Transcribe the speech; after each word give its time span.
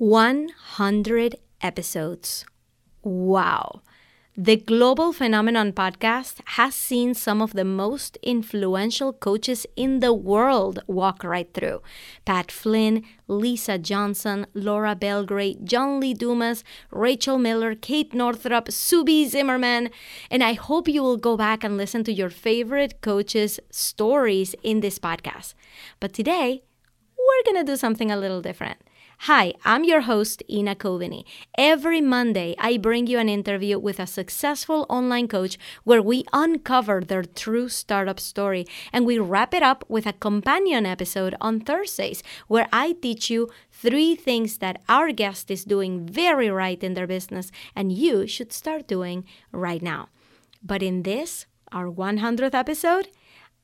100 0.00 1.36
episodes. 1.60 2.46
Wow. 3.02 3.82
The 4.34 4.56
Global 4.56 5.12
Phenomenon 5.12 5.74
podcast 5.74 6.40
has 6.56 6.74
seen 6.74 7.12
some 7.12 7.42
of 7.42 7.52
the 7.52 7.66
most 7.66 8.16
influential 8.22 9.12
coaches 9.12 9.66
in 9.76 10.00
the 10.00 10.14
world 10.14 10.82
walk 10.86 11.22
right 11.22 11.52
through. 11.52 11.82
Pat 12.24 12.50
Flynn, 12.50 13.04
Lisa 13.28 13.76
Johnson, 13.76 14.46
Laura 14.54 14.96
Belgray, 14.96 15.62
John 15.64 16.00
Lee 16.00 16.14
Dumas, 16.14 16.64
Rachel 16.90 17.36
Miller, 17.36 17.74
Kate 17.74 18.14
Northrup, 18.14 18.72
Sue 18.72 19.04
B 19.04 19.28
Zimmerman. 19.28 19.90
And 20.30 20.42
I 20.42 20.54
hope 20.54 20.88
you 20.88 21.02
will 21.02 21.18
go 21.18 21.36
back 21.36 21.62
and 21.62 21.76
listen 21.76 22.04
to 22.04 22.12
your 22.12 22.30
favorite 22.30 23.02
coaches' 23.02 23.60
stories 23.70 24.54
in 24.62 24.80
this 24.80 24.98
podcast. 24.98 25.52
But 26.00 26.14
today, 26.14 26.62
we're 27.18 27.52
going 27.52 27.66
to 27.66 27.70
do 27.70 27.76
something 27.76 28.10
a 28.10 28.16
little 28.16 28.40
different. 28.40 28.78
Hi, 29.24 29.52
I'm 29.66 29.84
your 29.84 30.00
host, 30.00 30.42
Ina 30.48 30.76
Coveney. 30.76 31.26
Every 31.58 32.00
Monday, 32.00 32.54
I 32.58 32.78
bring 32.78 33.06
you 33.06 33.18
an 33.18 33.28
interview 33.28 33.78
with 33.78 34.00
a 34.00 34.06
successful 34.06 34.86
online 34.88 35.28
coach 35.28 35.58
where 35.84 36.00
we 36.00 36.24
uncover 36.32 37.02
their 37.02 37.24
true 37.24 37.68
startup 37.68 38.18
story 38.18 38.66
and 38.94 39.04
we 39.04 39.18
wrap 39.18 39.52
it 39.52 39.62
up 39.62 39.84
with 39.88 40.06
a 40.06 40.14
companion 40.14 40.86
episode 40.86 41.34
on 41.38 41.60
Thursdays 41.60 42.22
where 42.48 42.66
I 42.72 42.92
teach 42.92 43.28
you 43.28 43.50
three 43.70 44.16
things 44.16 44.56
that 44.56 44.80
our 44.88 45.12
guest 45.12 45.50
is 45.50 45.66
doing 45.66 46.06
very 46.06 46.48
right 46.48 46.82
in 46.82 46.94
their 46.94 47.06
business 47.06 47.52
and 47.76 47.92
you 47.92 48.26
should 48.26 48.54
start 48.54 48.88
doing 48.88 49.26
right 49.52 49.82
now. 49.82 50.08
But 50.62 50.82
in 50.82 51.02
this, 51.02 51.44
our 51.72 51.90
100th 51.90 52.54
episode, 52.54 53.08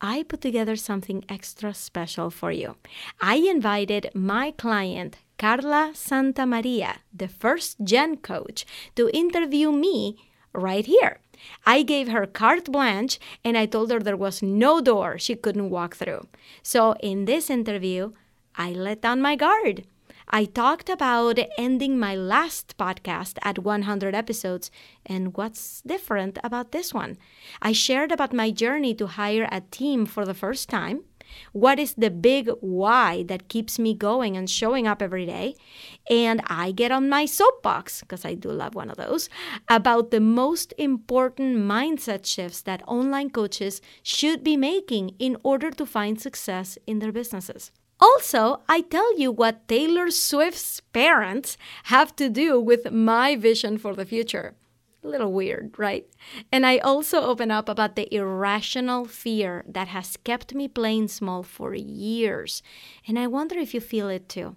I 0.01 0.25
put 0.25 0.41
together 0.41 0.77
something 0.77 1.25
extra 1.29 1.73
special 1.75 2.31
for 2.31 2.53
you. 2.53 2.77
I 3.21 3.37
invited 3.37 4.11
my 4.15 4.53
client, 4.53 5.19
Carla 5.39 5.93
Santamaria, 5.95 6.99
the 7.15 7.29
first 7.29 7.79
gen 7.83 8.19
coach, 8.19 8.67
to 8.95 9.11
interview 9.17 9.73
me 9.73 10.17
right 10.53 10.87
here. 10.87 11.21
I 11.65 11.83
gave 11.83 12.09
her 12.09 12.27
carte 12.27 12.71
blanche 12.71 13.19
and 13.45 13.57
I 13.57 13.67
told 13.67 13.91
her 13.91 14.01
there 14.01 14.17
was 14.17 14.43
no 14.43 14.81
door 14.81 15.19
she 15.19 15.35
couldn't 15.35 15.71
walk 15.71 15.97
through. 15.97 16.27
So 16.63 16.95
in 17.01 17.25
this 17.25 17.51
interview, 17.51 18.13
I 18.57 18.73
let 18.73 19.03
down 19.03 19.21
my 19.21 19.37
guard. 19.37 19.85
I 20.29 20.45
talked 20.45 20.89
about 20.89 21.39
ending 21.57 21.99
my 21.99 22.17
last 22.17 22.77
podcast 22.77 23.39
at 23.43 23.61
100 23.61 24.15
episodes 24.15 24.71
and 25.05 25.37
what's 25.37 25.83
different 25.83 26.39
about 26.43 26.73
this 26.73 26.93
one. 26.93 27.17
I 27.63 27.73
shared 27.73 28.11
about 28.11 28.33
my 28.33 28.51
journey 28.51 28.95
to 28.95 29.07
hire 29.07 29.49
a 29.51 29.61
team 29.61 30.05
for 30.05 30.25
the 30.25 30.35
first 30.35 30.69
time 30.69 31.05
what 31.53 31.79
is 31.79 31.95
the 31.95 32.11
big 32.11 32.49
why 32.61 33.25
that 33.25 33.49
keeps 33.49 33.79
me 33.79 33.95
going 33.95 34.37
and 34.37 34.49
showing 34.49 34.87
up 34.87 35.03
every 35.03 35.27
day? 35.27 35.55
And 36.11 36.41
I 36.47 36.73
get 36.73 36.93
on 36.93 37.09
my 37.09 37.27
soapbox, 37.27 38.01
because 38.01 38.25
I 38.25 38.35
do 38.35 38.51
love 38.51 38.75
one 38.75 38.91
of 38.91 38.97
those, 38.97 39.29
about 39.69 40.11
the 40.11 40.21
most 40.21 40.73
important 40.79 41.59
mindset 41.59 42.27
shifts 42.27 42.63
that 42.63 42.83
online 42.87 43.31
coaches 43.31 43.81
should 44.03 44.45
be 44.45 44.57
making 44.57 45.15
in 45.19 45.37
order 45.43 45.71
to 45.71 45.87
find 45.87 46.21
success 46.21 46.79
in 46.87 46.99
their 46.99 47.13
businesses. 47.13 47.71
Also, 48.01 48.61
I 48.69 48.83
tell 48.83 49.19
you 49.19 49.33
what 49.33 49.67
Taylor 49.69 50.11
Swift's 50.11 50.81
parents 50.93 51.57
have 51.85 52.15
to 52.17 52.29
do 52.29 52.61
with 52.61 52.91
my 52.91 53.37
vision 53.37 53.79
for 53.79 53.95
the 53.95 54.05
future. 54.05 54.55
A 55.03 55.09
little 55.09 55.33
weird, 55.33 55.79
right? 55.79 56.07
And 56.53 56.67
I 56.67 56.79
also 56.79 57.23
open 57.23 57.51
up 57.51 57.69
about 57.69 57.97
the 57.97 58.13
irrational 58.15 59.07
fear 59.07 59.65
that 59.69 59.89
has 59.89 60.17
kept 60.19 60.55
me 60.55 60.69
playing 60.69 61.09
small 61.09 61.43
for 61.43 61.75
years. 61.75 62.63
And 63.07 63.19
I 63.19 63.29
wonder 63.29 63.57
if 63.59 63.73
you 63.73 63.81
feel 63.81 64.09
it 64.09 64.29
too. 64.29 64.57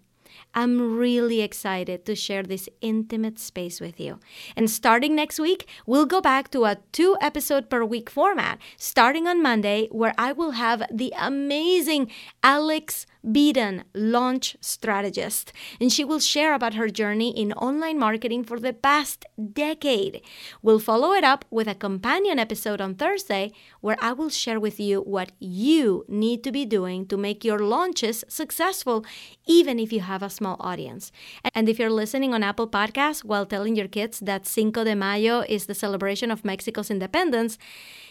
I'm 0.53 0.97
really 0.97 1.41
excited 1.41 2.05
to 2.05 2.15
share 2.15 2.43
this 2.43 2.69
intimate 2.81 3.39
space 3.39 3.79
with 3.79 3.99
you. 3.99 4.19
And 4.55 4.69
starting 4.69 5.15
next 5.15 5.39
week, 5.39 5.67
we'll 5.85 6.05
go 6.05 6.21
back 6.21 6.51
to 6.51 6.65
a 6.65 6.77
two 6.91 7.17
episode 7.21 7.69
per 7.69 7.83
week 7.83 8.09
format, 8.09 8.59
starting 8.77 9.27
on 9.27 9.43
Monday, 9.43 9.87
where 9.91 10.13
I 10.17 10.31
will 10.31 10.51
have 10.51 10.83
the 10.91 11.13
amazing 11.17 12.11
Alex 12.43 13.05
Beaton, 13.29 13.83
launch 13.93 14.55
strategist, 14.61 15.51
and 15.81 15.91
she 15.91 16.05
will 16.05 16.19
share 16.19 16.53
about 16.53 16.75
her 16.75 16.87
journey 16.87 17.37
in 17.37 17.51
online 17.53 17.99
marketing 17.99 18.45
for 18.45 18.59
the 18.59 18.71
past 18.71 19.25
decade. 19.51 20.21
We'll 20.61 20.79
follow 20.79 21.11
it 21.11 21.25
up 21.25 21.43
with 21.49 21.67
a 21.67 21.75
companion 21.75 22.39
episode 22.39 22.79
on 22.79 22.95
Thursday 22.95 23.51
where 23.81 23.97
I 23.99 24.13
will 24.13 24.29
share 24.29 24.59
with 24.59 24.79
you 24.79 25.01
what 25.01 25.33
you 25.37 26.05
need 26.07 26.45
to 26.45 26.51
be 26.51 26.65
doing 26.65 27.05
to 27.07 27.17
make 27.17 27.43
your 27.43 27.59
launches 27.59 28.23
successful, 28.29 29.05
even 29.45 29.79
if 29.79 29.91
you 29.91 29.99
have 29.99 30.18
a 30.23 30.29
small 30.29 30.57
audience. 30.59 31.11
And 31.53 31.69
if 31.69 31.79
you're 31.79 31.89
listening 31.89 32.33
on 32.33 32.43
Apple 32.43 32.67
Podcasts 32.67 33.23
while 33.23 33.45
telling 33.45 33.75
your 33.75 33.87
kids 33.87 34.19
that 34.19 34.47
Cinco 34.47 34.83
de 34.83 34.95
Mayo 34.95 35.41
is 35.41 35.65
the 35.65 35.75
celebration 35.75 36.31
of 36.31 36.45
Mexico's 36.45 36.91
independence, 36.91 37.57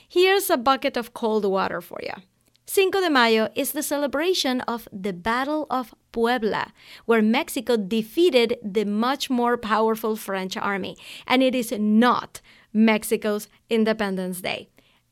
here's 0.08 0.50
a 0.50 0.56
bucket 0.56 0.96
of 0.96 1.14
cold 1.14 1.44
water 1.44 1.80
for 1.80 2.00
you. 2.02 2.14
Cinco 2.66 3.00
de 3.00 3.08
Mayo 3.08 3.48
is 3.54 3.72
the 3.72 3.82
celebration 3.82 4.60
of 4.62 4.86
the 4.92 5.14
Battle 5.14 5.66
of 5.70 5.94
Puebla, 6.12 6.74
where 7.06 7.22
Mexico 7.22 7.78
defeated 7.78 8.58
the 8.62 8.84
much 8.84 9.30
more 9.30 9.56
powerful 9.56 10.16
French 10.16 10.54
army, 10.54 10.94
and 11.26 11.42
it 11.42 11.54
is 11.54 11.72
not 11.72 12.42
Mexico's 12.74 13.48
Independence 13.70 14.42
Day. 14.42 14.68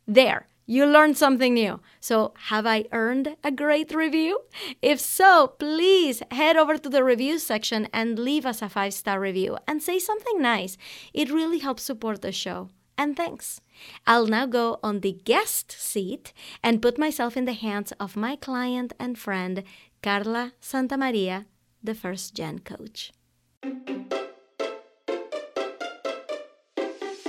There, 0.06 0.46
you 0.66 0.84
learned 0.84 1.16
something 1.16 1.54
new. 1.54 1.80
So, 2.00 2.34
have 2.50 2.66
I 2.66 2.84
earned 2.92 3.36
a 3.42 3.50
great 3.50 3.94
review? 3.94 4.40
If 4.82 5.00
so, 5.00 5.54
please 5.58 6.22
head 6.30 6.56
over 6.56 6.76
to 6.76 6.88
the 6.88 7.04
review 7.04 7.38
section 7.38 7.88
and 7.92 8.18
leave 8.18 8.44
us 8.44 8.60
a 8.60 8.68
five 8.68 8.92
star 8.92 9.20
review 9.20 9.58
and 9.66 9.82
say 9.82 9.98
something 9.98 10.42
nice. 10.42 10.76
It 11.14 11.30
really 11.30 11.58
helps 11.58 11.84
support 11.84 12.22
the 12.22 12.32
show. 12.32 12.70
And 12.98 13.16
thanks. 13.16 13.60
I'll 14.06 14.26
now 14.26 14.46
go 14.46 14.78
on 14.82 15.00
the 15.00 15.12
guest 15.12 15.70
seat 15.72 16.32
and 16.62 16.82
put 16.82 16.98
myself 16.98 17.36
in 17.36 17.44
the 17.44 17.52
hands 17.52 17.92
of 18.00 18.16
my 18.16 18.36
client 18.36 18.92
and 18.98 19.18
friend, 19.18 19.62
Carla 20.02 20.54
Santamaria, 20.60 21.44
the 21.82 21.94
first 21.94 22.34
gen 22.34 22.60
coach. 22.60 23.12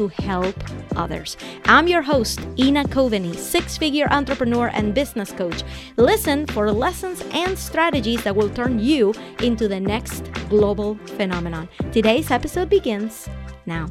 to 0.00 0.08
help 0.22 0.56
others. 0.96 1.36
I'm 1.66 1.86
your 1.86 2.00
host, 2.00 2.40
Ina 2.58 2.84
Coveney, 2.84 3.34
six 3.36 3.76
figure 3.76 4.08
entrepreneur 4.10 4.70
and 4.72 4.94
business 4.94 5.30
coach. 5.30 5.62
Listen 5.98 6.46
for 6.46 6.72
lessons 6.72 7.22
and 7.32 7.58
strategies 7.58 8.24
that 8.24 8.34
will 8.34 8.48
turn 8.48 8.78
you 8.78 9.12
into 9.42 9.68
the 9.68 9.78
next 9.78 10.24
global 10.48 10.94
phenomenon. 11.18 11.68
Today's 11.92 12.30
episode 12.30 12.70
begins 12.70 13.28
now. 13.66 13.88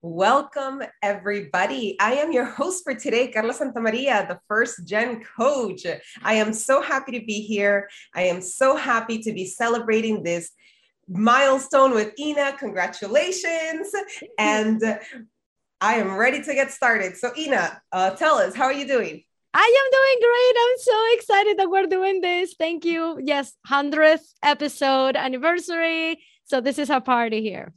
Welcome, 0.00 0.84
everybody. 1.02 1.96
I 1.98 2.12
am 2.12 2.30
your 2.30 2.44
host 2.44 2.84
for 2.84 2.94
today, 2.94 3.32
Carla 3.32 3.54
Santamaria, 3.54 4.28
the 4.28 4.38
first 4.46 4.86
gen 4.86 5.24
coach. 5.36 5.84
I 6.22 6.34
am 6.34 6.52
so 6.52 6.80
happy 6.80 7.18
to 7.18 7.26
be 7.26 7.40
here. 7.40 7.88
I 8.14 8.22
am 8.22 8.40
so 8.40 8.76
happy 8.76 9.18
to 9.18 9.32
be 9.32 9.46
celebrating 9.46 10.22
this 10.22 10.52
milestone 11.08 11.92
with 11.92 12.18
Ina. 12.18 12.56
Congratulations. 12.58 13.88
And 14.38 14.82
I 15.80 15.94
am 15.94 16.16
ready 16.16 16.42
to 16.42 16.54
get 16.54 16.70
started. 16.70 17.16
So, 17.16 17.32
Ina, 17.36 17.80
uh, 17.92 18.10
tell 18.10 18.36
us, 18.36 18.54
how 18.54 18.64
are 18.64 18.72
you 18.72 18.86
doing? 18.86 19.22
I 19.54 19.84
am 19.84 19.90
doing 19.90 20.30
great. 20.30 20.54
I'm 20.62 20.78
so 20.78 21.14
excited 21.16 21.58
that 21.58 21.70
we're 21.70 21.86
doing 21.86 22.20
this. 22.20 22.54
Thank 22.58 22.84
you. 22.84 23.18
Yes, 23.22 23.54
100th 23.68 24.26
episode 24.42 25.16
anniversary. 25.16 26.20
So, 26.44 26.60
this 26.60 26.78
is 26.78 26.90
a 26.90 27.00
party 27.00 27.42
here. 27.42 27.72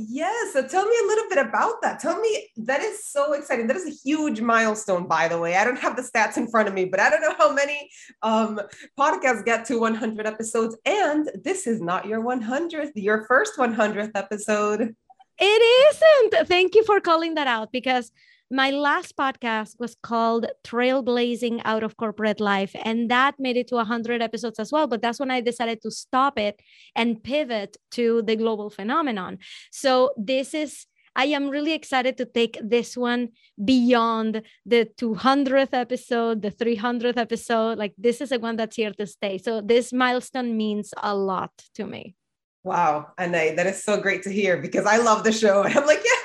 Yes. 0.00 0.52
So 0.52 0.62
tell 0.64 0.86
me 0.86 0.94
a 1.02 1.06
little 1.08 1.28
bit 1.28 1.38
about 1.38 1.82
that. 1.82 1.98
Tell 1.98 2.20
me 2.20 2.50
that 2.58 2.80
is 2.80 3.04
so 3.04 3.32
exciting. 3.32 3.66
That 3.66 3.76
is 3.76 3.84
a 3.84 3.90
huge 3.90 4.40
milestone, 4.40 5.08
by 5.08 5.26
the 5.26 5.40
way. 5.40 5.56
I 5.56 5.64
don't 5.64 5.78
have 5.80 5.96
the 5.96 6.02
stats 6.02 6.36
in 6.36 6.46
front 6.46 6.68
of 6.68 6.74
me, 6.74 6.84
but 6.84 7.00
I 7.00 7.10
don't 7.10 7.20
know 7.20 7.34
how 7.36 7.52
many 7.52 7.90
um, 8.22 8.60
podcasts 8.96 9.44
get 9.44 9.64
to 9.66 9.80
100 9.80 10.24
episodes. 10.24 10.76
And 10.86 11.28
this 11.42 11.66
is 11.66 11.80
not 11.80 12.06
your 12.06 12.22
100th, 12.22 12.92
your 12.94 13.26
first 13.26 13.56
100th 13.58 14.12
episode. 14.14 14.94
It 15.40 15.94
isn't. 16.24 16.46
Thank 16.46 16.76
you 16.76 16.84
for 16.84 17.00
calling 17.00 17.34
that 17.34 17.48
out 17.48 17.72
because 17.72 18.12
my 18.50 18.70
last 18.70 19.16
podcast 19.16 19.78
was 19.78 19.96
called 20.02 20.46
Trailblazing 20.64 21.60
Out 21.64 21.82
of 21.82 21.96
Corporate 21.96 22.40
Life, 22.40 22.74
and 22.82 23.10
that 23.10 23.34
made 23.38 23.56
it 23.56 23.68
to 23.68 23.76
100 23.76 24.22
episodes 24.22 24.58
as 24.58 24.72
well. 24.72 24.86
But 24.86 25.02
that's 25.02 25.20
when 25.20 25.30
I 25.30 25.40
decided 25.40 25.82
to 25.82 25.90
stop 25.90 26.38
it 26.38 26.60
and 26.96 27.22
pivot 27.22 27.76
to 27.92 28.22
the 28.22 28.36
global 28.36 28.70
phenomenon. 28.70 29.38
So 29.70 30.12
this 30.16 30.54
is 30.54 30.86
I 31.16 31.24
am 31.24 31.48
really 31.48 31.72
excited 31.72 32.16
to 32.18 32.26
take 32.26 32.58
this 32.62 32.96
one 32.96 33.30
beyond 33.62 34.42
the 34.64 34.88
200th 35.00 35.72
episode, 35.72 36.42
the 36.42 36.52
300th 36.52 37.16
episode. 37.16 37.76
Like 37.76 37.92
this 37.98 38.20
is 38.20 38.30
a 38.30 38.38
one 38.38 38.54
that's 38.54 38.76
here 38.76 38.92
to 38.92 39.06
stay. 39.06 39.38
So 39.38 39.60
this 39.60 39.92
milestone 39.92 40.56
means 40.56 40.94
a 41.02 41.16
lot 41.16 41.50
to 41.74 41.86
me. 41.86 42.14
Wow, 42.62 43.08
Ina, 43.20 43.56
that 43.56 43.66
is 43.66 43.82
so 43.82 44.00
great 44.00 44.22
to 44.24 44.30
hear 44.30 44.58
because 44.58 44.86
I 44.86 44.98
love 44.98 45.24
the 45.24 45.32
show. 45.32 45.62
And 45.62 45.76
I'm 45.76 45.86
like, 45.86 46.02
yeah. 46.04 46.17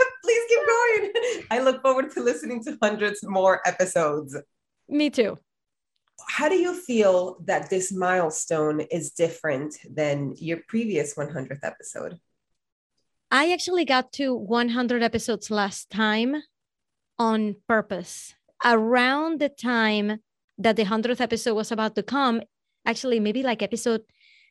I 1.49 1.59
look 1.59 1.81
forward 1.81 2.11
to 2.11 2.23
listening 2.23 2.63
to 2.65 2.77
hundreds 2.81 3.23
more 3.23 3.61
episodes. 3.65 4.35
Me 4.87 5.09
too. 5.09 5.37
How 6.29 6.49
do 6.49 6.55
you 6.55 6.73
feel 6.73 7.37
that 7.45 7.69
this 7.69 7.91
milestone 7.91 8.81
is 8.81 9.11
different 9.11 9.75
than 9.89 10.35
your 10.37 10.59
previous 10.67 11.15
100th 11.15 11.63
episode? 11.63 12.19
I 13.31 13.51
actually 13.51 13.85
got 13.85 14.13
to 14.13 14.35
100 14.35 15.01
episodes 15.01 15.49
last 15.49 15.89
time 15.89 16.43
on 17.17 17.55
purpose. 17.67 18.35
Around 18.63 19.39
the 19.39 19.49
time 19.49 20.19
that 20.57 20.75
the 20.75 20.85
100th 20.85 21.19
episode 21.19 21.55
was 21.55 21.71
about 21.71 21.95
to 21.95 22.03
come, 22.03 22.41
actually, 22.85 23.19
maybe 23.19 23.43
like 23.43 23.61
episode 23.61 24.01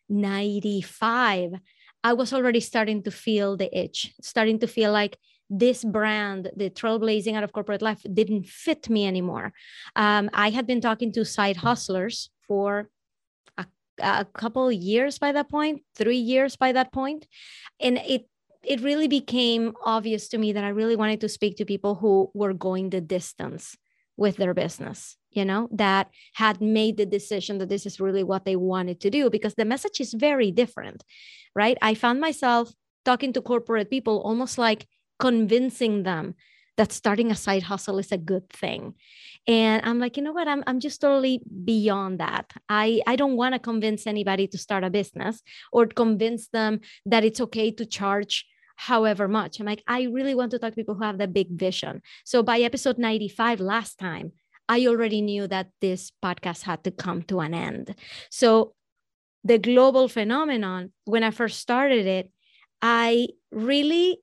95, 0.08 1.52
I 2.04 2.12
was 2.12 2.32
already 2.32 2.60
starting 2.60 3.02
to 3.04 3.10
feel 3.10 3.56
the 3.56 3.70
itch, 3.76 4.12
starting 4.20 4.58
to 4.58 4.66
feel 4.66 4.90
like 4.90 5.16
this 5.50 5.84
brand, 5.84 6.50
the 6.56 6.70
trailblazing 6.70 7.34
out 7.34 7.44
of 7.44 7.52
corporate 7.52 7.82
life, 7.82 8.02
didn't 8.12 8.46
fit 8.46 8.88
me 8.88 9.06
anymore. 9.06 9.52
Um, 9.96 10.30
I 10.32 10.50
had 10.50 10.66
been 10.66 10.80
talking 10.80 11.12
to 11.12 11.24
side 11.24 11.58
hustlers 11.58 12.30
for 12.46 12.88
a, 13.58 13.66
a 14.00 14.24
couple 14.24 14.70
years 14.72 15.18
by 15.18 15.32
that 15.32 15.50
point, 15.50 15.82
three 15.94 16.16
years 16.16 16.56
by 16.56 16.72
that 16.72 16.92
point, 16.92 17.26
and 17.80 17.98
it 17.98 18.26
it 18.64 18.80
really 18.80 19.08
became 19.08 19.72
obvious 19.84 20.28
to 20.28 20.38
me 20.38 20.52
that 20.52 20.64
I 20.64 20.68
really 20.68 20.94
wanted 20.94 21.20
to 21.22 21.28
speak 21.28 21.56
to 21.56 21.64
people 21.64 21.96
who 21.96 22.30
were 22.32 22.52
going 22.52 22.90
the 22.90 23.00
distance 23.00 23.76
with 24.16 24.36
their 24.36 24.54
business, 24.54 25.16
you 25.30 25.44
know, 25.44 25.68
that 25.72 26.10
had 26.34 26.60
made 26.60 26.96
the 26.96 27.06
decision 27.06 27.58
that 27.58 27.68
this 27.68 27.86
is 27.86 28.00
really 28.00 28.22
what 28.22 28.44
they 28.44 28.56
wanted 28.56 29.00
to 29.00 29.10
do 29.10 29.30
because 29.30 29.54
the 29.54 29.64
message 29.64 30.00
is 30.00 30.12
very 30.12 30.50
different, 30.50 31.02
right? 31.54 31.76
I 31.82 31.94
found 31.94 32.20
myself 32.20 32.72
talking 33.04 33.32
to 33.32 33.42
corporate 33.42 33.90
people 33.90 34.20
almost 34.20 34.58
like 34.58 34.86
convincing 35.18 36.02
them 36.02 36.34
that 36.76 36.92
starting 36.92 37.30
a 37.30 37.36
side 37.36 37.64
hustle 37.64 37.98
is 37.98 38.12
a 38.12 38.18
good 38.18 38.48
thing. 38.50 38.94
And 39.46 39.84
I'm 39.84 39.98
like, 39.98 40.16
you 40.16 40.22
know 40.22 40.32
what? 40.32 40.48
I'm, 40.48 40.64
I'm 40.66 40.80
just 40.80 41.00
totally 41.00 41.42
beyond 41.64 42.20
that. 42.20 42.52
I, 42.68 43.02
I 43.06 43.16
don't 43.16 43.36
want 43.36 43.54
to 43.54 43.58
convince 43.58 44.06
anybody 44.06 44.46
to 44.48 44.58
start 44.58 44.84
a 44.84 44.90
business 44.90 45.42
or 45.72 45.86
convince 45.86 46.48
them 46.48 46.80
that 47.04 47.24
it's 47.24 47.40
okay 47.40 47.70
to 47.72 47.84
charge 47.84 48.46
however 48.76 49.28
much. 49.28 49.60
I'm 49.60 49.66
like, 49.66 49.82
I 49.86 50.04
really 50.04 50.34
want 50.34 50.50
to 50.52 50.58
talk 50.58 50.70
to 50.70 50.76
people 50.76 50.94
who 50.94 51.04
have 51.04 51.18
the 51.18 51.28
big 51.28 51.50
vision. 51.50 52.02
So 52.24 52.42
by 52.42 52.60
episode 52.60 52.98
95 52.98 53.60
last 53.60 53.98
time, 53.98 54.32
I 54.68 54.86
already 54.86 55.20
knew 55.20 55.46
that 55.48 55.68
this 55.80 56.12
podcast 56.24 56.62
had 56.62 56.84
to 56.84 56.90
come 56.90 57.22
to 57.24 57.40
an 57.40 57.52
end. 57.52 57.94
So 58.30 58.74
the 59.44 59.58
global 59.58 60.08
phenomenon, 60.08 60.92
when 61.04 61.24
I 61.24 61.30
first 61.30 61.60
started 61.60 62.06
it, 62.06 62.30
I 62.80 63.28
really 63.50 64.18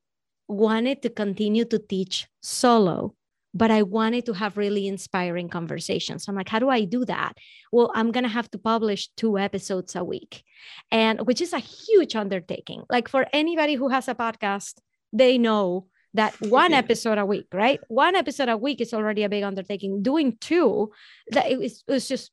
wanted 0.50 1.02
to 1.04 1.10
continue 1.10 1.64
to 1.66 1.80
teach 1.80 2.28
solo 2.42 3.16
but 3.54 3.72
I 3.72 3.82
wanted 3.82 4.26
to 4.28 4.34
have 4.34 4.58
really 4.58 4.88
inspiring 4.88 5.50
conversations. 5.50 6.28
I'm 6.28 6.36
like, 6.36 6.50
how 6.50 6.60
do 6.60 6.70
I 6.70 6.86
do 6.86 7.04
that? 7.06 7.34
Well, 7.72 7.92
I'm 7.96 8.12
going 8.12 8.24
to 8.24 8.30
have 8.30 8.50
to 8.52 8.58
publish 8.58 9.10
two 9.18 9.38
episodes 9.38 9.96
a 9.96 10.04
week, 10.04 10.44
and 10.92 11.26
which 11.26 11.42
is 11.42 11.54
a 11.54 11.60
huge 11.60 12.16
undertaking. 12.16 12.84
Like 12.90 13.08
for 13.08 13.26
anybody 13.34 13.76
who 13.76 13.90
has 13.90 14.08
a 14.08 14.16
podcast, 14.16 14.76
they 15.12 15.38
know 15.38 15.88
that 16.14 16.40
one 16.50 16.74
episode 16.74 17.18
a 17.18 17.26
week, 17.26 17.48
right? 17.52 17.80
One 17.88 18.16
episode 18.16 18.50
a 18.50 18.58
week 18.58 18.82
is 18.82 18.94
already 18.94 19.24
a 19.24 19.30
big 19.30 19.44
undertaking. 19.44 20.04
Doing 20.04 20.38
two, 20.40 20.92
that 21.32 21.50
it 21.50 21.58
was, 21.58 21.84
it 21.88 21.92
was 21.92 22.08
just 22.08 22.32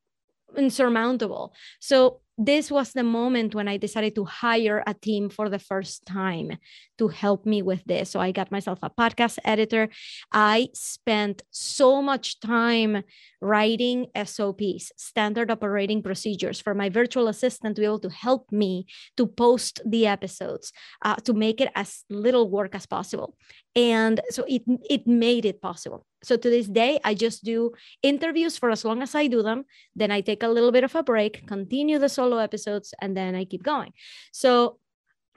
insurmountable. 0.56 1.54
So 1.80 2.20
this 2.38 2.70
was 2.70 2.92
the 2.92 3.02
moment 3.02 3.54
when 3.54 3.66
I 3.66 3.78
decided 3.78 4.14
to 4.16 4.24
hire 4.24 4.82
a 4.86 4.92
team 4.92 5.30
for 5.30 5.48
the 5.48 5.58
first 5.58 6.04
time 6.04 6.58
to 6.98 7.08
help 7.08 7.46
me 7.46 7.62
with 7.62 7.82
this. 7.84 8.10
So 8.10 8.20
I 8.20 8.30
got 8.32 8.52
myself 8.52 8.78
a 8.82 8.90
podcast 8.90 9.38
editor. 9.44 9.88
I 10.32 10.68
spent 10.74 11.42
so 11.50 12.02
much 12.02 12.40
time 12.40 13.04
writing 13.40 14.06
SOPs, 14.14 14.92
standard 14.96 15.50
operating 15.50 16.02
procedures 16.02 16.60
for 16.60 16.74
my 16.74 16.90
virtual 16.90 17.28
assistant 17.28 17.76
to 17.76 17.82
be 17.82 17.86
able 17.86 18.00
to 18.00 18.10
help 18.10 18.52
me 18.52 18.86
to 19.16 19.26
post 19.26 19.80
the 19.86 20.06
episodes, 20.06 20.72
uh, 21.02 21.16
to 21.16 21.32
make 21.32 21.60
it 21.60 21.70
as 21.74 22.04
little 22.10 22.50
work 22.50 22.74
as 22.74 22.86
possible. 22.86 23.34
And 23.76 24.22
so 24.30 24.44
it, 24.48 24.62
it 24.88 25.06
made 25.06 25.44
it 25.44 25.60
possible. 25.60 26.06
So 26.22 26.38
to 26.38 26.50
this 26.50 26.66
day, 26.66 26.98
I 27.04 27.12
just 27.12 27.44
do 27.44 27.72
interviews 28.02 28.56
for 28.56 28.70
as 28.70 28.86
long 28.86 29.02
as 29.02 29.14
I 29.14 29.26
do 29.26 29.42
them. 29.42 29.66
Then 29.94 30.10
I 30.10 30.22
take 30.22 30.42
a 30.42 30.48
little 30.48 30.72
bit 30.72 30.82
of 30.82 30.94
a 30.94 31.02
break, 31.02 31.46
continue 31.46 31.98
the 31.98 32.08
solo 32.08 32.38
episodes, 32.38 32.94
and 33.02 33.14
then 33.14 33.34
I 33.34 33.44
keep 33.44 33.62
going. 33.62 33.92
So 34.32 34.78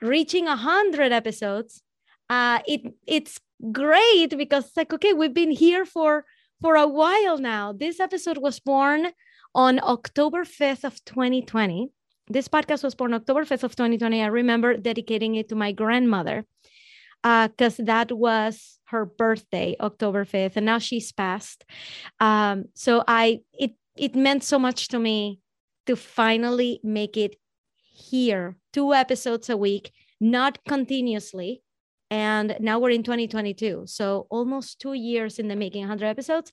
reaching 0.00 0.48
a 0.48 0.56
hundred 0.56 1.12
episodes, 1.12 1.82
uh, 2.30 2.60
it 2.66 2.80
it's 3.06 3.38
great 3.70 4.36
because 4.38 4.68
it's 4.68 4.76
like 4.76 4.92
okay, 4.94 5.12
we've 5.12 5.34
been 5.34 5.50
here 5.50 5.84
for 5.84 6.24
for 6.62 6.76
a 6.76 6.88
while 6.88 7.36
now. 7.36 7.72
This 7.72 8.00
episode 8.00 8.38
was 8.38 8.58
born 8.58 9.08
on 9.54 9.80
October 9.82 10.44
5th 10.44 10.84
of 10.84 11.04
2020. 11.04 11.90
This 12.28 12.48
podcast 12.48 12.84
was 12.84 12.94
born 12.94 13.12
October 13.12 13.44
5th 13.44 13.64
of 13.64 13.76
2020. 13.76 14.22
I 14.22 14.26
remember 14.26 14.76
dedicating 14.76 15.34
it 15.34 15.48
to 15.50 15.56
my 15.56 15.72
grandmother 15.72 16.46
because 17.22 17.80
uh, 17.80 17.84
that 17.84 18.12
was 18.12 18.78
her 18.86 19.04
birthday, 19.04 19.76
October 19.80 20.24
5th, 20.24 20.56
and 20.56 20.66
now 20.66 20.78
she's 20.78 21.12
passed. 21.12 21.64
Um, 22.18 22.64
so 22.74 23.04
I 23.06 23.40
it 23.52 23.72
it 23.96 24.14
meant 24.14 24.44
so 24.44 24.58
much 24.58 24.88
to 24.88 24.98
me 24.98 25.40
to 25.86 25.96
finally 25.96 26.80
make 26.82 27.16
it 27.16 27.36
here, 27.82 28.56
two 28.72 28.94
episodes 28.94 29.50
a 29.50 29.56
week, 29.56 29.92
not 30.20 30.58
continuously. 30.66 31.62
And 32.10 32.56
now 32.60 32.78
we're 32.78 32.90
in 32.90 33.02
2022. 33.02 33.84
So 33.86 34.26
almost 34.30 34.80
two 34.80 34.94
years 34.94 35.38
in 35.38 35.48
the 35.48 35.56
making 35.56 35.82
100 35.82 36.06
episodes. 36.06 36.50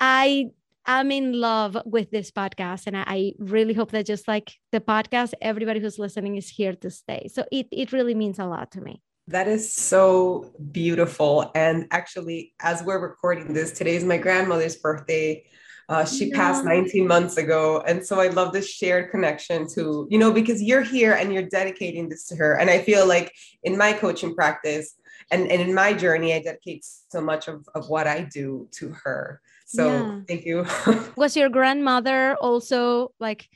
I 0.00 0.46
am 0.86 1.10
in 1.10 1.38
love 1.38 1.76
with 1.84 2.10
this 2.10 2.30
podcast. 2.30 2.86
And 2.86 2.96
I, 2.96 3.32
really 3.38 3.74
hope 3.74 3.90
that 3.90 4.06
just 4.06 4.28
like 4.28 4.54
the 4.72 4.80
podcast, 4.80 5.34
everybody 5.40 5.80
who's 5.80 5.98
listening 5.98 6.36
is 6.36 6.48
here 6.48 6.74
to 6.74 6.90
stay. 6.90 7.28
So 7.32 7.44
it, 7.50 7.66
it 7.70 7.92
really 7.92 8.14
means 8.14 8.38
a 8.38 8.46
lot 8.46 8.70
to 8.72 8.80
me. 8.80 9.02
That 9.28 9.48
is 9.48 9.72
so 9.72 10.52
beautiful. 10.70 11.50
And 11.54 11.86
actually, 11.90 12.52
as 12.60 12.82
we're 12.82 13.00
recording 13.00 13.54
this, 13.54 13.72
today 13.72 13.96
is 13.96 14.04
my 14.04 14.18
grandmother's 14.18 14.76
birthday. 14.76 15.44
Uh, 15.88 16.04
she 16.04 16.26
yeah. 16.26 16.36
passed 16.36 16.64
19 16.64 17.06
months 17.06 17.36
ago. 17.38 17.82
And 17.86 18.04
so 18.04 18.20
I 18.20 18.28
love 18.28 18.52
this 18.52 18.70
shared 18.70 19.10
connection 19.10 19.66
to, 19.74 20.06
you 20.10 20.18
know, 20.18 20.32
because 20.32 20.62
you're 20.62 20.82
here 20.82 21.14
and 21.14 21.32
you're 21.32 21.48
dedicating 21.48 22.08
this 22.08 22.26
to 22.28 22.36
her. 22.36 22.58
And 22.58 22.68
I 22.68 22.80
feel 22.82 23.06
like 23.06 23.32
in 23.62 23.78
my 23.78 23.92
coaching 23.92 24.34
practice 24.34 24.94
and, 25.30 25.50
and 25.50 25.60
in 25.60 25.74
my 25.74 25.94
journey, 25.94 26.34
I 26.34 26.40
dedicate 26.40 26.84
so 26.84 27.20
much 27.20 27.48
of, 27.48 27.66
of 27.74 27.88
what 27.88 28.06
I 28.06 28.28
do 28.32 28.68
to 28.72 28.94
her. 29.04 29.40
So 29.66 29.86
yeah. 29.86 30.20
thank 30.28 30.44
you. 30.44 30.66
Was 31.16 31.36
your 31.36 31.48
grandmother 31.48 32.36
also 32.36 33.12
like 33.18 33.48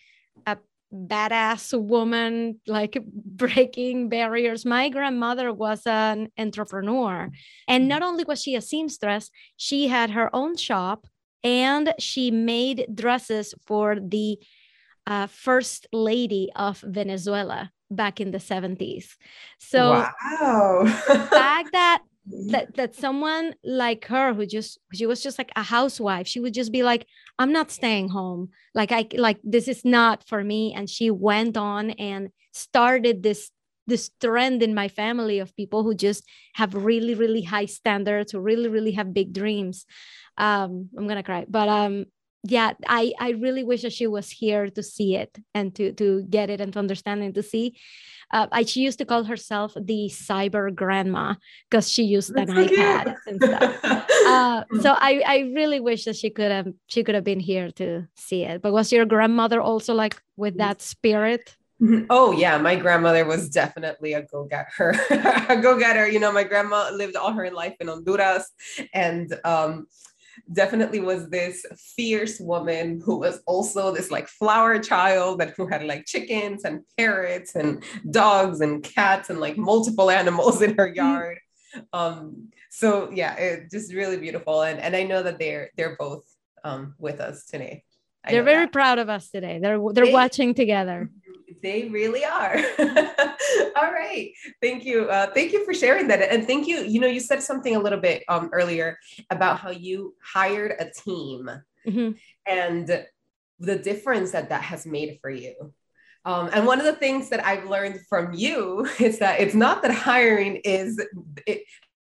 badass 0.92 1.78
woman, 1.78 2.61
like 2.66 2.99
breaking 3.07 4.09
barriers? 4.09 4.64
My 4.64 4.88
grandmother 4.88 5.52
was 5.52 5.83
an 5.87 6.30
entrepreneur. 6.38 7.30
And 7.66 7.88
not 7.88 8.02
only 8.02 8.25
was 8.25 8.42
she 8.42 8.54
a 8.54 8.61
seamstress, 8.61 9.30
she 9.57 9.88
had 9.88 10.11
her 10.11 10.35
own 10.35 10.57
shop 10.57 11.07
and 11.45 11.95
she 11.99 12.30
made 12.30 12.87
dresses 12.95 13.54
for 13.66 13.97
the 14.00 14.38
uh, 15.07 15.26
first 15.26 15.87
lady 15.92 16.50
of 16.54 16.80
Venezuela 16.80 17.73
back 17.90 18.21
in 18.21 18.30
the 18.30 18.38
70s. 18.38 19.16
So 19.59 19.90
wow. 19.90 20.83
the 21.09 21.28
fact 21.30 21.73
that 21.73 22.02
that 22.51 22.75
that 22.77 22.95
someone 22.95 23.55
like 23.65 24.05
her 24.07 24.35
who 24.35 24.45
just 24.47 24.79
she 24.93 25.07
was 25.07 25.23
just 25.23 25.39
like 25.39 25.51
a 25.57 25.63
housewife 25.63 26.27
she 26.27 26.41
would 26.41 26.53
just 26.53 26.73
be 26.73 26.83
like 26.83 27.07
i'm 27.39 27.53
not 27.53 27.71
staying 27.71 28.09
home. 28.09 28.51
Like 28.75 28.93
i 28.93 29.07
like 29.15 29.39
this 29.43 29.69
is 29.69 29.85
not 29.85 30.27
for 30.27 30.43
me. 30.45 30.75
And 30.75 30.89
she 30.91 31.11
went 31.11 31.57
on 31.57 31.91
and 31.93 32.31
started 32.53 33.23
this 33.23 33.51
this 33.87 34.11
trend 34.21 34.63
in 34.63 34.75
my 34.75 34.89
family 34.89 35.39
of 35.39 35.57
people 35.57 35.83
who 35.83 35.95
just 35.95 36.25
have 36.55 36.75
really 36.75 37.15
really 37.15 37.43
high 37.43 37.67
standards 37.67 38.33
who 38.33 38.41
really 38.41 38.69
really 38.69 38.93
have 38.93 39.15
big 39.15 39.33
dreams. 39.33 39.87
Um 40.37 40.91
i'm 40.97 41.07
gonna 41.09 41.23
cry 41.23 41.47
but 41.49 41.69
um 41.69 42.07
yeah 42.45 42.73
i 42.87 43.12
i 43.18 43.30
really 43.30 43.64
wish 43.64 43.83
that 43.83 43.92
she 43.92 44.07
was 44.07 44.30
here 44.30 44.71
to 44.71 44.83
see 44.83 45.16
it 45.16 45.38
and 45.54 45.75
to 45.75 45.92
to 45.92 46.23
get 46.23 46.50
it 46.50 46.61
and 46.61 46.73
to 46.73 46.78
understand 46.78 47.23
and 47.23 47.35
to 47.35 47.42
see 47.42 47.76
uh, 48.30 48.47
I, 48.52 48.64
she 48.64 48.83
used 48.83 48.99
to 48.99 49.07
call 49.07 49.25
herself 49.25 49.73
the 49.75 50.11
cyber 50.12 50.73
grandma 50.75 51.35
because 51.68 51.90
she 51.90 52.04
used 52.04 52.30
an 52.37 52.47
ipad 52.47 53.16
and 53.26 53.42
stuff 53.42 53.85
uh, 53.85 54.64
so 54.80 54.95
i 54.99 55.23
i 55.26 55.38
really 55.54 55.80
wish 55.80 56.04
that 56.04 56.16
she 56.16 56.30
could 56.30 56.52
have 56.52 56.68
she 56.87 57.02
could 57.02 57.14
have 57.14 57.25
been 57.25 57.40
here 57.40 57.71
to 57.73 58.07
see 58.14 58.45
it 58.45 58.62
but 58.62 58.73
was 58.73 58.92
your 58.92 59.04
grandmother 59.04 59.61
also 59.61 59.95
like 59.95 60.21
with 60.37 60.59
that 60.59 60.80
spirit 60.80 61.57
Mm-hmm. 61.80 62.07
Oh 62.11 62.33
yeah, 62.33 62.59
my 62.59 62.75
grandmother 62.75 63.25
was 63.25 63.49
definitely 63.49 64.12
a 64.12 64.23
go-getter. 64.23 64.97
a 65.49 65.57
go-getter. 65.62 66.09
You 66.09 66.18
know, 66.18 66.33
my 66.33 66.42
grandma 66.42 66.90
lived 66.90 67.14
all 67.14 67.33
her 67.33 67.50
life 67.52 67.76
in 67.78 67.87
Honduras, 67.87 68.50
and 68.92 69.33
um, 69.45 69.87
definitely 70.52 71.00
was 71.00 71.28
this 71.28 71.64
fierce 71.97 72.40
woman 72.40 73.00
who 73.04 73.18
was 73.18 73.40
also 73.47 73.92
this 73.92 74.11
like 74.11 74.28
flower 74.28 74.78
child 74.78 75.40
that 75.40 75.54
who 75.57 75.66
had 75.66 75.85
like 75.85 76.07
chickens 76.07 76.64
and 76.64 76.83
parrots 76.97 77.54
and 77.54 77.83
dogs 78.11 78.61
and 78.61 78.83
cats 78.83 79.30
and 79.30 79.40
like 79.40 79.57
multiple 79.57 80.11
animals 80.21 80.62
in 80.62 80.76
her 80.76 80.88
mm-hmm. 80.88 80.97
yard. 80.97 81.38
Um, 81.92 82.49
so 82.71 83.11
yeah, 83.12 83.35
it 83.35 83.71
just 83.71 83.92
really 83.92 84.16
beautiful. 84.16 84.62
And 84.62 84.80
and 84.80 84.97
I 84.97 85.02
know 85.02 85.23
that 85.23 85.38
they're 85.38 85.71
they're 85.76 85.97
both 85.99 86.25
um, 86.64 86.95
with 86.99 87.21
us 87.21 87.45
today. 87.45 87.85
I 88.25 88.33
they're 88.33 88.42
very 88.42 88.64
that. 88.64 88.73
proud 88.73 88.99
of 88.99 89.09
us 89.09 89.30
today. 89.30 89.59
They're 89.61 89.80
they're 89.92 90.07
they, 90.07 90.12
watching 90.12 90.54
together. 90.54 91.11
They 91.62 91.88
really 91.88 92.25
are. 92.25 92.57
All 93.76 93.93
right. 93.93 94.33
Thank 94.62 94.85
you. 94.85 95.05
Uh, 95.05 95.26
thank 95.33 95.52
you 95.52 95.64
for 95.64 95.75
sharing 95.75 96.09
that. 96.09 96.23
And 96.23 96.47
thank 96.47 96.67
you. 96.67 96.78
You 96.78 97.00
know, 97.00 97.07
you 97.07 97.21
said 97.21 97.43
something 97.43 97.76
a 97.76 97.81
little 97.81 98.00
bit 98.00 98.25
um, 98.28 98.50
earlier 98.52 98.99
about 99.31 99.59
how 99.59 99.71
you 99.71 100.14
hired 100.23 100.73
a 100.78 100.90
team 100.90 101.50
mm-hmm. 101.87 102.11
and 102.47 103.07
the 103.61 103.76
difference 103.76 104.33
that 104.33 104.49
that 104.50 104.62
has 104.62 104.87
made 104.87 105.19
for 105.21 105.31
you. 105.31 105.73
Um, 106.25 106.50
and 106.52 106.67
one 106.67 106.78
of 106.78 106.85
the 106.85 106.97
things 106.97 107.31
that 107.31 107.45
I've 107.45 107.69
learned 107.69 108.00
from 108.09 108.35
you 108.35 108.88
is 109.00 109.19
that 109.19 109.40
it's 109.40 109.55
not 109.55 109.83
that 109.83 109.93
hiring 109.93 110.57
is 110.57 111.02
it, 111.47 111.62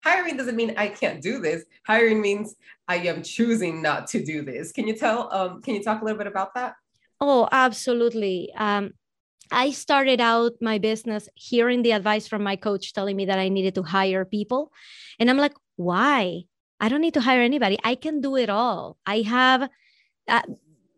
hiring 0.03 0.37
doesn't 0.37 0.55
mean 0.55 0.73
I 0.77 0.89
can't 0.89 1.21
do 1.21 1.39
this. 1.39 1.63
Hiring 1.87 2.21
means 2.21 2.55
I 2.87 2.97
am 2.97 3.23
choosing 3.23 3.81
not 3.81 4.07
to 4.07 4.23
do 4.23 4.41
this. 4.41 4.71
Can 4.71 4.87
you 4.87 4.95
tell? 4.95 5.31
Um, 5.33 5.61
can 5.61 5.75
you 5.75 5.83
talk 5.83 6.01
a 6.01 6.05
little 6.05 6.17
bit 6.17 6.27
about 6.27 6.53
that? 6.55 6.75
Oh, 7.21 7.47
absolutely. 7.51 8.51
Um, 8.55 8.93
I 9.51 9.71
started 9.71 10.21
out 10.21 10.53
my 10.61 10.77
business 10.77 11.29
hearing 11.35 11.81
the 11.81 11.91
advice 11.91 12.27
from 12.27 12.43
my 12.43 12.55
coach 12.55 12.93
telling 12.93 13.15
me 13.15 13.25
that 13.25 13.39
I 13.39 13.49
needed 13.49 13.75
to 13.75 13.83
hire 13.83 14.25
people. 14.25 14.71
And 15.19 15.29
I'm 15.29 15.37
like, 15.37 15.55
why? 15.75 16.43
I 16.79 16.89
don't 16.89 17.01
need 17.01 17.15
to 17.15 17.21
hire 17.21 17.41
anybody. 17.41 17.77
I 17.83 17.95
can 17.95 18.21
do 18.21 18.35
it 18.35 18.49
all. 18.49 18.97
I 19.05 19.21
have 19.21 19.69
uh, 20.27 20.41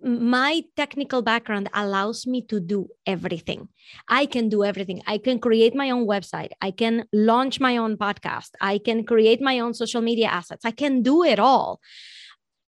my 0.03 0.63
technical 0.75 1.21
background 1.21 1.69
allows 1.73 2.25
me 2.25 2.41
to 2.43 2.59
do 2.59 2.87
everything. 3.05 3.69
I 4.07 4.25
can 4.25 4.49
do 4.49 4.63
everything. 4.63 5.01
I 5.05 5.17
can 5.17 5.39
create 5.39 5.75
my 5.75 5.91
own 5.91 6.07
website. 6.07 6.51
I 6.61 6.71
can 6.71 7.05
launch 7.13 7.59
my 7.59 7.77
own 7.77 7.97
podcast. 7.97 8.49
I 8.59 8.79
can 8.79 9.03
create 9.05 9.41
my 9.41 9.59
own 9.59 9.73
social 9.73 10.01
media 10.01 10.27
assets. 10.27 10.65
I 10.65 10.71
can 10.71 11.03
do 11.03 11.23
it 11.23 11.39
all 11.39 11.79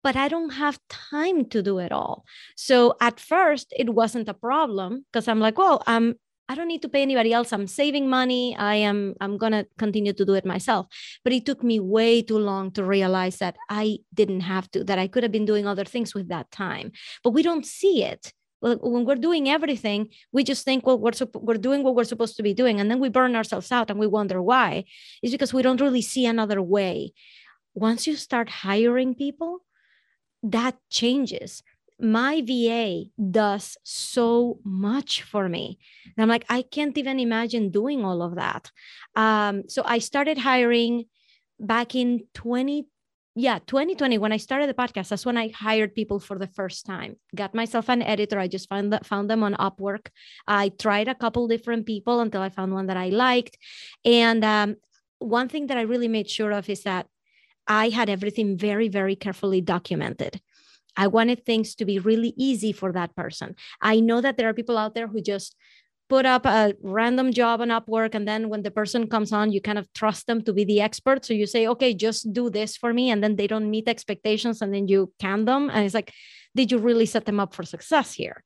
but 0.07 0.15
I 0.15 0.29
don't 0.29 0.51
have 0.51 0.79
time 0.87 1.43
to 1.49 1.61
do 1.61 1.79
it 1.79 1.91
all. 1.91 2.23
So 2.55 2.95
at 3.01 3.19
first, 3.19 3.73
it 3.77 3.89
wasn't 3.89 4.29
a 4.29 4.33
problem 4.33 5.03
because 5.05 5.27
I'm 5.27 5.41
like, 5.41 5.57
well, 5.57 5.83
I'm 5.85 6.15
I 6.47 6.55
don't 6.55 6.69
need 6.69 6.83
to 6.83 6.93
pay 6.95 7.01
anybody 7.01 7.33
else. 7.33 7.51
I'm 7.51 7.67
saving 7.67 8.09
money. 8.09 8.55
I 8.55 8.75
am 8.75 9.15
I'm 9.19 9.35
going 9.37 9.51
to 9.51 9.67
continue 9.77 10.13
to 10.13 10.23
do 10.23 10.35
it 10.35 10.45
myself. 10.45 10.85
But 11.25 11.33
it 11.33 11.45
took 11.45 11.61
me 11.61 11.81
way 11.81 12.21
too 12.21 12.37
long 12.37 12.71
to 12.75 12.85
realize 12.85 13.39
that 13.39 13.57
I 13.69 13.97
didn't 14.13 14.45
have 14.53 14.71
to, 14.71 14.85
that 14.85 14.97
I 14.97 15.07
could 15.09 15.23
have 15.23 15.33
been 15.33 15.49
doing 15.51 15.67
other 15.67 15.83
things 15.83 16.15
with 16.15 16.29
that 16.29 16.49
time. 16.51 16.93
But 17.21 17.31
we 17.31 17.43
don't 17.43 17.65
see 17.65 18.05
it. 18.05 18.31
When 18.61 19.03
we're 19.03 19.25
doing 19.27 19.49
everything, 19.49 20.07
we 20.31 20.45
just 20.45 20.63
think, 20.63 20.87
well, 20.87 20.99
we're, 20.99 21.11
we're 21.33 21.65
doing 21.67 21.83
what 21.83 21.95
we're 21.95 22.11
supposed 22.13 22.37
to 22.37 22.43
be 22.43 22.53
doing. 22.53 22.79
And 22.79 22.89
then 22.89 23.01
we 23.01 23.09
burn 23.09 23.35
ourselves 23.35 23.73
out 23.73 23.89
and 23.89 23.99
we 23.99 24.07
wonder 24.07 24.41
why. 24.41 24.85
It's 25.21 25.33
because 25.33 25.53
we 25.53 25.63
don't 25.63 25.81
really 25.81 26.01
see 26.01 26.25
another 26.25 26.61
way. 26.61 27.11
Once 27.75 28.07
you 28.07 28.15
start 28.15 28.47
hiring 28.49 29.13
people, 29.13 29.66
that 30.43 30.75
changes 30.89 31.63
my 31.99 32.41
VA 32.45 33.05
does 33.31 33.77
so 33.83 34.59
much 34.63 35.23
for 35.23 35.49
me. 35.49 35.79
And 36.05 36.21
I'm 36.21 36.29
like, 36.29 36.45
I 36.49 36.61
can't 36.61 36.97
even 36.97 37.19
imagine 37.19 37.71
doing 37.71 38.05
all 38.05 38.21
of 38.21 38.35
that. 38.35 38.71
Um, 39.15 39.63
so 39.67 39.81
I 39.85 39.99
started 39.99 40.37
hiring 40.37 41.05
back 41.59 41.95
in 41.95 42.25
20, 42.35 42.85
yeah, 43.35 43.59
2020, 43.65 44.19
when 44.19 44.31
I 44.31 44.37
started 44.37 44.69
the 44.69 44.75
podcast, 44.75 45.09
that's 45.09 45.25
when 45.25 45.37
I 45.37 45.49
hired 45.49 45.95
people 45.95 46.19
for 46.19 46.37
the 46.37 46.47
first 46.47 46.85
time. 46.85 47.15
Got 47.35 47.55
myself 47.55 47.89
an 47.89 48.03
editor. 48.03 48.39
I 48.39 48.47
just 48.47 48.69
found 48.69 48.93
that 48.93 49.05
found 49.05 49.29
them 49.29 49.43
on 49.43 49.55
Upwork. 49.55 50.07
I 50.47 50.69
tried 50.69 51.07
a 51.07 51.15
couple 51.15 51.47
different 51.47 51.85
people 51.87 52.19
until 52.19 52.41
I 52.41 52.49
found 52.49 52.73
one 52.73 52.87
that 52.87 52.97
I 52.97 53.09
liked. 53.09 53.57
And 54.05 54.43
um, 54.43 54.75
one 55.17 55.49
thing 55.49 55.67
that 55.67 55.77
I 55.77 55.81
really 55.81 56.07
made 56.07 56.29
sure 56.29 56.51
of 56.51 56.69
is 56.69 56.83
that 56.83 57.07
I 57.67 57.89
had 57.89 58.09
everything 58.09 58.57
very, 58.57 58.87
very 58.87 59.15
carefully 59.15 59.61
documented. 59.61 60.41
I 60.95 61.07
wanted 61.07 61.45
things 61.45 61.75
to 61.75 61.85
be 61.85 61.99
really 61.99 62.33
easy 62.37 62.71
for 62.71 62.91
that 62.91 63.15
person. 63.15 63.55
I 63.81 63.99
know 63.99 64.21
that 64.21 64.37
there 64.37 64.49
are 64.49 64.53
people 64.53 64.77
out 64.77 64.95
there 64.95 65.07
who 65.07 65.21
just 65.21 65.55
put 66.09 66.25
up 66.25 66.45
a 66.45 66.73
random 66.81 67.33
job 67.33 67.61
on 67.61 67.67
Upwork. 67.67 68.15
And 68.15 68.27
then 68.27 68.49
when 68.49 68.63
the 68.63 68.71
person 68.71 69.07
comes 69.07 69.31
on, 69.31 69.51
you 69.51 69.61
kind 69.61 69.77
of 69.77 69.91
trust 69.93 70.25
them 70.25 70.41
to 70.43 70.53
be 70.53 70.63
the 70.63 70.81
expert. 70.81 71.25
So 71.25 71.33
you 71.33 71.45
say, 71.45 71.67
okay, 71.67 71.93
just 71.93 72.31
do 72.31 72.49
this 72.49 72.77
for 72.77 72.93
me. 72.93 73.11
And 73.11 73.23
then 73.23 73.35
they 73.35 73.47
don't 73.47 73.69
meet 73.69 73.87
expectations. 73.87 74.61
And 74.61 74.73
then 74.73 74.87
you 74.87 75.13
can 75.19 75.45
them. 75.45 75.69
And 75.69 75.85
it's 75.85 75.93
like, 75.93 76.13
did 76.55 76.71
you 76.71 76.77
really 76.77 77.05
set 77.05 77.25
them 77.25 77.39
up 77.39 77.53
for 77.53 77.63
success 77.63 78.13
here? 78.13 78.43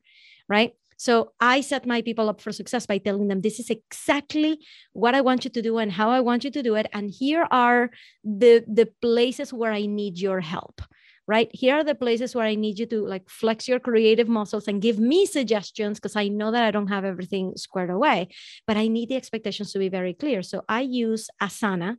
Right. 0.50 0.74
So 1.02 1.32
I 1.40 1.62
set 1.62 1.88
my 1.88 2.04
people 2.04 2.30
up 2.30 2.42
for 2.42 2.52
success 2.52 2.86
by 2.86 3.00
telling 3.00 3.28
them 3.28 3.42
this 3.42 3.60
is 3.60 3.72
exactly 3.72 4.60
what 4.94 5.16
I 5.16 5.22
want 5.22 5.44
you 5.44 5.50
to 5.50 5.60
do 5.60 5.80
and 5.80 5.92
how 5.92 6.12
I 6.12 6.20
want 6.20 6.44
you 6.44 6.52
to 6.52 6.62
do 6.62 6.76
it. 6.76 6.86
And 6.94 7.10
here 7.10 7.48
are 7.50 7.90
the, 8.24 8.64
the 8.68 8.88
places 9.02 9.52
where 9.52 9.72
I 9.72 9.88
need 9.88 10.20
your 10.20 10.42
help 10.42 10.80
right? 11.28 11.50
Here 11.54 11.76
are 11.76 11.84
the 11.84 11.96
places 11.96 12.36
where 12.36 12.46
i 12.46 12.56
need 12.56 12.78
you 12.78 12.86
to 12.88 13.06
like 13.06 13.30
flex 13.30 13.68
your 13.68 13.80
creative 13.80 14.28
muscles 14.28 14.68
and 14.68 14.82
give 14.82 15.00
me 15.00 15.26
suggestions 15.26 15.98
because 15.98 16.16
i 16.18 16.28
know 16.28 16.52
that 16.52 16.64
i 16.64 16.72
don't 16.72 16.88
have 16.96 17.06
everything 17.06 17.54
squared 17.56 17.92
away 17.92 18.28
but 18.68 18.76
i 18.76 18.88
need 18.88 19.08
the 19.08 19.16
expectations 19.16 19.72
to 19.72 19.80
be 19.80 19.88
very 19.88 20.14
clear. 20.14 20.42
So 20.42 20.64
i 20.68 20.82
use 20.82 21.30
asana 21.42 21.98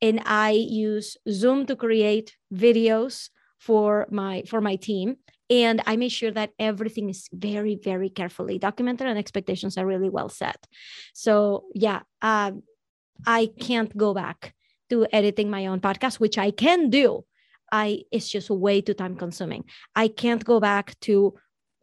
and 0.00 0.22
i 0.26 0.50
use 0.50 1.16
zoom 1.28 1.66
to 1.66 1.74
create 1.74 2.36
videos 2.54 3.30
for 3.58 4.06
my 4.10 4.44
for 4.46 4.60
my 4.60 4.76
team 4.76 5.16
and 5.50 5.82
i 5.86 5.96
make 5.96 6.12
sure 6.12 6.30
that 6.30 6.50
everything 6.58 7.10
is 7.10 7.28
very 7.32 7.74
very 7.74 8.08
carefully 8.08 8.58
documented 8.58 9.06
and 9.06 9.18
expectations 9.18 9.76
are 9.76 9.86
really 9.86 10.08
well 10.08 10.28
set. 10.28 10.66
So 11.12 11.64
yeah 11.74 12.00
um, 12.22 12.62
i 13.26 13.50
can't 13.60 13.94
go 13.96 14.14
back 14.14 14.54
to 14.88 15.06
editing 15.12 15.50
my 15.50 15.66
own 15.66 15.80
podcast 15.80 16.20
which 16.20 16.38
i 16.38 16.50
can 16.50 16.90
do. 16.90 17.24
I 17.72 18.02
it's 18.10 18.28
just 18.28 18.50
way 18.50 18.80
too 18.80 18.94
time 18.94 19.16
consuming. 19.16 19.64
I 19.94 20.08
can't 20.08 20.44
go 20.44 20.58
back 20.58 20.98
to 21.02 21.34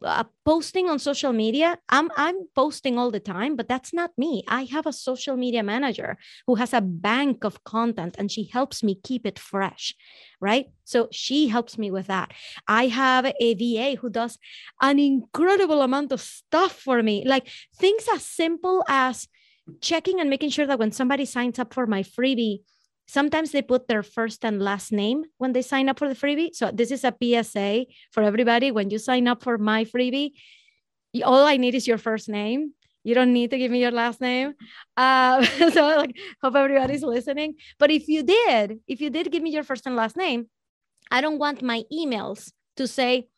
uh, 0.04 0.24
posting 0.44 0.88
on 0.88 0.98
social 0.98 1.32
media 1.32 1.78
i'm 1.88 2.10
i'm 2.16 2.36
posting 2.54 2.98
all 2.98 3.10
the 3.10 3.20
time 3.20 3.56
but 3.56 3.68
that's 3.68 3.92
not 3.92 4.10
me. 4.16 4.44
I 4.48 4.64
have 4.64 4.86
a 4.86 4.92
social 4.92 5.36
media 5.36 5.62
manager 5.62 6.16
who 6.46 6.54
has 6.56 6.72
a 6.72 6.80
bank 6.80 7.44
of 7.44 7.64
content 7.64 8.16
and 8.18 8.30
she 8.30 8.44
helps 8.52 8.82
me 8.82 8.94
keep 9.02 9.26
it 9.26 9.38
fresh 9.38 9.94
right? 10.40 10.66
So 10.84 11.08
she 11.10 11.48
helps 11.48 11.78
me 11.78 11.90
with 11.90 12.06
that. 12.06 12.32
I 12.66 12.86
have 12.88 13.26
a 13.26 13.54
va 13.54 13.96
who 14.00 14.10
does 14.10 14.38
an 14.80 14.98
incredible 14.98 15.82
amount 15.82 16.12
of 16.12 16.20
stuff 16.20 16.72
for 16.72 17.02
me. 17.02 17.24
Like 17.26 17.48
things 17.76 18.06
as 18.12 18.24
simple 18.24 18.84
as 18.88 19.28
checking 19.80 20.20
and 20.20 20.30
making 20.30 20.50
sure 20.50 20.66
that 20.66 20.78
when 20.78 20.92
somebody 20.92 21.24
signs 21.24 21.58
up 21.58 21.74
for 21.74 21.86
my 21.86 22.02
freebie 22.02 22.62
Sometimes 23.08 23.52
they 23.52 23.62
put 23.62 23.88
their 23.88 24.02
first 24.02 24.44
and 24.44 24.60
last 24.60 24.92
name 24.92 25.24
when 25.38 25.54
they 25.54 25.62
sign 25.62 25.88
up 25.88 25.98
for 25.98 26.08
the 26.08 26.14
freebie. 26.14 26.54
So 26.54 26.70
this 26.70 26.90
is 26.90 27.04
a 27.04 27.14
PSA 27.16 27.86
for 28.12 28.22
everybody. 28.22 28.70
When 28.70 28.90
you 28.90 28.98
sign 28.98 29.26
up 29.26 29.42
for 29.42 29.56
my 29.56 29.86
freebie, 29.86 30.32
all 31.24 31.46
I 31.46 31.56
need 31.56 31.74
is 31.74 31.88
your 31.88 31.96
first 31.96 32.28
name. 32.28 32.74
You 33.04 33.14
don't 33.14 33.32
need 33.32 33.50
to 33.50 33.58
give 33.58 33.70
me 33.70 33.80
your 33.80 33.92
last 33.92 34.20
name. 34.20 34.52
Uh, 34.94 35.42
so 35.72 35.96
like, 35.96 36.16
hope 36.42 36.54
everybody's 36.54 37.02
listening. 37.02 37.54
But 37.78 37.90
if 37.90 38.08
you 38.08 38.22
did, 38.22 38.80
if 38.86 39.00
you 39.00 39.08
did 39.08 39.32
give 39.32 39.42
me 39.42 39.50
your 39.50 39.64
first 39.64 39.86
and 39.86 39.96
last 39.96 40.14
name, 40.14 40.50
I 41.10 41.22
don't 41.22 41.38
want 41.38 41.62
my 41.62 41.84
emails 41.90 42.52
to 42.76 42.86
say, 42.86 43.28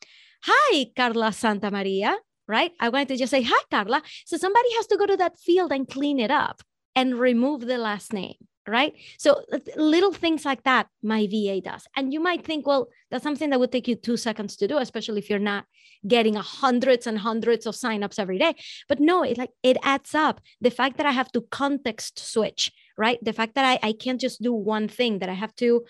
"Hi, 0.43 0.87
Carla 0.97 1.31
Santamaria." 1.31 2.17
Right? 2.49 2.73
I 2.81 2.89
want 2.89 3.07
to 3.11 3.17
just 3.17 3.31
say, 3.31 3.43
"Hi, 3.43 3.62
Carla." 3.71 4.03
So 4.27 4.37
somebody 4.37 4.75
has 4.75 4.89
to 4.89 4.97
go 4.97 5.07
to 5.07 5.17
that 5.19 5.39
field 5.39 5.71
and 5.71 5.87
clean 5.87 6.19
it 6.19 6.33
up 6.33 6.62
and 6.97 7.21
remove 7.21 7.61
the 7.61 7.79
last 7.79 8.12
name 8.12 8.50
right? 8.67 8.95
So 9.19 9.43
uh, 9.52 9.59
little 9.76 10.12
things 10.12 10.45
like 10.45 10.62
that, 10.64 10.88
my 11.02 11.26
VA 11.26 11.61
does. 11.61 11.87
And 11.97 12.12
you 12.12 12.21
might 12.21 12.45
think, 12.45 12.67
well, 12.67 12.88
that's 13.11 13.25
something 13.25 13.50
that 13.50 13.61
would 13.61 13.73
take 13.73 13.88
you 13.88 13.97
two 13.97 14.17
seconds 14.17 14.57
to 14.57 14.69
do, 14.69 14.79
especially 14.79 15.19
if 15.19 15.31
you're 15.31 15.38
not 15.38 15.64
getting 16.07 16.35
hundreds 16.35 17.07
and 17.07 17.19
hundreds 17.19 17.67
of 17.67 17.75
signups 17.75 18.19
every 18.19 18.38
day. 18.38 18.55
But 18.88 19.00
no, 19.00 19.23
it 19.23 19.38
like 19.38 19.50
it 19.62 19.76
adds 19.83 20.14
up. 20.14 20.40
The 20.61 20.71
fact 20.71 20.97
that 20.97 21.07
I 21.07 21.12
have 21.12 21.31
to 21.33 21.43
context 21.50 22.19
switch, 22.19 22.73
right? 22.97 23.19
The 23.23 23.33
fact 23.33 23.55
that 23.55 23.64
I, 23.64 23.88
I 23.88 23.93
can't 23.93 24.21
just 24.21 24.43
do 24.43 24.52
one 24.52 24.88
thing, 24.88 25.19
that 25.19 25.29
I 25.29 25.35
have 25.35 25.55
to 25.57 25.85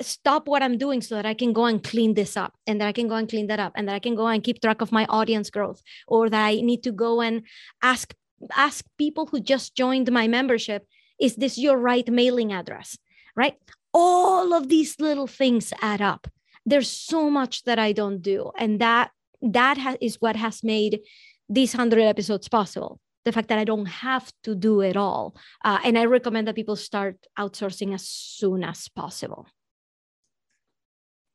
stop 0.00 0.48
what 0.48 0.62
I'm 0.62 0.78
doing 0.78 1.02
so 1.02 1.14
that 1.16 1.26
I 1.26 1.34
can 1.34 1.52
go 1.52 1.66
and 1.66 1.82
clean 1.82 2.14
this 2.14 2.36
up 2.36 2.54
and 2.66 2.80
that 2.80 2.88
I 2.88 2.92
can 2.92 3.08
go 3.08 3.16
and 3.16 3.28
clean 3.28 3.48
that 3.48 3.60
up 3.60 3.72
and 3.74 3.88
that 3.88 3.94
I 3.94 4.00
can 4.00 4.14
go 4.14 4.26
and 4.26 4.42
keep 4.42 4.60
track 4.60 4.80
of 4.80 4.92
my 4.92 5.06
audience 5.06 5.50
growth 5.50 5.82
or 6.06 6.30
that 6.30 6.44
I 6.44 6.54
need 6.60 6.82
to 6.84 6.92
go 6.92 7.20
and 7.20 7.42
ask 7.82 8.14
ask 8.56 8.86
people 8.96 9.26
who 9.26 9.38
just 9.38 9.76
joined 9.76 10.10
my 10.10 10.26
membership 10.26 10.86
is 11.20 11.36
this 11.36 11.58
your 11.58 11.76
right 11.78 12.08
mailing 12.08 12.52
address? 12.52 12.96
Right? 13.36 13.54
All 13.92 14.52
of 14.54 14.68
these 14.68 14.98
little 14.98 15.26
things 15.26 15.72
add 15.80 16.00
up. 16.00 16.28
There's 16.66 16.90
so 16.90 17.30
much 17.30 17.64
that 17.64 17.78
I 17.78 17.92
don't 17.92 18.22
do. 18.22 18.50
And 18.58 18.80
that 18.80 19.10
that 19.42 19.78
ha- 19.78 19.96
is 20.00 20.16
what 20.20 20.36
has 20.36 20.62
made 20.62 21.00
these 21.48 21.74
100 21.74 22.00
episodes 22.00 22.48
possible 22.48 23.00
the 23.24 23.32
fact 23.32 23.48
that 23.48 23.58
I 23.58 23.64
don't 23.64 23.86
have 23.86 24.32
to 24.44 24.54
do 24.54 24.80
it 24.80 24.96
all. 24.96 25.36
Uh, 25.64 25.78
and 25.84 25.98
I 25.98 26.06
recommend 26.06 26.48
that 26.48 26.54
people 26.54 26.76
start 26.76 27.16
outsourcing 27.38 27.94
as 27.94 28.06
soon 28.06 28.64
as 28.64 28.88
possible. 28.88 29.46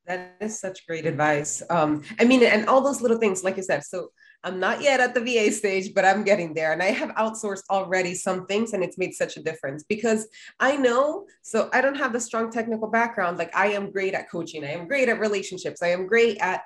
That 0.07 0.35
is 0.39 0.59
such 0.59 0.85
great 0.87 1.05
advice. 1.05 1.63
Um, 1.69 2.03
I 2.19 2.25
mean, 2.25 2.43
and 2.43 2.67
all 2.67 2.81
those 2.81 3.01
little 3.01 3.17
things, 3.17 3.43
like 3.43 3.57
you 3.57 3.63
said. 3.63 3.83
So 3.83 4.09
I'm 4.45 4.59
not 4.59 4.81
yet 4.81 4.99
at 4.99 5.15
the 5.15 5.21
VA 5.21 5.51
stage, 5.51 5.95
but 5.95 6.05
I'm 6.05 6.23
getting 6.23 6.53
there. 6.53 6.71
And 6.71 6.83
I 6.83 6.91
have 6.91 7.09
outsourced 7.15 7.63
already 7.71 8.13
some 8.13 8.45
things, 8.45 8.73
and 8.73 8.83
it's 8.83 8.97
made 8.97 9.15
such 9.15 9.37
a 9.37 9.43
difference 9.43 9.83
because 9.83 10.27
I 10.59 10.77
know. 10.77 11.25
So 11.41 11.67
I 11.73 11.81
don't 11.81 11.95
have 11.95 12.13
the 12.13 12.19
strong 12.19 12.51
technical 12.51 12.87
background. 12.87 13.39
Like 13.39 13.53
I 13.55 13.69
am 13.69 13.91
great 13.91 14.13
at 14.13 14.29
coaching, 14.29 14.63
I 14.63 14.71
am 14.73 14.87
great 14.87 15.09
at 15.09 15.19
relationships, 15.19 15.81
I 15.81 15.87
am 15.87 16.05
great 16.05 16.37
at 16.41 16.61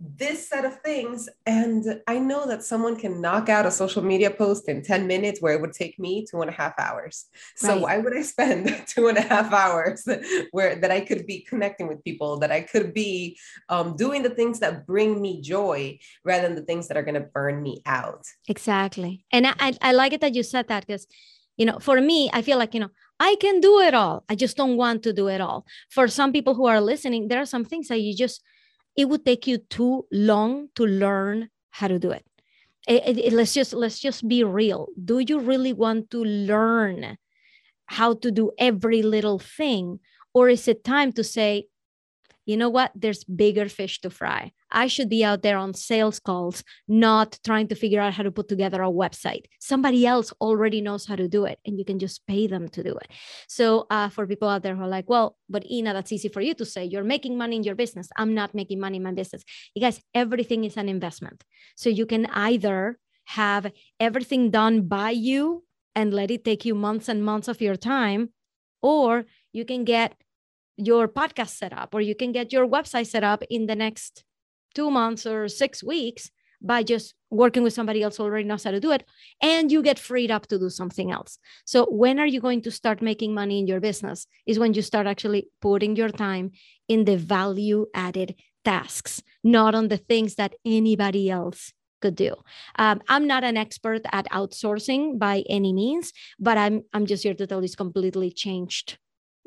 this 0.00 0.48
set 0.48 0.64
of 0.64 0.80
things. 0.82 1.28
And 1.44 2.00
I 2.06 2.18
know 2.18 2.46
that 2.46 2.62
someone 2.62 2.96
can 2.96 3.20
knock 3.20 3.48
out 3.48 3.66
a 3.66 3.70
social 3.70 4.02
media 4.02 4.30
post 4.30 4.68
in 4.68 4.82
10 4.82 5.06
minutes 5.06 5.42
where 5.42 5.54
it 5.54 5.60
would 5.60 5.72
take 5.72 5.98
me 5.98 6.24
two 6.24 6.40
and 6.40 6.48
a 6.48 6.52
half 6.52 6.74
hours. 6.78 7.26
So 7.56 7.68
right. 7.68 7.80
why 7.80 7.98
would 7.98 8.16
I 8.16 8.22
spend 8.22 8.84
two 8.86 9.08
and 9.08 9.18
a 9.18 9.22
half 9.22 9.52
hours 9.52 10.06
where 10.52 10.76
that 10.76 10.90
I 10.92 11.00
could 11.00 11.26
be 11.26 11.40
connecting 11.40 11.88
with 11.88 12.02
people, 12.04 12.38
that 12.38 12.52
I 12.52 12.60
could 12.60 12.94
be 12.94 13.38
um, 13.68 13.96
doing 13.96 14.22
the 14.22 14.30
things 14.30 14.60
that 14.60 14.86
bring 14.86 15.20
me 15.20 15.40
joy 15.40 15.98
rather 16.24 16.46
than 16.46 16.54
the 16.54 16.62
things 16.62 16.86
that 16.88 16.96
are 16.96 17.02
going 17.02 17.14
to 17.14 17.28
burn 17.34 17.60
me 17.60 17.82
out? 17.84 18.24
Exactly. 18.46 19.24
And 19.32 19.48
I, 19.48 19.74
I 19.82 19.92
like 19.92 20.12
it 20.12 20.20
that 20.20 20.34
you 20.34 20.44
said 20.44 20.68
that 20.68 20.86
because, 20.86 21.08
you 21.56 21.66
know, 21.66 21.80
for 21.80 22.00
me, 22.00 22.30
I 22.32 22.42
feel 22.42 22.58
like, 22.58 22.72
you 22.72 22.80
know, 22.80 22.90
I 23.18 23.34
can 23.40 23.60
do 23.60 23.80
it 23.80 23.94
all. 23.94 24.22
I 24.28 24.36
just 24.36 24.56
don't 24.56 24.76
want 24.76 25.02
to 25.02 25.12
do 25.12 25.26
it 25.26 25.40
all. 25.40 25.66
For 25.90 26.06
some 26.06 26.32
people 26.32 26.54
who 26.54 26.66
are 26.66 26.80
listening, 26.80 27.26
there 27.26 27.40
are 27.40 27.46
some 27.46 27.64
things 27.64 27.88
that 27.88 28.00
you 28.00 28.14
just, 28.14 28.42
it 28.98 29.08
would 29.08 29.24
take 29.24 29.46
you 29.46 29.58
too 29.58 30.04
long 30.12 30.68
to 30.74 30.84
learn 30.84 31.48
how 31.70 31.88
to 31.88 31.98
do 32.00 32.10
it. 32.10 32.26
It, 32.88 33.02
it, 33.06 33.18
it, 33.18 33.32
let's 33.32 33.54
just 33.54 33.72
let's 33.74 34.00
just 34.00 34.26
be 34.26 34.44
real 34.44 34.88
do 35.04 35.20
you 35.20 35.40
really 35.40 35.74
want 35.74 36.10
to 36.10 36.24
learn 36.24 37.18
how 37.86 38.14
to 38.14 38.30
do 38.30 38.50
every 38.58 39.02
little 39.02 39.38
thing 39.38 40.00
or 40.34 40.48
is 40.48 40.68
it 40.68 40.84
time 40.84 41.12
to 41.12 41.24
say 41.24 41.66
you 42.48 42.56
know 42.56 42.70
what? 42.70 42.92
There's 42.94 43.24
bigger 43.24 43.68
fish 43.68 44.00
to 44.00 44.10
fry. 44.10 44.52
I 44.70 44.86
should 44.86 45.08
be 45.08 45.24
out 45.24 45.42
there 45.42 45.56
on 45.56 45.74
sales 45.74 46.18
calls, 46.18 46.62
not 46.86 47.38
trying 47.44 47.68
to 47.68 47.74
figure 47.74 48.00
out 48.00 48.14
how 48.14 48.22
to 48.22 48.30
put 48.30 48.48
together 48.48 48.82
a 48.82 48.90
website. 48.90 49.44
Somebody 49.60 50.06
else 50.06 50.32
already 50.40 50.80
knows 50.80 51.06
how 51.06 51.16
to 51.16 51.28
do 51.28 51.44
it, 51.44 51.58
and 51.64 51.78
you 51.78 51.84
can 51.84 51.98
just 51.98 52.26
pay 52.26 52.46
them 52.46 52.68
to 52.68 52.82
do 52.82 52.96
it. 52.96 53.10
So, 53.48 53.86
uh, 53.90 54.08
for 54.08 54.26
people 54.26 54.48
out 54.48 54.62
there 54.62 54.76
who 54.76 54.82
are 54.82 54.88
like, 54.88 55.08
well, 55.08 55.36
but 55.48 55.68
Ina, 55.70 55.92
that's 55.92 56.12
easy 56.12 56.28
for 56.28 56.40
you 56.40 56.54
to 56.54 56.64
say. 56.64 56.84
You're 56.84 57.04
making 57.04 57.36
money 57.38 57.56
in 57.56 57.62
your 57.62 57.74
business. 57.74 58.08
I'm 58.16 58.34
not 58.34 58.54
making 58.54 58.80
money 58.80 58.96
in 58.96 59.02
my 59.02 59.12
business. 59.12 59.42
You 59.74 59.82
guys, 59.82 60.00
everything 60.14 60.64
is 60.64 60.76
an 60.76 60.88
investment. 60.88 61.44
So, 61.76 61.88
you 61.90 62.06
can 62.06 62.26
either 62.26 62.98
have 63.26 63.70
everything 64.00 64.50
done 64.50 64.88
by 64.88 65.10
you 65.10 65.64
and 65.94 66.14
let 66.14 66.30
it 66.30 66.44
take 66.44 66.64
you 66.64 66.74
months 66.74 67.08
and 67.08 67.24
months 67.24 67.48
of 67.48 67.60
your 67.60 67.76
time, 67.76 68.30
or 68.80 69.24
you 69.52 69.64
can 69.64 69.84
get 69.84 70.14
your 70.78 71.08
podcast 71.08 71.56
set 71.56 71.72
up 71.72 71.92
or 71.92 72.00
you 72.00 72.14
can 72.14 72.30
get 72.30 72.52
your 72.52 72.66
website 72.66 73.06
set 73.06 73.24
up 73.24 73.42
in 73.50 73.66
the 73.66 73.74
next 73.74 74.24
two 74.74 74.90
months 74.90 75.26
or 75.26 75.48
six 75.48 75.82
weeks 75.82 76.30
by 76.60 76.82
just 76.82 77.14
working 77.30 77.62
with 77.62 77.72
somebody 77.72 78.02
else 78.02 78.18
already 78.18 78.44
knows 78.44 78.64
how 78.64 78.70
to 78.70 78.80
do 78.80 78.90
it 78.90 79.04
and 79.40 79.70
you 79.70 79.82
get 79.82 79.98
freed 79.98 80.30
up 80.30 80.46
to 80.48 80.58
do 80.58 80.68
something 80.68 81.12
else. 81.12 81.38
So 81.64 81.86
when 81.86 82.18
are 82.18 82.26
you 82.26 82.40
going 82.40 82.62
to 82.62 82.70
start 82.70 83.02
making 83.02 83.34
money 83.34 83.58
in 83.58 83.66
your 83.66 83.80
business 83.80 84.26
is 84.46 84.58
when 84.58 84.74
you 84.74 84.82
start 84.82 85.06
actually 85.06 85.48
putting 85.60 85.94
your 85.94 86.08
time 86.08 86.50
in 86.88 87.04
the 87.04 87.16
value 87.16 87.86
added 87.94 88.34
tasks 88.64 89.22
not 89.44 89.74
on 89.74 89.88
the 89.88 89.96
things 89.96 90.34
that 90.34 90.54
anybody 90.64 91.30
else 91.30 91.72
could 92.00 92.14
do. 92.14 92.34
Um, 92.78 93.00
i'm 93.08 93.26
not 93.26 93.44
an 93.44 93.56
expert 93.56 94.02
at 94.12 94.30
outsourcing 94.30 95.18
by 95.18 95.44
any 95.48 95.72
means 95.72 96.12
but 96.38 96.56
i'm 96.56 96.82
i'm 96.92 97.06
just 97.06 97.22
here 97.24 97.34
to 97.34 97.46
tell 97.46 97.60
you 97.60 97.64
it's 97.64 97.74
completely 97.74 98.30
changed 98.30 98.98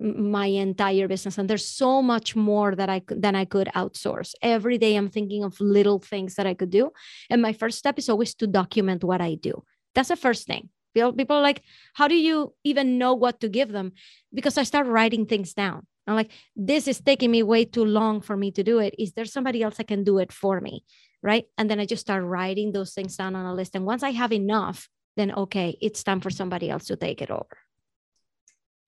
my 0.02 0.48
entire 0.48 1.08
business 1.08 1.38
and 1.38 1.48
there's 1.48 1.68
so 1.68 2.02
much 2.02 2.36
more 2.36 2.76
that 2.76 2.90
i 2.90 3.02
than 3.08 3.36
i 3.36 3.46
could 3.46 3.70
outsource. 3.76 4.34
Every 4.42 4.78
day 4.78 4.96
i'm 4.96 5.10
thinking 5.10 5.44
of 5.44 5.60
little 5.62 6.00
things 6.00 6.36
that 6.36 6.48
i 6.48 6.54
could 6.54 6.72
do 6.72 6.92
and 7.30 7.42
my 7.42 7.54
first 7.54 7.78
step 7.78 8.00
is 8.00 8.10
always 8.10 8.34
to 8.36 8.48
document 8.48 9.04
what 9.04 9.22
i 9.22 9.36
do. 9.36 9.64
That's 9.94 10.10
the 10.10 10.16
first 10.16 10.48
thing. 10.48 10.70
People 10.96 11.38
are 11.38 11.42
like 11.42 11.62
how 11.94 12.08
do 12.08 12.16
you 12.16 12.54
even 12.64 12.98
know 12.98 13.14
what 13.14 13.40
to 13.42 13.50
give 13.50 13.72
them? 13.72 13.94
Because 14.34 14.58
i 14.58 14.64
start 14.64 14.88
writing 14.88 15.26
things 15.28 15.54
down. 15.54 15.86
I'm 16.08 16.16
like 16.16 16.32
this 16.56 16.88
is 16.88 17.00
taking 17.00 17.30
me 17.30 17.44
way 17.44 17.66
too 17.66 17.86
long 17.86 18.22
for 18.22 18.36
me 18.36 18.52
to 18.52 18.64
do 18.64 18.80
it. 18.80 18.96
Is 18.98 19.14
there 19.14 19.26
somebody 19.26 19.62
else 19.62 19.78
that 19.78 19.88
can 19.88 20.04
do 20.04 20.18
it 20.18 20.32
for 20.32 20.60
me? 20.60 20.84
Right? 21.22 21.46
And 21.60 21.70
then 21.70 21.80
i 21.80 21.86
just 21.86 22.02
start 22.02 22.24
writing 22.24 22.72
those 22.72 22.94
things 22.94 23.16
down 23.16 23.36
on 23.36 23.46
a 23.46 23.54
list 23.54 23.76
and 23.76 23.86
once 23.86 24.02
i 24.02 24.10
have 24.10 24.34
enough 24.34 24.90
then 25.18 25.32
okay 25.34 25.78
it's 25.82 26.04
time 26.04 26.22
for 26.22 26.30
somebody 26.30 26.70
else 26.70 26.86
to 26.86 26.96
take 26.96 27.22
it 27.22 27.30
over 27.30 27.58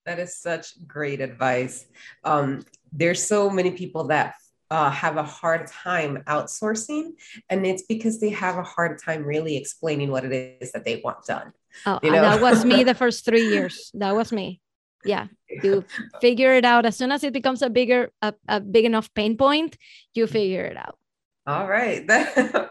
that 0.06 0.18
is 0.18 0.36
such 0.36 0.86
great 0.86 1.20
advice. 1.20 1.86
Um, 2.24 2.64
there's 2.92 3.22
so 3.22 3.50
many 3.50 3.72
people 3.72 4.04
that 4.08 4.34
uh, 4.70 4.90
have 4.90 5.16
a 5.16 5.22
hard 5.22 5.66
time 5.66 6.22
outsourcing, 6.26 7.12
and 7.50 7.66
it's 7.66 7.82
because 7.82 8.20
they 8.20 8.30
have 8.30 8.56
a 8.56 8.62
hard 8.62 9.00
time 9.00 9.24
really 9.24 9.56
explaining 9.56 10.10
what 10.10 10.24
it 10.24 10.58
is 10.60 10.72
that 10.72 10.84
they 10.84 11.00
want 11.04 11.24
done. 11.26 11.52
Oh, 11.86 11.98
you 12.02 12.10
know? 12.10 12.22
that 12.22 12.40
was 12.40 12.64
me 12.64 12.84
the 12.84 12.94
first 13.02 13.24
three 13.24 13.48
years. 13.48 13.90
That 13.94 14.14
was 14.14 14.32
me. 14.32 14.60
Yeah, 15.04 15.26
you 15.62 15.84
figure 16.20 16.54
it 16.54 16.64
out 16.64 16.86
as 16.86 16.96
soon 16.96 17.12
as 17.12 17.24
it 17.24 17.32
becomes 17.32 17.62
a 17.62 17.70
bigger, 17.70 18.10
a, 18.22 18.34
a 18.48 18.60
big 18.60 18.84
enough 18.84 19.12
pain 19.14 19.36
point. 19.36 19.76
You 20.14 20.26
figure 20.26 20.64
it 20.64 20.76
out. 20.76 20.98
All 21.46 21.68
right, 21.68 22.06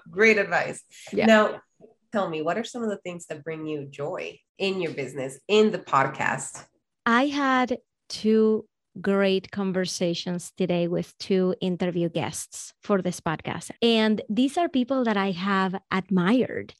great 0.10 0.38
advice. 0.38 0.84
Yeah. 1.12 1.28
Now, 1.28 1.62
tell 2.12 2.28
me, 2.28 2.42
what 2.42 2.58
are 2.58 2.64
some 2.64 2.84
of 2.84 2.90
the 2.90 2.98
things 2.98 3.28
that 3.28 3.44
bring 3.44 3.68
you 3.68 3.86
joy 3.86 4.40
in 4.58 4.82
your 4.82 4.94
business, 4.94 5.40
in 5.48 5.72
the 5.72 5.80
podcast? 5.80 6.66
I 7.06 7.28
had 7.28 7.78
two 8.10 8.66
great 9.02 9.52
conversations 9.52 10.52
today 10.56 10.88
with 10.88 11.18
two 11.18 11.56
interview 11.62 12.10
guests 12.10 12.74
for 12.82 13.02
this 13.02 13.20
podcast. 13.20 13.72
And 13.82 14.22
these 14.30 14.58
are 14.58 14.70
people 14.70 15.04
that 15.04 15.18
I 15.18 15.32
have 15.32 15.76
admired, 15.92 16.74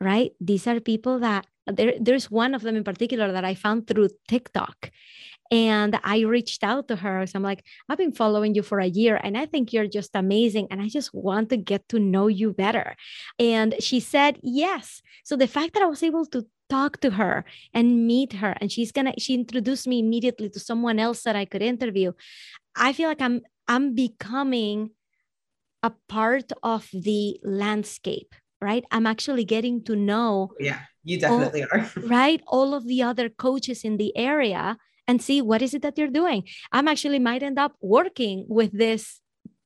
right? 0.00 0.32
These 0.40 0.66
are 0.66 0.80
people 0.80 1.20
that 1.20 1.46
there, 1.66 1.94
there's 2.00 2.30
one 2.30 2.54
of 2.54 2.62
them 2.62 2.76
in 2.76 2.84
particular 2.84 3.30
that 3.32 3.44
I 3.44 3.54
found 3.54 3.86
through 3.86 4.08
TikTok. 4.28 4.90
And 5.52 5.98
I 6.04 6.20
reached 6.20 6.62
out 6.62 6.88
to 6.88 6.96
her. 6.96 7.26
So 7.26 7.36
I'm 7.36 7.42
like, 7.42 7.64
I've 7.88 7.98
been 7.98 8.12
following 8.12 8.54
you 8.54 8.62
for 8.62 8.78
a 8.78 8.86
year 8.86 9.20
and 9.22 9.36
I 9.36 9.46
think 9.46 9.72
you're 9.72 9.88
just 9.88 10.10
amazing. 10.14 10.68
And 10.70 10.80
I 10.80 10.88
just 10.88 11.12
want 11.12 11.48
to 11.50 11.56
get 11.56 11.88
to 11.88 11.98
know 11.98 12.28
you 12.28 12.52
better. 12.52 12.94
And 13.38 13.74
she 13.80 13.98
said, 13.98 14.38
yes. 14.42 15.02
So 15.24 15.36
the 15.36 15.48
fact 15.48 15.74
that 15.74 15.82
I 15.82 15.86
was 15.86 16.02
able 16.02 16.26
to 16.26 16.46
talk 16.70 17.00
to 17.00 17.10
her 17.10 17.44
and 17.74 18.06
meet 18.06 18.34
her. 18.34 18.54
And 18.60 18.70
she's 18.70 18.92
gonna 18.92 19.14
she 19.18 19.34
introduced 19.34 19.86
me 19.86 19.98
immediately 19.98 20.48
to 20.50 20.60
someone 20.60 20.98
else 20.98 21.22
that 21.24 21.36
i 21.36 21.44
could 21.44 21.62
interview. 21.62 22.12
I 22.76 22.92
feel 22.92 23.08
like 23.08 23.20
i'm 23.20 23.42
i'm 23.68 23.94
becoming 23.94 24.90
a 25.82 25.92
part 26.08 26.52
of 26.62 26.88
the 26.92 27.40
landscape 27.42 28.34
right? 28.62 28.84
I'm 28.90 29.06
actually 29.06 29.44
getting 29.44 29.82
to 29.84 29.96
know 29.96 30.52
yeah 30.60 30.80
you 31.02 31.18
definitely 31.18 31.62
all, 31.64 31.80
are. 31.80 31.90
right 31.96 32.42
all 32.46 32.74
of 32.74 32.86
the 32.86 33.02
other 33.02 33.28
coaches 33.28 33.84
in 33.84 33.96
the 33.96 34.16
area 34.16 34.76
and 35.08 35.22
see 35.22 35.40
what 35.42 35.62
is 35.62 35.74
it 35.74 35.82
that 35.82 35.98
you're 35.98 36.08
doing. 36.08 36.44
I'm 36.72 36.86
actually 36.86 37.18
might 37.18 37.42
end 37.42 37.58
up 37.58 37.74
working 37.80 38.46
with 38.48 38.70
this 38.76 39.19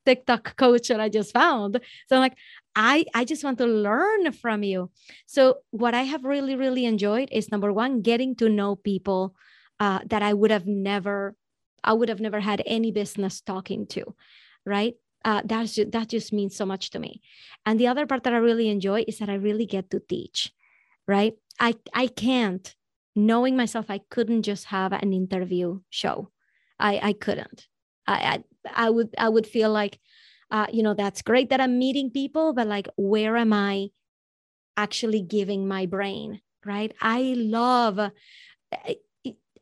TikTok 0.06 0.56
coach 0.58 0.88
that 0.88 1.00
I 1.00 1.08
just 1.08 1.32
found. 1.32 1.80
So 2.08 2.16
I'm 2.16 2.22
like, 2.22 2.36
I, 2.76 3.04
I 3.14 3.24
just 3.24 3.44
want 3.44 3.58
to 3.58 3.66
learn 3.66 4.32
from 4.32 4.62
you. 4.62 4.90
So, 5.26 5.58
what 5.70 5.94
I 5.94 6.02
have 6.02 6.24
really, 6.24 6.56
really 6.56 6.84
enjoyed 6.86 7.28
is 7.30 7.50
number 7.50 7.72
one, 7.72 8.02
getting 8.02 8.34
to 8.36 8.48
know 8.48 8.74
people 8.76 9.34
uh, 9.80 10.00
that 10.06 10.22
I 10.22 10.32
would 10.34 10.50
have 10.50 10.66
never, 10.66 11.36
I 11.82 11.92
would 11.92 12.08
have 12.08 12.20
never 12.20 12.40
had 12.40 12.62
any 12.66 12.90
business 12.90 13.40
talking 13.40 13.86
to, 13.88 14.14
right? 14.66 14.94
Uh, 15.24 15.42
that's 15.44 15.74
just, 15.74 15.92
that 15.92 16.08
just 16.08 16.32
means 16.32 16.54
so 16.56 16.66
much 16.66 16.90
to 16.90 16.98
me. 16.98 17.22
And 17.64 17.78
the 17.78 17.86
other 17.86 18.06
part 18.06 18.24
that 18.24 18.34
I 18.34 18.38
really 18.38 18.68
enjoy 18.68 19.04
is 19.06 19.18
that 19.18 19.30
I 19.30 19.34
really 19.34 19.66
get 19.66 19.90
to 19.90 20.00
teach, 20.00 20.52
right? 21.06 21.34
I 21.58 21.74
I 21.94 22.08
can't, 22.08 22.74
knowing 23.14 23.56
myself, 23.56 23.86
I 23.88 24.00
couldn't 24.10 24.42
just 24.42 24.66
have 24.66 24.92
an 24.92 25.12
interview 25.12 25.80
show. 25.90 26.30
I 26.78 26.98
I 27.02 27.12
couldn't. 27.12 27.68
I 28.06 28.14
I, 28.14 28.44
I 28.72 28.90
would 28.90 29.14
I 29.18 29.28
would 29.28 29.46
feel 29.46 29.70
like 29.70 29.98
uh, 30.50 30.66
you 30.72 30.82
know, 30.82 30.94
that's 30.94 31.20
great 31.22 31.50
that 31.50 31.60
I'm 31.60 31.78
meeting 31.78 32.10
people, 32.10 32.52
but 32.52 32.68
like, 32.68 32.88
where 32.96 33.36
am 33.36 33.52
I 33.52 33.88
actually 34.76 35.20
giving 35.20 35.66
my 35.66 35.84
brain? 35.86 36.40
Right. 36.64 36.94
I 37.00 37.34
love, 37.36 37.98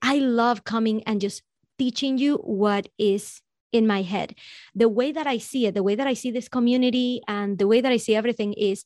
I 0.03 0.19
love 0.19 0.65
coming 0.65 1.03
and 1.05 1.21
just 1.21 1.43
teaching 1.79 2.19
you 2.19 2.37
what 2.37 2.89
is 2.99 3.41
in 3.73 3.87
my 3.87 4.03
head. 4.03 4.35
The 4.75 4.89
way 4.89 5.13
that 5.13 5.27
I 5.27 5.39
see 5.39 5.67
it, 5.67 5.75
the 5.75 5.83
way 5.83 5.95
that 5.95 6.07
I 6.07 6.13
see 6.13 6.31
this 6.31 6.49
community, 6.49 7.23
and 7.27 7.59
the 7.59 7.67
way 7.67 7.81
that 7.81 7.91
I 7.91 7.97
see 7.97 8.15
everything 8.15 8.53
is 8.53 8.85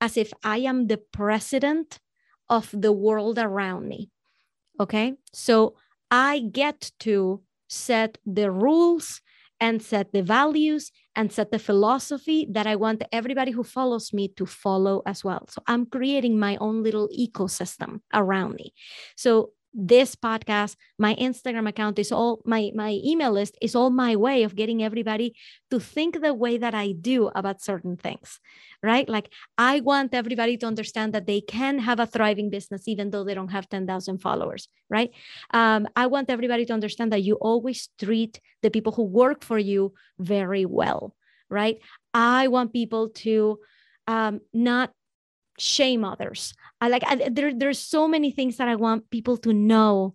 as 0.00 0.16
if 0.16 0.32
I 0.42 0.58
am 0.58 0.86
the 0.86 0.98
president 0.98 1.98
of 2.48 2.70
the 2.72 2.92
world 2.92 3.38
around 3.38 3.88
me. 3.88 4.10
Okay. 4.78 5.14
So 5.32 5.74
I 6.10 6.38
get 6.38 6.92
to 7.00 7.42
set 7.68 8.18
the 8.24 8.50
rules 8.50 9.20
and 9.60 9.82
set 9.82 10.12
the 10.12 10.22
values 10.22 10.90
and 11.16 11.32
set 11.32 11.50
the 11.50 11.58
philosophy 11.58 12.46
that 12.50 12.66
I 12.66 12.76
want 12.76 13.02
everybody 13.12 13.52
who 13.52 13.62
follows 13.62 14.12
me 14.12 14.28
to 14.36 14.46
follow 14.46 15.02
as 15.06 15.24
well. 15.24 15.46
So 15.48 15.62
I'm 15.66 15.86
creating 15.86 16.38
my 16.38 16.56
own 16.56 16.82
little 16.82 17.08
ecosystem 17.16 18.00
around 18.12 18.54
me. 18.54 18.72
So 19.16 19.50
this 19.74 20.14
podcast 20.14 20.76
my 20.98 21.14
instagram 21.16 21.68
account 21.68 21.98
is 21.98 22.12
all 22.12 22.40
my 22.44 22.70
my 22.74 23.00
email 23.04 23.32
list 23.32 23.58
is 23.60 23.74
all 23.74 23.90
my 23.90 24.14
way 24.14 24.44
of 24.44 24.54
getting 24.54 24.82
everybody 24.82 25.34
to 25.70 25.80
think 25.80 26.20
the 26.20 26.32
way 26.32 26.56
that 26.56 26.74
i 26.74 26.92
do 26.92 27.28
about 27.34 27.60
certain 27.60 27.96
things 27.96 28.38
right? 28.82 29.08
Like 29.08 29.30
i 29.56 29.80
want 29.80 30.14
everybody 30.14 30.56
to 30.58 30.66
understand 30.66 31.14
that 31.14 31.26
they 31.26 31.40
can 31.40 31.78
have 31.78 32.00
a 32.00 32.06
thriving 32.06 32.50
business 32.50 32.86
even 32.86 33.10
though 33.10 33.24
they 33.24 33.34
don't 33.34 33.50
have 33.50 33.68
10000 33.68 34.18
followers 34.18 34.68
right? 34.90 35.10
Um, 35.52 35.88
i 35.96 36.06
want 36.06 36.30
everybody 36.30 36.64
to 36.66 36.72
understand 36.72 37.12
that 37.12 37.22
you 37.22 37.34
always 37.36 37.88
treat 37.98 38.40
the 38.62 38.70
people 38.70 38.92
who 38.92 39.04
work 39.04 39.42
for 39.42 39.58
you 39.58 39.94
very 40.18 40.64
well 40.66 41.14
right? 41.50 41.78
I 42.12 42.48
want 42.48 42.72
people 42.72 43.10
to 43.24 43.60
um, 44.06 44.40
not 44.52 44.90
shame 45.58 46.04
others. 46.04 46.54
I 46.80 46.88
like 46.88 47.04
I, 47.06 47.28
there 47.30 47.54
there's 47.54 47.78
so 47.78 48.08
many 48.08 48.30
things 48.30 48.56
that 48.56 48.68
I 48.68 48.76
want 48.76 49.10
people 49.10 49.36
to 49.38 49.52
know 49.52 50.14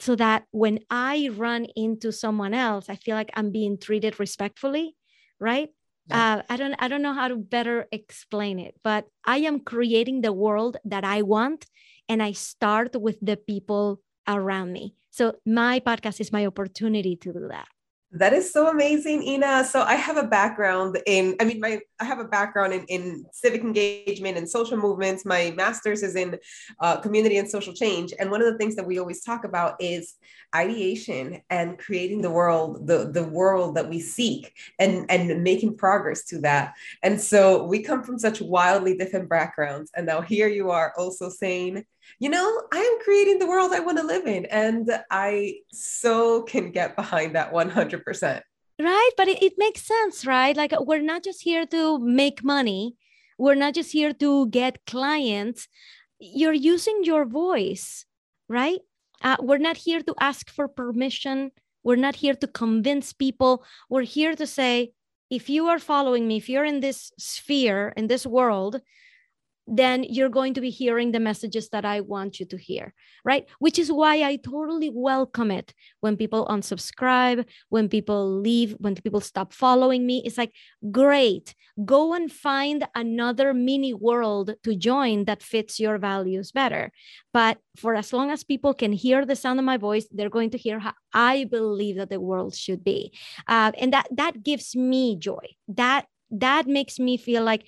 so 0.00 0.16
that 0.16 0.44
when 0.50 0.80
I 0.88 1.28
run 1.34 1.66
into 1.76 2.10
someone 2.10 2.54
else, 2.54 2.88
I 2.88 2.96
feel 2.96 3.14
like 3.14 3.30
I'm 3.34 3.50
being 3.52 3.78
treated 3.78 4.18
respectfully, 4.18 4.96
right? 5.38 5.68
Yeah. 6.08 6.36
Uh, 6.36 6.42
I 6.48 6.56
don't 6.56 6.74
I 6.78 6.88
don't 6.88 7.02
know 7.02 7.12
how 7.12 7.28
to 7.28 7.36
better 7.36 7.86
explain 7.92 8.58
it, 8.58 8.74
but 8.82 9.06
I 9.24 9.38
am 9.38 9.60
creating 9.60 10.22
the 10.22 10.32
world 10.32 10.78
that 10.84 11.04
I 11.04 11.22
want, 11.22 11.66
and 12.08 12.22
I 12.22 12.32
start 12.32 13.00
with 13.00 13.18
the 13.20 13.36
people 13.36 14.00
around 14.26 14.72
me. 14.72 14.94
So 15.10 15.34
my 15.44 15.80
podcast 15.80 16.20
is 16.20 16.32
my 16.32 16.46
opportunity 16.46 17.16
to 17.16 17.32
do 17.32 17.48
that. 17.48 17.68
That 18.12 18.32
is 18.32 18.52
so 18.52 18.68
amazing, 18.68 19.22
Ina. 19.22 19.64
So 19.64 19.82
I 19.82 19.94
have 19.94 20.16
a 20.16 20.26
background 20.26 20.98
in, 21.06 21.36
I 21.40 21.44
mean, 21.44 21.60
my 21.60 21.78
I 22.00 22.04
have 22.04 22.18
a 22.18 22.24
background 22.24 22.72
in, 22.72 22.84
in 22.86 23.24
civic 23.32 23.60
engagement 23.60 24.36
and 24.36 24.50
social 24.50 24.76
movements. 24.76 25.24
My 25.24 25.52
master's 25.56 26.02
is 26.02 26.16
in 26.16 26.36
uh, 26.80 26.96
community 26.96 27.36
and 27.36 27.48
social 27.48 27.72
change. 27.72 28.12
And 28.18 28.32
one 28.32 28.42
of 28.42 28.50
the 28.50 28.58
things 28.58 28.74
that 28.74 28.86
we 28.86 28.98
always 28.98 29.22
talk 29.22 29.44
about 29.44 29.76
is 29.78 30.16
ideation 30.56 31.40
and 31.50 31.78
creating 31.78 32.22
the 32.22 32.30
world, 32.30 32.88
the, 32.88 33.10
the 33.12 33.24
world 33.24 33.76
that 33.76 33.88
we 33.88 34.00
seek 34.00 34.54
and, 34.80 35.08
and 35.08 35.44
making 35.44 35.76
progress 35.76 36.24
to 36.24 36.40
that. 36.40 36.74
And 37.04 37.20
so 37.20 37.64
we 37.64 37.80
come 37.80 38.02
from 38.02 38.18
such 38.18 38.40
wildly 38.40 38.96
different 38.96 39.28
backgrounds. 39.28 39.92
And 39.94 40.06
now 40.06 40.20
here 40.20 40.48
you 40.48 40.72
are 40.72 40.92
also 40.98 41.28
saying, 41.28 41.84
you 42.18 42.28
know, 42.28 42.62
I 42.72 42.78
am 42.78 43.04
creating 43.04 43.38
the 43.38 43.46
world 43.46 43.72
I 43.72 43.80
want 43.80 43.98
to 43.98 44.04
live 44.04 44.26
in. 44.26 44.46
And 44.46 44.90
I 45.10 45.60
so 45.72 46.42
can 46.42 46.70
get 46.70 46.96
behind 46.96 47.34
that 47.34 47.52
100%. 47.52 48.42
Right. 48.80 49.10
But 49.16 49.28
it, 49.28 49.42
it 49.42 49.54
makes 49.58 49.82
sense, 49.82 50.26
right? 50.26 50.56
Like 50.56 50.72
we're 50.80 51.02
not 51.02 51.22
just 51.22 51.42
here 51.42 51.66
to 51.66 51.98
make 51.98 52.42
money, 52.42 52.96
we're 53.38 53.54
not 53.54 53.74
just 53.74 53.92
here 53.92 54.12
to 54.12 54.48
get 54.48 54.84
clients. 54.86 55.68
You're 56.18 56.52
using 56.52 57.00
your 57.04 57.24
voice, 57.24 58.04
right? 58.48 58.80
Uh, 59.22 59.36
we're 59.40 59.58
not 59.58 59.78
here 59.78 60.02
to 60.02 60.14
ask 60.20 60.50
for 60.50 60.68
permission. 60.68 61.50
We're 61.82 61.96
not 61.96 62.16
here 62.16 62.34
to 62.34 62.46
convince 62.46 63.12
people. 63.12 63.64
We're 63.88 64.02
here 64.02 64.34
to 64.34 64.46
say, 64.46 64.92
if 65.30 65.48
you 65.48 65.68
are 65.68 65.78
following 65.78 66.26
me, 66.28 66.36
if 66.36 66.48
you're 66.48 66.64
in 66.64 66.80
this 66.80 67.12
sphere, 67.18 67.94
in 67.96 68.08
this 68.08 68.26
world, 68.26 68.80
then 69.70 70.02
you're 70.02 70.28
going 70.28 70.52
to 70.54 70.60
be 70.60 70.68
hearing 70.68 71.12
the 71.12 71.20
messages 71.20 71.68
that 71.68 71.84
I 71.84 72.00
want 72.00 72.40
you 72.40 72.46
to 72.46 72.56
hear, 72.56 72.92
right? 73.24 73.46
Which 73.60 73.78
is 73.78 73.92
why 73.92 74.22
I 74.24 74.34
totally 74.36 74.90
welcome 74.92 75.52
it 75.52 75.72
when 76.00 76.16
people 76.16 76.44
unsubscribe, 76.46 77.46
when 77.68 77.88
people 77.88 78.28
leave, 78.40 78.74
when 78.78 78.96
people 78.96 79.20
stop 79.20 79.52
following 79.52 80.04
me. 80.04 80.22
It's 80.24 80.36
like, 80.36 80.52
great, 80.90 81.54
go 81.84 82.14
and 82.14 82.32
find 82.32 82.86
another 82.96 83.54
mini 83.54 83.94
world 83.94 84.54
to 84.64 84.74
join 84.74 85.26
that 85.26 85.40
fits 85.40 85.78
your 85.78 85.98
values 85.98 86.50
better. 86.50 86.90
But 87.32 87.58
for 87.76 87.94
as 87.94 88.12
long 88.12 88.32
as 88.32 88.42
people 88.42 88.74
can 88.74 88.92
hear 88.92 89.24
the 89.24 89.36
sound 89.36 89.60
of 89.60 89.64
my 89.64 89.76
voice, 89.76 90.08
they're 90.10 90.28
going 90.28 90.50
to 90.50 90.58
hear 90.58 90.80
how 90.80 90.94
I 91.14 91.44
believe 91.44 91.96
that 91.96 92.10
the 92.10 92.20
world 92.20 92.56
should 92.56 92.82
be. 92.82 93.12
Uh, 93.46 93.70
and 93.78 93.92
that 93.92 94.08
that 94.10 94.42
gives 94.42 94.74
me 94.74 95.14
joy. 95.16 95.46
That 95.68 96.06
that 96.32 96.66
makes 96.66 96.98
me 96.98 97.16
feel 97.16 97.44
like 97.44 97.64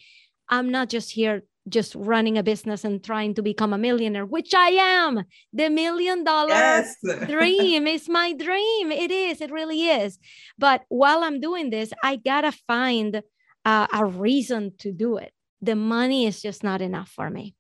I'm 0.49 0.71
not 0.71 0.89
just 0.89 1.13
here 1.13 1.43
just 1.69 1.95
running 1.95 2.39
a 2.39 2.43
business 2.43 2.85
and 2.85 3.03
trying 3.03 3.35
to 3.35 3.43
become 3.43 3.73
a 3.73 3.79
millionaire, 3.79 4.27
which 4.27 4.55
I 4.55 4.71
am. 4.71 5.25
The 5.53 5.71
million 5.71 6.25
dollar 6.25 6.51
yes. 6.51 6.97
dream 7.29 7.87
is 7.87 8.09
my 8.09 8.33
dream. 8.33 8.91
It 8.91 9.11
is, 9.11 9.41
it 9.41 9.51
really 9.51 9.87
is. 9.89 10.19
But 10.59 10.83
while 10.89 11.23
I'm 11.23 11.41
doing 11.41 11.71
this, 11.71 11.93
I 12.03 12.17
gotta 12.17 12.53
find 12.67 13.23
uh, 13.65 13.87
a 13.93 14.05
reason 14.05 14.73
to 14.79 14.93
do 14.93 15.17
it. 15.17 15.33
The 15.61 15.77
money 15.77 16.27
is 16.27 16.43
just 16.43 16.65
not 16.65 16.83
enough 16.83 17.09
for 17.09 17.31
me. 17.31 17.55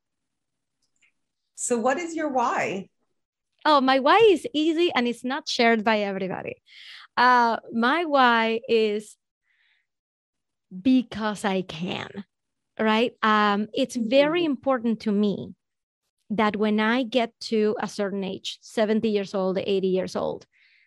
So, 1.54 1.78
what 1.78 1.98
is 1.98 2.14
your 2.14 2.28
why? 2.28 2.88
Oh, 3.64 3.80
my 3.80 4.00
why 4.00 4.18
is 4.18 4.46
easy 4.52 4.90
and 4.94 5.06
it's 5.06 5.24
not 5.24 5.48
shared 5.48 5.84
by 5.84 6.00
everybody. 6.00 6.56
Uh, 7.16 7.58
my 7.72 8.04
why 8.04 8.60
is 8.68 9.16
because 10.80 11.44
I 11.44 11.62
can 11.62 12.24
right? 12.78 13.12
Um, 13.22 13.68
it's 13.72 13.96
very 13.96 14.42
mm-hmm. 14.42 14.52
important 14.52 15.00
to 15.00 15.12
me 15.12 15.54
that 16.30 16.56
when 16.56 16.80
I 16.80 17.02
get 17.02 17.32
to 17.40 17.76
a 17.80 17.88
certain 17.88 18.24
age, 18.24 18.58
70 18.62 19.08
years 19.08 19.34
old, 19.34 19.58
80 19.58 19.86
years 19.86 20.16
old, 20.16 20.46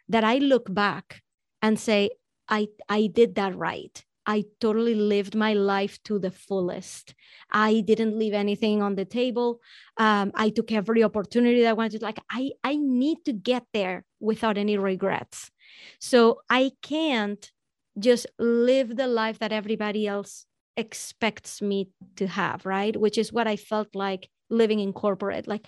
that 0.10 0.24
I 0.24 0.38
look 0.38 0.74
back 0.74 1.22
and 1.62 1.80
say, 1.80 2.12
I, 2.50 2.68
I 2.90 3.08
did 3.08 3.36
that 3.36 3.56
right. 3.56 4.04
I 4.26 4.46
totally 4.60 4.96
lived 4.96 5.36
my 5.36 5.54
life 5.54 6.02
to 6.06 6.18
the 6.18 6.32
fullest. 6.32 7.14
I 7.52 7.82
didn't 7.82 8.18
leave 8.18 8.34
anything 8.34 8.82
on 8.82 8.96
the 8.96 9.06
table. 9.06 9.62
Um, 9.98 10.32
I 10.34 10.50
took 10.50 10.72
every 10.72 11.04
opportunity 11.04 11.62
that 11.62 11.70
I 11.70 11.74
wanted. 11.74 12.02
Like 12.02 12.20
I, 12.30 12.52
I 12.64 12.76
need 12.76 13.20
to 13.26 13.34
get 13.34 13.66
there 13.74 14.04
without 14.20 14.58
any 14.58 14.78
regrets. 14.78 15.52
So 16.00 16.42
I 16.50 16.72
can't 16.82 17.52
just 18.00 18.26
live 18.40 18.96
the 18.96 19.08
life 19.08 19.40
that 19.40 19.52
everybody 19.52 20.08
else 20.08 20.46
expects 20.78 21.62
me 21.62 21.90
to 22.18 22.28
have, 22.28 22.66
right? 22.66 22.96
Which 22.96 23.18
is 23.18 23.34
what 23.34 23.48
I 23.48 23.56
felt 23.56 23.96
like 23.96 24.30
living 24.50 24.80
in 24.80 24.94
corporate. 24.94 25.48
Like 25.48 25.66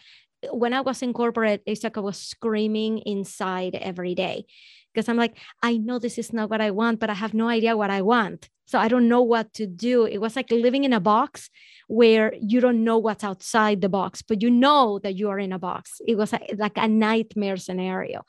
when 0.51 0.73
I 0.73 0.81
was 0.81 1.01
in 1.01 1.13
corporate, 1.13 1.63
it's 1.65 1.83
like 1.83 1.97
I 1.97 2.01
was 2.01 2.17
screaming 2.17 2.99
inside 2.99 3.75
every 3.75 4.15
day 4.15 4.45
because 4.93 5.09
I'm 5.09 5.17
like, 5.17 5.37
I 5.61 5.77
know 5.77 5.99
this 5.99 6.17
is 6.17 6.33
not 6.33 6.49
what 6.49 6.61
I 6.61 6.71
want, 6.71 6.99
but 6.99 7.09
I 7.09 7.13
have 7.13 7.33
no 7.33 7.47
idea 7.47 7.77
what 7.77 7.89
I 7.89 8.01
want. 8.01 8.49
So 8.65 8.77
I 8.77 8.89
don't 8.89 9.07
know 9.07 9.21
what 9.21 9.53
to 9.53 9.65
do. 9.65 10.05
It 10.05 10.17
was 10.17 10.35
like 10.35 10.51
living 10.51 10.83
in 10.83 10.91
a 10.91 10.99
box 10.99 11.49
where 11.87 12.33
you 12.39 12.59
don't 12.59 12.83
know 12.83 12.97
what's 12.97 13.23
outside 13.23 13.79
the 13.79 13.87
box, 13.87 14.21
but 14.21 14.41
you 14.41 14.49
know 14.49 14.99
that 15.03 15.15
you 15.15 15.29
are 15.29 15.39
in 15.39 15.53
a 15.53 15.59
box. 15.59 16.01
It 16.05 16.17
was 16.17 16.33
like 16.57 16.75
a 16.75 16.87
nightmare 16.87 17.55
scenario. 17.55 18.25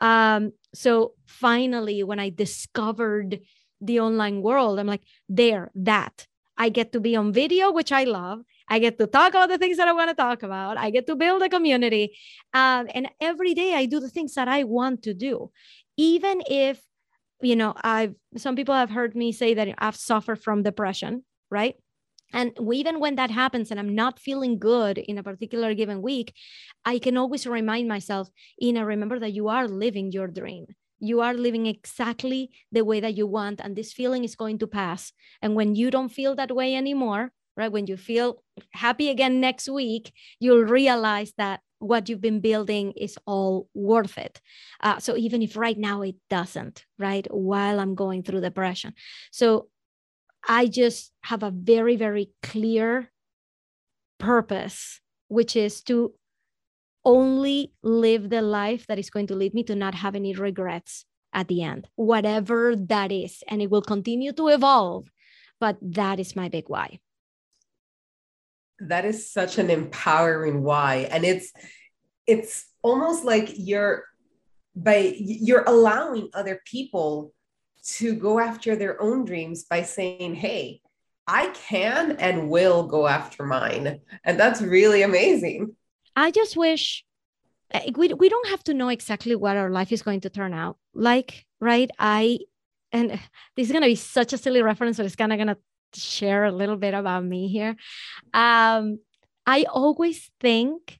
Um, 0.00 0.52
so 0.74 1.14
finally, 1.26 2.04
when 2.04 2.20
I 2.20 2.30
discovered 2.30 3.40
the 3.80 4.00
online 4.00 4.42
world. 4.42 4.78
I'm 4.78 4.86
like, 4.86 5.02
there, 5.28 5.70
that. 5.74 6.26
I 6.56 6.68
get 6.68 6.92
to 6.92 7.00
be 7.00 7.16
on 7.16 7.32
video, 7.32 7.72
which 7.72 7.90
I 7.90 8.04
love. 8.04 8.40
I 8.68 8.78
get 8.78 8.98
to 8.98 9.06
talk 9.06 9.30
about 9.30 9.48
the 9.48 9.58
things 9.58 9.78
that 9.78 9.88
I 9.88 9.92
want 9.92 10.10
to 10.10 10.14
talk 10.14 10.42
about. 10.42 10.76
I 10.76 10.90
get 10.90 11.06
to 11.06 11.16
build 11.16 11.42
a 11.42 11.48
community. 11.48 12.18
Um, 12.52 12.86
and 12.94 13.08
every 13.20 13.54
day 13.54 13.74
I 13.74 13.86
do 13.86 13.98
the 13.98 14.10
things 14.10 14.34
that 14.34 14.46
I 14.46 14.64
want 14.64 15.02
to 15.04 15.14
do. 15.14 15.50
Even 15.96 16.42
if, 16.46 16.80
you 17.40 17.56
know, 17.56 17.74
I've, 17.82 18.14
some 18.36 18.56
people 18.56 18.74
have 18.74 18.90
heard 18.90 19.16
me 19.16 19.32
say 19.32 19.54
that 19.54 19.74
I've 19.78 19.96
suffered 19.96 20.42
from 20.42 20.62
depression, 20.62 21.24
right? 21.50 21.76
And 22.32 22.52
even 22.72 23.00
when 23.00 23.16
that 23.16 23.30
happens 23.30 23.70
and 23.70 23.80
I'm 23.80 23.94
not 23.94 24.20
feeling 24.20 24.58
good 24.58 24.98
in 24.98 25.18
a 25.18 25.22
particular 25.22 25.74
given 25.74 26.02
week, 26.02 26.34
I 26.84 26.98
can 26.98 27.16
always 27.16 27.46
remind 27.46 27.88
myself, 27.88 28.28
Ina, 28.62 28.84
remember 28.84 29.18
that 29.18 29.32
you 29.32 29.48
are 29.48 29.66
living 29.66 30.12
your 30.12 30.28
dream 30.28 30.66
you 31.00 31.20
are 31.20 31.34
living 31.34 31.66
exactly 31.66 32.50
the 32.70 32.84
way 32.84 33.00
that 33.00 33.16
you 33.16 33.26
want 33.26 33.60
and 33.60 33.74
this 33.74 33.92
feeling 33.92 34.24
is 34.24 34.36
going 34.36 34.58
to 34.58 34.66
pass. 34.66 35.12
And 35.42 35.54
when 35.54 35.74
you 35.74 35.90
don't 35.90 36.10
feel 36.10 36.34
that 36.36 36.54
way 36.54 36.74
anymore 36.74 37.32
right 37.56 37.72
when 37.72 37.86
you 37.86 37.96
feel 37.96 38.42
happy 38.72 39.08
again 39.08 39.40
next 39.40 39.68
week 39.68 40.12
you'll 40.38 40.64
realize 40.64 41.32
that 41.36 41.60
what 41.78 42.08
you've 42.08 42.20
been 42.20 42.40
building 42.40 42.92
is 42.92 43.18
all 43.26 43.66
worth 43.72 44.18
it. 44.18 44.40
Uh, 44.82 44.98
so 44.98 45.16
even 45.16 45.40
if 45.42 45.56
right 45.56 45.78
now 45.78 46.02
it 46.02 46.16
doesn't 46.28 46.84
right 46.98 47.26
while 47.30 47.80
i'm 47.80 47.94
going 47.94 48.22
through 48.22 48.40
depression. 48.40 48.94
So 49.30 49.68
i 50.48 50.66
just 50.66 51.12
have 51.22 51.42
a 51.42 51.50
very 51.50 51.96
very 51.96 52.30
clear 52.42 53.10
purpose 54.18 55.00
which 55.28 55.54
is 55.56 55.82
to 55.82 56.12
only 57.04 57.72
live 57.82 58.30
the 58.30 58.42
life 58.42 58.86
that 58.86 58.98
is 58.98 59.10
going 59.10 59.26
to 59.28 59.34
lead 59.34 59.54
me 59.54 59.62
to 59.64 59.74
not 59.74 59.94
have 59.94 60.14
any 60.14 60.34
regrets 60.34 61.04
at 61.32 61.48
the 61.48 61.62
end, 61.62 61.88
whatever 61.96 62.74
that 62.76 63.12
is. 63.12 63.42
And 63.48 63.62
it 63.62 63.70
will 63.70 63.82
continue 63.82 64.32
to 64.32 64.48
evolve. 64.48 65.10
But 65.58 65.76
that 65.80 66.18
is 66.18 66.36
my 66.36 66.48
big 66.48 66.64
why. 66.68 67.00
That 68.80 69.04
is 69.04 69.30
such 69.30 69.58
an 69.58 69.70
empowering 69.70 70.62
why. 70.62 71.08
And 71.10 71.24
it's, 71.24 71.52
it's 72.26 72.66
almost 72.82 73.24
like 73.24 73.52
you're 73.56 74.04
by 74.74 75.14
you're 75.18 75.64
allowing 75.66 76.28
other 76.32 76.62
people 76.64 77.32
to 77.84 78.14
go 78.14 78.38
after 78.38 78.76
their 78.76 79.00
own 79.00 79.24
dreams 79.24 79.64
by 79.64 79.82
saying, 79.82 80.34
hey, 80.34 80.80
I 81.26 81.48
can 81.48 82.12
and 82.12 82.50
will 82.50 82.86
go 82.86 83.06
after 83.06 83.44
mine. 83.44 84.00
And 84.24 84.38
that's 84.38 84.60
really 84.60 85.02
amazing. 85.02 85.76
I 86.20 86.30
just 86.30 86.56
wish 86.56 87.04
we, 87.96 88.12
we 88.12 88.28
don't 88.28 88.48
have 88.48 88.62
to 88.64 88.74
know 88.74 88.88
exactly 88.88 89.34
what 89.34 89.56
our 89.56 89.70
life 89.70 89.92
is 89.92 90.02
going 90.02 90.20
to 90.22 90.30
turn 90.30 90.52
out 90.52 90.76
like, 90.94 91.46
right? 91.60 91.90
I, 91.98 92.40
and 92.92 93.10
this 93.56 93.66
is 93.66 93.72
going 93.72 93.82
to 93.82 93.88
be 93.88 93.94
such 93.94 94.32
a 94.32 94.38
silly 94.38 94.62
reference, 94.62 94.96
but 94.96 95.06
it's 95.06 95.16
kind 95.16 95.32
of 95.32 95.38
going 95.38 95.48
to 95.48 95.56
share 95.94 96.44
a 96.44 96.52
little 96.52 96.76
bit 96.76 96.94
about 96.94 97.24
me 97.24 97.48
here. 97.48 97.76
Um, 98.34 98.98
I 99.46 99.64
always 99.64 100.30
think 100.40 100.98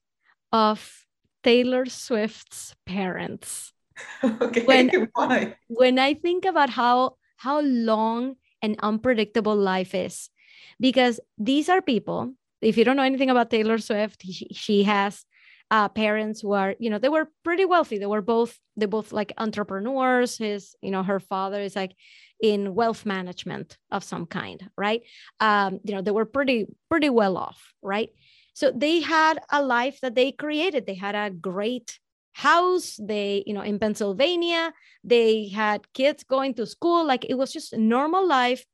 of 0.52 1.04
Taylor 1.42 1.86
Swift's 1.86 2.74
parents. 2.86 3.72
okay, 4.24 4.64
when, 4.64 5.08
why? 5.12 5.56
When 5.68 5.98
I 5.98 6.14
think 6.14 6.46
about 6.46 6.70
how 6.70 7.16
how 7.36 7.60
long 7.60 8.36
and 8.62 8.76
unpredictable 8.82 9.56
life 9.56 9.94
is, 9.94 10.30
because 10.78 11.20
these 11.36 11.68
are 11.68 11.82
people. 11.82 12.34
If 12.60 12.76
you 12.76 12.84
don't 12.84 12.96
know 12.96 13.02
anything 13.02 13.30
about 13.30 13.50
Taylor 13.50 13.78
Swift, 13.78 14.22
she, 14.22 14.48
she 14.52 14.82
has 14.84 15.24
uh, 15.70 15.88
parents 15.88 16.40
who 16.40 16.52
are, 16.52 16.74
you 16.78 16.90
know, 16.90 16.98
they 16.98 17.08
were 17.08 17.30
pretty 17.44 17.64
wealthy. 17.64 17.98
They 17.98 18.06
were 18.06 18.22
both, 18.22 18.58
they 18.76 18.86
both 18.86 19.12
like 19.12 19.32
entrepreneurs. 19.38 20.36
His, 20.36 20.74
you 20.82 20.90
know, 20.90 21.02
her 21.02 21.20
father 21.20 21.60
is 21.60 21.76
like 21.76 21.94
in 22.40 22.74
wealth 22.74 23.06
management 23.06 23.78
of 23.90 24.02
some 24.02 24.26
kind, 24.26 24.68
right? 24.76 25.02
Um, 25.38 25.80
you 25.84 25.94
know, 25.94 26.02
they 26.02 26.10
were 26.10 26.24
pretty, 26.24 26.66
pretty 26.88 27.10
well 27.10 27.36
off, 27.36 27.72
right? 27.82 28.10
So 28.54 28.72
they 28.74 29.00
had 29.00 29.38
a 29.50 29.62
life 29.62 30.00
that 30.00 30.14
they 30.14 30.32
created. 30.32 30.86
They 30.86 30.94
had 30.94 31.14
a 31.14 31.30
great 31.30 31.98
house. 32.32 32.98
They, 33.00 33.44
you 33.46 33.54
know, 33.54 33.62
in 33.62 33.78
Pennsylvania, 33.78 34.72
they 35.04 35.48
had 35.48 35.92
kids 35.92 36.24
going 36.24 36.54
to 36.54 36.66
school. 36.66 37.06
Like 37.06 37.24
it 37.24 37.34
was 37.34 37.52
just 37.52 37.72
a 37.72 37.78
normal 37.78 38.26
life, 38.26 38.64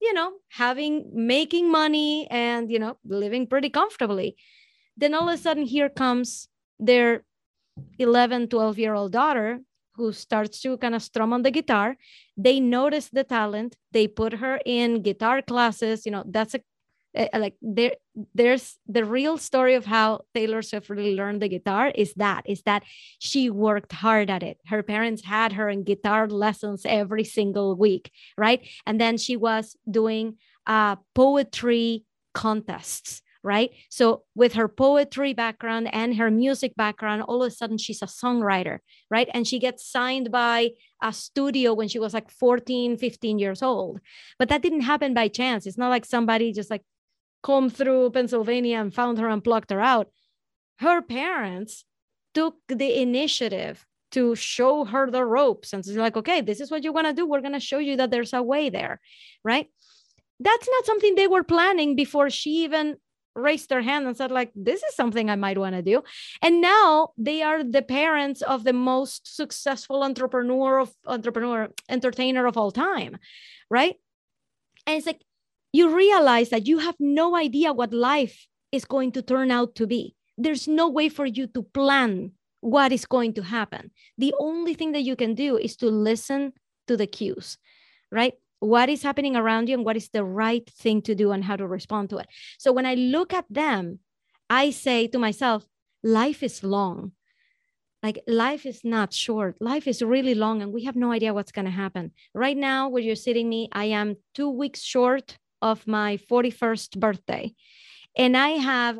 you 0.00 0.12
know, 0.12 0.32
having, 0.50 1.10
making 1.12 1.70
money 1.70 2.28
and, 2.30 2.70
you 2.70 2.78
know, 2.78 2.96
living 3.04 3.46
pretty 3.46 3.70
comfortably. 3.70 4.36
Then 4.96 5.14
all 5.14 5.28
of 5.28 5.34
a 5.34 5.38
sudden, 5.38 5.64
here 5.64 5.88
comes 5.88 6.48
their 6.78 7.24
11, 7.98 8.48
12 8.48 8.78
year 8.78 8.94
old 8.94 9.12
daughter 9.12 9.60
who 9.94 10.12
starts 10.12 10.60
to 10.60 10.76
kind 10.78 10.94
of 10.94 11.02
strum 11.02 11.32
on 11.32 11.42
the 11.42 11.50
guitar. 11.50 11.96
They 12.36 12.60
notice 12.60 13.08
the 13.08 13.24
talent. 13.24 13.76
They 13.92 14.06
put 14.06 14.34
her 14.34 14.60
in 14.64 15.02
guitar 15.02 15.42
classes. 15.42 16.06
You 16.06 16.12
know, 16.12 16.24
that's 16.26 16.54
a 16.54 16.60
like 17.34 17.54
there 17.60 17.94
there's 18.34 18.76
the 18.86 19.04
real 19.04 19.38
story 19.38 19.74
of 19.74 19.84
how 19.86 20.20
taylor 20.34 20.62
swift 20.62 20.88
really 20.88 21.14
learned 21.14 21.42
the 21.42 21.48
guitar 21.48 21.92
is 21.94 22.12
that 22.14 22.42
is 22.46 22.62
that 22.62 22.82
she 23.18 23.50
worked 23.50 23.92
hard 23.92 24.30
at 24.30 24.42
it. 24.42 24.58
Her 24.66 24.82
parents 24.82 25.24
had 25.24 25.52
her 25.54 25.68
in 25.68 25.84
guitar 25.84 26.28
lessons 26.28 26.82
every 26.86 27.24
single 27.24 27.76
week 27.76 28.10
right? 28.36 28.66
And 28.86 29.00
then 29.00 29.16
she 29.16 29.36
was 29.36 29.76
doing 29.90 30.36
uh, 30.66 30.96
poetry 31.14 32.04
contests 32.34 33.22
right? 33.44 33.70
So 33.88 34.24
with 34.34 34.54
her 34.54 34.68
poetry 34.68 35.32
background 35.32 35.88
and 35.94 36.16
her 36.16 36.30
music 36.30 36.74
background 36.76 37.22
all 37.22 37.42
of 37.42 37.48
a 37.48 37.54
sudden 37.54 37.78
she's 37.78 38.02
a 38.02 38.06
songwriter 38.06 38.78
right? 39.10 39.28
And 39.32 39.46
she 39.46 39.58
gets 39.58 39.88
signed 39.88 40.30
by 40.30 40.70
a 41.02 41.12
studio 41.12 41.72
when 41.74 41.88
she 41.88 41.98
was 41.98 42.14
like 42.14 42.30
14 42.30 42.96
15 42.96 43.38
years 43.38 43.62
old. 43.62 44.00
But 44.38 44.48
that 44.48 44.62
didn't 44.62 44.82
happen 44.82 45.14
by 45.14 45.28
chance. 45.28 45.66
It's 45.66 45.78
not 45.78 45.90
like 45.90 46.04
somebody 46.04 46.52
just 46.52 46.70
like 46.70 46.82
come 47.42 47.70
through 47.70 48.10
Pennsylvania 48.10 48.78
and 48.78 48.94
found 48.94 49.18
her 49.18 49.28
and 49.28 49.42
plucked 49.42 49.70
her 49.70 49.80
out. 49.80 50.10
Her 50.78 51.02
parents 51.02 51.84
took 52.34 52.56
the 52.68 53.00
initiative 53.00 53.84
to 54.12 54.34
show 54.34 54.84
her 54.84 55.10
the 55.10 55.24
ropes 55.24 55.72
and 55.72 55.84
she's 55.84 55.96
like, 55.96 56.16
okay, 56.16 56.40
this 56.40 56.60
is 56.60 56.70
what 56.70 56.84
you 56.84 56.92
want 56.92 57.06
to 57.06 57.12
do. 57.12 57.26
We're 57.26 57.40
going 57.40 57.52
to 57.52 57.60
show 57.60 57.78
you 57.78 57.96
that 57.96 58.10
there's 58.10 58.32
a 58.32 58.42
way 58.42 58.70
there, 58.70 59.00
right? 59.44 59.68
That's 60.40 60.68
not 60.70 60.86
something 60.86 61.14
they 61.14 61.26
were 61.26 61.44
planning 61.44 61.96
before 61.96 62.30
she 62.30 62.64
even 62.64 62.96
raised 63.38 63.70
her 63.70 63.82
hand 63.82 64.06
and 64.06 64.16
said 64.16 64.30
like 64.30 64.50
this 64.54 64.82
is 64.82 64.94
something 64.94 65.30
i 65.30 65.36
might 65.36 65.58
want 65.58 65.74
to 65.74 65.82
do 65.82 66.02
and 66.42 66.60
now 66.60 67.10
they 67.16 67.42
are 67.42 67.62
the 67.62 67.82
parents 67.82 68.42
of 68.42 68.64
the 68.64 68.72
most 68.72 69.36
successful 69.36 70.02
entrepreneur 70.02 70.80
of 70.80 70.92
entrepreneur 71.06 71.68
entertainer 71.88 72.46
of 72.46 72.56
all 72.56 72.72
time 72.72 73.16
right 73.70 73.96
and 74.86 74.96
it's 74.96 75.06
like 75.06 75.22
you 75.72 75.94
realize 75.94 76.50
that 76.50 76.66
you 76.66 76.78
have 76.78 76.96
no 76.98 77.36
idea 77.36 77.72
what 77.72 77.92
life 77.92 78.46
is 78.72 78.84
going 78.84 79.12
to 79.12 79.22
turn 79.22 79.50
out 79.50 79.74
to 79.76 79.86
be. 79.86 80.14
There's 80.36 80.68
no 80.68 80.88
way 80.88 81.08
for 81.08 81.26
you 81.26 81.46
to 81.48 81.62
plan 81.62 82.32
what 82.60 82.92
is 82.92 83.06
going 83.06 83.34
to 83.34 83.42
happen. 83.42 83.90
The 84.16 84.34
only 84.38 84.74
thing 84.74 84.92
that 84.92 85.02
you 85.02 85.16
can 85.16 85.34
do 85.34 85.56
is 85.56 85.76
to 85.76 85.86
listen 85.86 86.52
to 86.86 86.96
the 86.96 87.06
cues, 87.06 87.58
right? 88.10 88.34
What 88.60 88.88
is 88.88 89.02
happening 89.02 89.36
around 89.36 89.68
you 89.68 89.76
and 89.76 89.84
what 89.84 89.96
is 89.96 90.08
the 90.08 90.24
right 90.24 90.68
thing 90.68 91.02
to 91.02 91.14
do 91.14 91.30
and 91.32 91.44
how 91.44 91.56
to 91.56 91.66
respond 91.66 92.10
to 92.10 92.18
it. 92.18 92.26
So 92.58 92.72
when 92.72 92.86
I 92.86 92.94
look 92.94 93.32
at 93.32 93.44
them, 93.48 94.00
I 94.50 94.70
say 94.70 95.06
to 95.08 95.18
myself, 95.18 95.66
life 96.02 96.42
is 96.42 96.64
long. 96.64 97.12
Like 98.02 98.20
life 98.26 98.64
is 98.64 98.84
not 98.84 99.12
short. 99.12 99.56
Life 99.60 99.86
is 99.86 100.02
really 100.02 100.34
long 100.34 100.62
and 100.62 100.72
we 100.72 100.84
have 100.84 100.96
no 100.96 101.12
idea 101.12 101.34
what's 101.34 101.52
going 101.52 101.64
to 101.66 101.70
happen. 101.70 102.12
Right 102.32 102.56
now, 102.56 102.88
where 102.88 103.02
you're 103.02 103.16
sitting 103.16 103.48
me, 103.48 103.68
I 103.72 103.86
am 103.86 104.16
two 104.34 104.48
weeks 104.48 104.82
short 104.82 105.36
of 105.62 105.86
my 105.86 106.18
41st 106.30 106.98
birthday. 106.98 107.54
And 108.16 108.36
I 108.36 108.50
have 108.50 108.98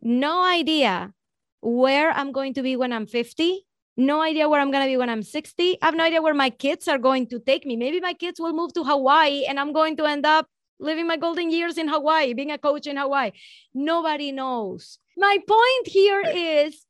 no 0.00 0.44
idea 0.44 1.12
where 1.60 2.10
I'm 2.10 2.32
going 2.32 2.54
to 2.54 2.62
be 2.62 2.76
when 2.76 2.92
I'm 2.92 3.06
50, 3.06 3.66
no 3.96 4.20
idea 4.20 4.48
where 4.48 4.60
I'm 4.60 4.70
going 4.70 4.84
to 4.84 4.90
be 4.90 4.96
when 4.96 5.10
I'm 5.10 5.22
60. 5.22 5.78
I 5.80 5.84
have 5.84 5.94
no 5.94 6.04
idea 6.04 6.22
where 6.22 6.34
my 6.34 6.50
kids 6.50 6.88
are 6.88 6.98
going 6.98 7.28
to 7.28 7.38
take 7.38 7.66
me. 7.66 7.76
Maybe 7.76 8.00
my 8.00 8.14
kids 8.14 8.40
will 8.40 8.52
move 8.52 8.72
to 8.74 8.84
Hawaii 8.84 9.44
and 9.44 9.60
I'm 9.60 9.72
going 9.72 9.96
to 9.98 10.06
end 10.06 10.26
up 10.26 10.46
living 10.80 11.06
my 11.06 11.16
golden 11.16 11.50
years 11.50 11.78
in 11.78 11.88
Hawaii, 11.88 12.34
being 12.34 12.50
a 12.50 12.58
coach 12.58 12.86
in 12.86 12.96
Hawaii. 12.96 13.30
Nobody 13.74 14.32
knows. 14.32 14.98
My 15.16 15.38
point 15.46 15.86
here 15.86 16.22
is 16.26 16.84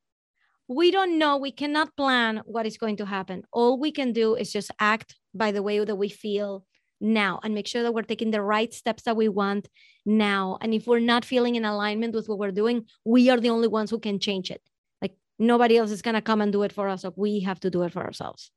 we 0.69 0.91
don't 0.91 1.19
know. 1.19 1.37
We 1.37 1.53
cannot 1.53 1.95
plan 1.97 2.43
what 2.47 2.67
is 2.67 2.79
going 2.79 2.97
to 2.97 3.07
happen. 3.07 3.43
All 3.53 3.79
we 3.79 3.93
can 3.93 4.13
do 4.13 4.35
is 4.35 4.53
just 4.53 4.71
act 4.79 5.17
by 5.35 5.53
the 5.53 5.63
way 5.63 5.85
that 5.85 5.97
we 5.97 6.09
feel 6.09 6.65
now 7.03 7.41
and 7.43 7.55
make 7.55 7.67
sure 7.67 7.83
that 7.83 7.93
we're 7.93 8.03
taking 8.03 8.31
the 8.31 8.41
right 8.41 8.73
steps 8.73 9.03
that 9.03 9.17
we 9.17 9.29
want 9.29 9.69
now. 10.07 10.57
And 10.61 10.73
if 10.73 10.87
we're 10.87 11.01
not 11.01 11.25
feeling 11.25 11.57
in 11.57 11.65
alignment 11.65 12.15
with 12.15 12.29
what 12.29 12.39
we're 12.39 12.53
doing, 12.53 12.87
we 13.05 13.29
are 13.29 13.41
the 13.41 13.51
only 13.51 13.69
ones 13.69 13.91
who 13.91 13.99
can 13.99 14.19
change 14.19 14.51
it. 14.51 14.63
Like 15.03 15.15
nobody 15.39 15.77
else 15.77 15.91
is 15.91 16.03
going 16.03 16.15
to 16.15 16.23
come 16.23 16.41
and 16.41 16.53
do 16.53 16.63
it 16.63 16.73
for 16.73 16.89
us. 16.89 17.03
So 17.03 17.13
we 17.17 17.41
have 17.41 17.61
to 17.61 17.71
do 17.71 17.83
it 17.83 17.93
for 17.93 18.03
ourselves. 18.03 18.51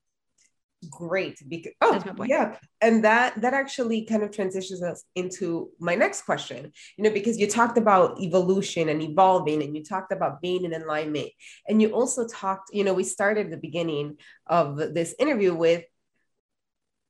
Great. 0.90 1.42
Because, 1.48 1.72
oh, 1.82 2.04
yeah. 2.26 2.58
And 2.80 3.04
that, 3.04 3.42
that 3.42 3.56
actually 3.56 4.06
kind 4.06 4.22
of 4.22 4.30
transitions 4.30 4.84
us 4.84 5.04
into 5.16 5.72
my 5.80 5.96
next 5.96 6.24
question, 6.24 6.72
you 6.98 7.04
know, 7.04 7.10
because 7.10 7.40
you 7.40 7.48
talked 7.48 7.80
about 7.80 8.22
evolution 8.22 8.90
and 8.90 9.02
evolving 9.02 9.64
and 9.64 9.76
you 9.76 9.84
talked 9.84 10.12
about 10.12 10.42
being 10.42 10.64
in 10.64 10.74
alignment. 10.74 11.30
And 11.68 11.82
you 11.82 11.90
also 11.90 12.28
talked, 12.28 12.70
you 12.72 12.84
know, 12.84 12.94
we 12.94 13.04
started 13.04 13.50
the 13.50 13.58
beginning 13.58 14.18
of 14.46 14.78
this 14.78 15.16
interview 15.18 15.56
with 15.56 15.86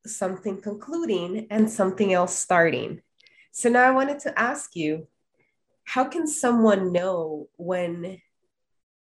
something 0.10 0.62
concluding 0.62 1.48
and 1.50 1.70
something 1.70 2.13
else 2.13 2.36
starting. 2.36 3.02
So 3.52 3.70
now 3.70 3.84
I 3.84 3.91
wanted 3.91 4.20
to 4.20 4.39
ask 4.39 4.76
you 4.76 5.08
how 5.86 6.06
can 6.06 6.28
someone 6.28 6.91
know 6.91 7.48
when 7.58 8.20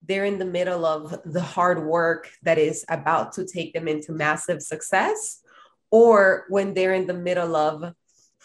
they're 0.06 0.24
in 0.24 0.38
the 0.38 0.44
middle 0.44 0.84
of 0.84 1.20
the 1.24 1.40
hard 1.40 1.84
work 1.84 2.28
that 2.42 2.58
is 2.58 2.84
about 2.88 3.32
to 3.32 3.46
take 3.46 3.72
them 3.72 3.86
into 3.86 4.12
massive 4.12 4.60
success 4.60 5.40
or 5.90 6.44
when 6.48 6.74
they're 6.74 6.94
in 6.94 7.06
the 7.06 7.14
middle 7.14 7.54
of 7.54 7.94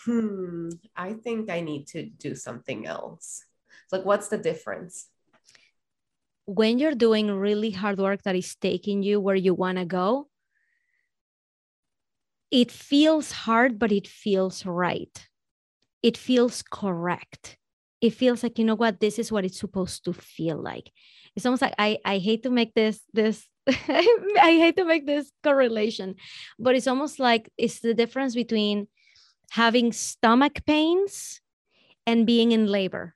hmm 0.05 0.69
i 0.95 1.13
think 1.13 1.49
i 1.49 1.59
need 1.59 1.87
to 1.87 2.03
do 2.03 2.35
something 2.35 2.85
else 2.85 3.43
like 3.91 4.05
what's 4.05 4.27
the 4.27 4.37
difference 4.37 5.07
when 6.45 6.77
you're 6.77 6.95
doing 6.95 7.31
really 7.31 7.71
hard 7.71 7.97
work 7.97 8.21
that 8.23 8.35
is 8.35 8.55
taking 8.55 9.01
you 9.01 9.19
where 9.19 9.35
you 9.35 9.53
want 9.53 9.77
to 9.77 9.85
go 9.85 10.27
it 12.51 12.71
feels 12.71 13.31
hard, 13.31 13.79
but 13.79 13.91
it 13.91 14.07
feels 14.07 14.65
right. 14.65 15.27
It 16.01 16.17
feels 16.17 16.63
correct. 16.63 17.57
It 18.01 18.11
feels 18.11 18.43
like, 18.43 18.59
you 18.59 18.65
know 18.65 18.75
what, 18.75 18.99
this 18.99 19.19
is 19.19 19.31
what 19.31 19.45
it's 19.45 19.59
supposed 19.59 20.05
to 20.05 20.13
feel 20.13 20.61
like. 20.61 20.91
It's 21.35 21.45
almost 21.45 21.61
like 21.61 21.73
I, 21.77 21.97
I 22.05 22.19
hate 22.19 22.43
to 22.43 22.49
make 22.49 22.73
this, 22.73 23.01
this, 23.13 23.47
I 23.67 24.57
hate 24.59 24.77
to 24.77 24.85
make 24.85 25.05
this 25.05 25.31
correlation, 25.43 26.15
but 26.59 26.75
it's 26.75 26.87
almost 26.87 27.19
like 27.19 27.49
it's 27.57 27.79
the 27.79 27.93
difference 27.93 28.35
between 28.35 28.87
having 29.51 29.91
stomach 29.91 30.65
pains 30.65 31.41
and 32.05 32.25
being 32.25 32.51
in 32.51 32.67
labor. 32.67 33.15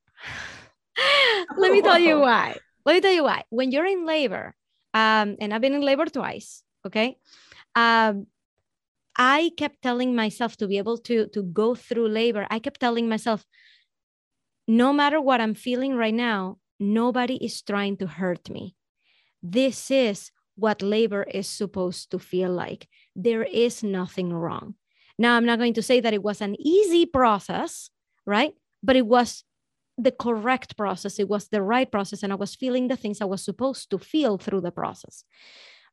Let 1.58 1.72
me 1.72 1.82
tell 1.82 2.00
you 2.00 2.20
why. 2.20 2.58
Let 2.86 2.96
me 2.96 3.02
tell 3.02 3.14
you 3.14 3.24
why. 3.24 3.44
When 3.50 3.72
you're 3.72 3.86
in 3.86 4.06
labor, 4.06 4.56
um, 4.94 5.38
and 5.40 5.54
I've 5.54 5.62
been 5.62 5.74
in 5.74 5.82
labor 5.82 6.06
twice, 6.06 6.64
okay? 6.86 7.18
Um, 7.76 8.28
I 9.24 9.52
kept 9.56 9.84
telling 9.84 10.16
myself 10.16 10.58
to 10.58 10.68
be 10.68 10.80
able 10.80 10.98
to 11.06 11.28
to 11.28 11.44
go 11.44 11.76
through 11.76 12.08
labor. 12.10 12.48
I 12.50 12.58
kept 12.58 12.80
telling 12.80 13.08
myself, 13.08 13.46
no 14.68 14.92
matter 14.92 15.22
what 15.22 15.40
I'm 15.40 15.54
feeling 15.54 15.94
right 15.96 16.14
now, 16.14 16.58
nobody 16.80 17.36
is 17.36 17.62
trying 17.62 17.98
to 17.98 18.08
hurt 18.08 18.50
me. 18.50 18.76
This 19.44 19.92
is 19.92 20.32
what 20.56 20.82
labor 20.82 21.22
is 21.22 21.48
supposed 21.48 22.10
to 22.10 22.18
feel 22.18 22.50
like. 22.50 22.90
There 23.16 23.44
is 23.44 23.84
nothing 23.84 24.34
wrong. 24.34 24.74
Now, 25.20 25.38
I'm 25.38 25.46
not 25.46 25.60
going 25.60 25.76
to 25.76 25.84
say 25.84 26.00
that 26.00 26.16
it 26.16 26.24
was 26.24 26.42
an 26.42 26.56
easy 26.60 27.06
process, 27.06 27.92
right? 28.26 28.56
But 28.82 28.96
it 28.96 29.06
was 29.06 29.44
the 30.00 30.12
correct 30.12 30.76
process. 30.76 31.20
It 31.20 31.30
was 31.30 31.50
the 31.50 31.62
right 31.62 31.92
process. 31.92 32.24
And 32.24 32.34
I 32.34 32.38
was 32.42 32.56
feeling 32.56 32.88
the 32.88 32.98
things 32.98 33.22
I 33.22 33.26
was 33.26 33.46
supposed 33.46 33.92
to 33.92 34.00
feel 34.00 34.40
through 34.40 34.62
the 34.62 34.72
process. 34.72 35.26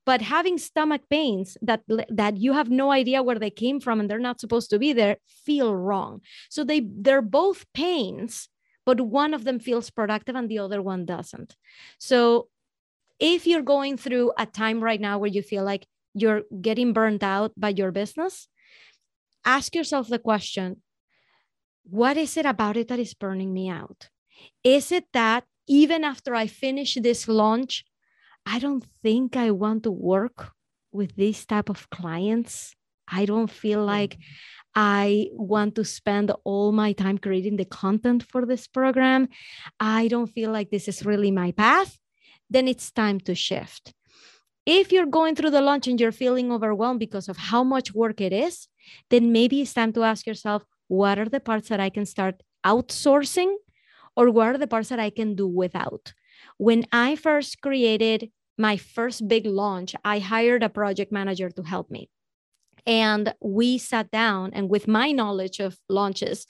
But 0.08 0.22
having 0.22 0.56
stomach 0.56 1.02
pains 1.10 1.58
that, 1.60 1.82
that 2.08 2.38
you 2.38 2.54
have 2.54 2.70
no 2.70 2.90
idea 2.90 3.22
where 3.22 3.38
they 3.38 3.50
came 3.50 3.78
from 3.78 4.00
and 4.00 4.08
they're 4.08 4.18
not 4.18 4.40
supposed 4.40 4.70
to 4.70 4.78
be 4.78 4.94
there 4.94 5.18
feel 5.44 5.76
wrong. 5.76 6.22
So 6.48 6.64
they, 6.64 6.80
they're 6.80 7.20
both 7.20 7.66
pains, 7.74 8.48
but 8.86 9.02
one 9.02 9.34
of 9.34 9.44
them 9.44 9.60
feels 9.60 9.90
productive 9.90 10.34
and 10.34 10.48
the 10.48 10.60
other 10.60 10.80
one 10.80 11.04
doesn't. 11.04 11.56
So 11.98 12.48
if 13.20 13.46
you're 13.46 13.60
going 13.60 13.98
through 13.98 14.32
a 14.38 14.46
time 14.46 14.82
right 14.82 14.98
now 14.98 15.18
where 15.18 15.28
you 15.28 15.42
feel 15.42 15.62
like 15.62 15.86
you're 16.14 16.44
getting 16.58 16.94
burned 16.94 17.22
out 17.22 17.52
by 17.54 17.68
your 17.68 17.92
business, 17.92 18.48
ask 19.44 19.74
yourself 19.74 20.08
the 20.08 20.18
question 20.18 20.80
what 21.84 22.16
is 22.16 22.38
it 22.38 22.46
about 22.46 22.78
it 22.78 22.88
that 22.88 22.98
is 22.98 23.12
burning 23.12 23.52
me 23.52 23.68
out? 23.68 24.08
Is 24.64 24.90
it 24.90 25.04
that 25.12 25.44
even 25.68 26.02
after 26.02 26.34
I 26.34 26.46
finish 26.46 26.94
this 26.94 27.28
launch, 27.28 27.84
I 28.50 28.58
don't 28.58 28.84
think 29.02 29.36
I 29.36 29.50
want 29.50 29.82
to 29.82 29.90
work 29.90 30.52
with 30.90 31.14
this 31.16 31.44
type 31.44 31.68
of 31.68 31.90
clients. 31.90 32.74
I 33.06 33.26
don't 33.26 33.50
feel 33.50 33.80
mm-hmm. 33.80 33.94
like 33.96 34.18
I 34.74 35.28
want 35.32 35.74
to 35.74 35.84
spend 35.84 36.32
all 36.44 36.72
my 36.72 36.92
time 36.92 37.18
creating 37.18 37.56
the 37.56 37.66
content 37.66 38.22
for 38.22 38.46
this 38.46 38.66
program. 38.66 39.28
I 39.78 40.08
don't 40.08 40.28
feel 40.28 40.50
like 40.50 40.70
this 40.70 40.88
is 40.88 41.04
really 41.04 41.30
my 41.30 41.52
path. 41.52 41.98
Then 42.48 42.68
it's 42.68 42.90
time 42.90 43.20
to 43.20 43.34
shift. 43.34 43.92
If 44.64 44.92
you're 44.92 45.06
going 45.18 45.34
through 45.34 45.50
the 45.50 45.60
launch 45.60 45.86
and 45.86 46.00
you're 46.00 46.12
feeling 46.12 46.50
overwhelmed 46.50 47.00
because 47.00 47.28
of 47.28 47.36
how 47.36 47.62
much 47.62 47.92
work 47.92 48.18
it 48.18 48.32
is, 48.32 48.68
then 49.10 49.30
maybe 49.30 49.60
it's 49.60 49.74
time 49.74 49.92
to 49.92 50.04
ask 50.04 50.26
yourself, 50.26 50.64
what 50.86 51.18
are 51.18 51.28
the 51.28 51.40
parts 51.40 51.68
that 51.68 51.80
I 51.80 51.90
can 51.90 52.06
start 52.06 52.42
outsourcing 52.64 53.52
or 54.16 54.30
what 54.30 54.48
are 54.48 54.58
the 54.58 54.66
parts 54.66 54.88
that 54.88 55.00
I 55.00 55.10
can 55.10 55.34
do 55.34 55.46
without? 55.46 56.14
When 56.56 56.86
I 56.92 57.16
first 57.16 57.60
created 57.60 58.30
my 58.58 58.76
first 58.76 59.28
big 59.28 59.46
launch, 59.46 59.94
I 60.04 60.18
hired 60.18 60.62
a 60.62 60.68
project 60.68 61.12
manager 61.12 61.48
to 61.50 61.62
help 61.62 61.90
me. 61.90 62.10
And 62.86 63.34
we 63.40 63.78
sat 63.78 64.10
down, 64.10 64.50
and 64.54 64.68
with 64.68 64.88
my 64.88 65.12
knowledge 65.12 65.60
of 65.60 65.78
launches, 65.88 66.46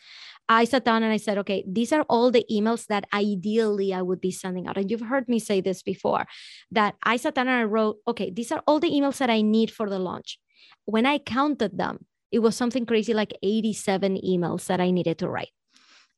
I 0.48 0.64
sat 0.64 0.84
down 0.84 1.02
and 1.02 1.12
I 1.12 1.18
said, 1.18 1.36
okay, 1.38 1.62
these 1.66 1.92
are 1.92 2.06
all 2.08 2.30
the 2.30 2.44
emails 2.50 2.86
that 2.86 3.06
ideally 3.12 3.92
I 3.92 4.00
would 4.00 4.20
be 4.20 4.30
sending 4.30 4.66
out. 4.66 4.78
And 4.78 4.90
you've 4.90 5.02
heard 5.02 5.28
me 5.28 5.38
say 5.38 5.60
this 5.60 5.82
before 5.82 6.26
that 6.70 6.94
I 7.02 7.16
sat 7.16 7.34
down 7.34 7.48
and 7.48 7.60
I 7.60 7.64
wrote, 7.64 7.98
okay, 8.06 8.30
these 8.30 8.50
are 8.50 8.62
all 8.66 8.80
the 8.80 8.90
emails 8.90 9.18
that 9.18 9.28
I 9.28 9.42
need 9.42 9.70
for 9.70 9.90
the 9.90 9.98
launch. 9.98 10.38
When 10.86 11.04
I 11.04 11.18
counted 11.18 11.76
them, 11.76 12.06
it 12.32 12.38
was 12.38 12.56
something 12.56 12.86
crazy 12.86 13.12
like 13.12 13.36
87 13.42 14.20
emails 14.24 14.66
that 14.66 14.80
I 14.80 14.90
needed 14.90 15.18
to 15.18 15.28
write. 15.28 15.52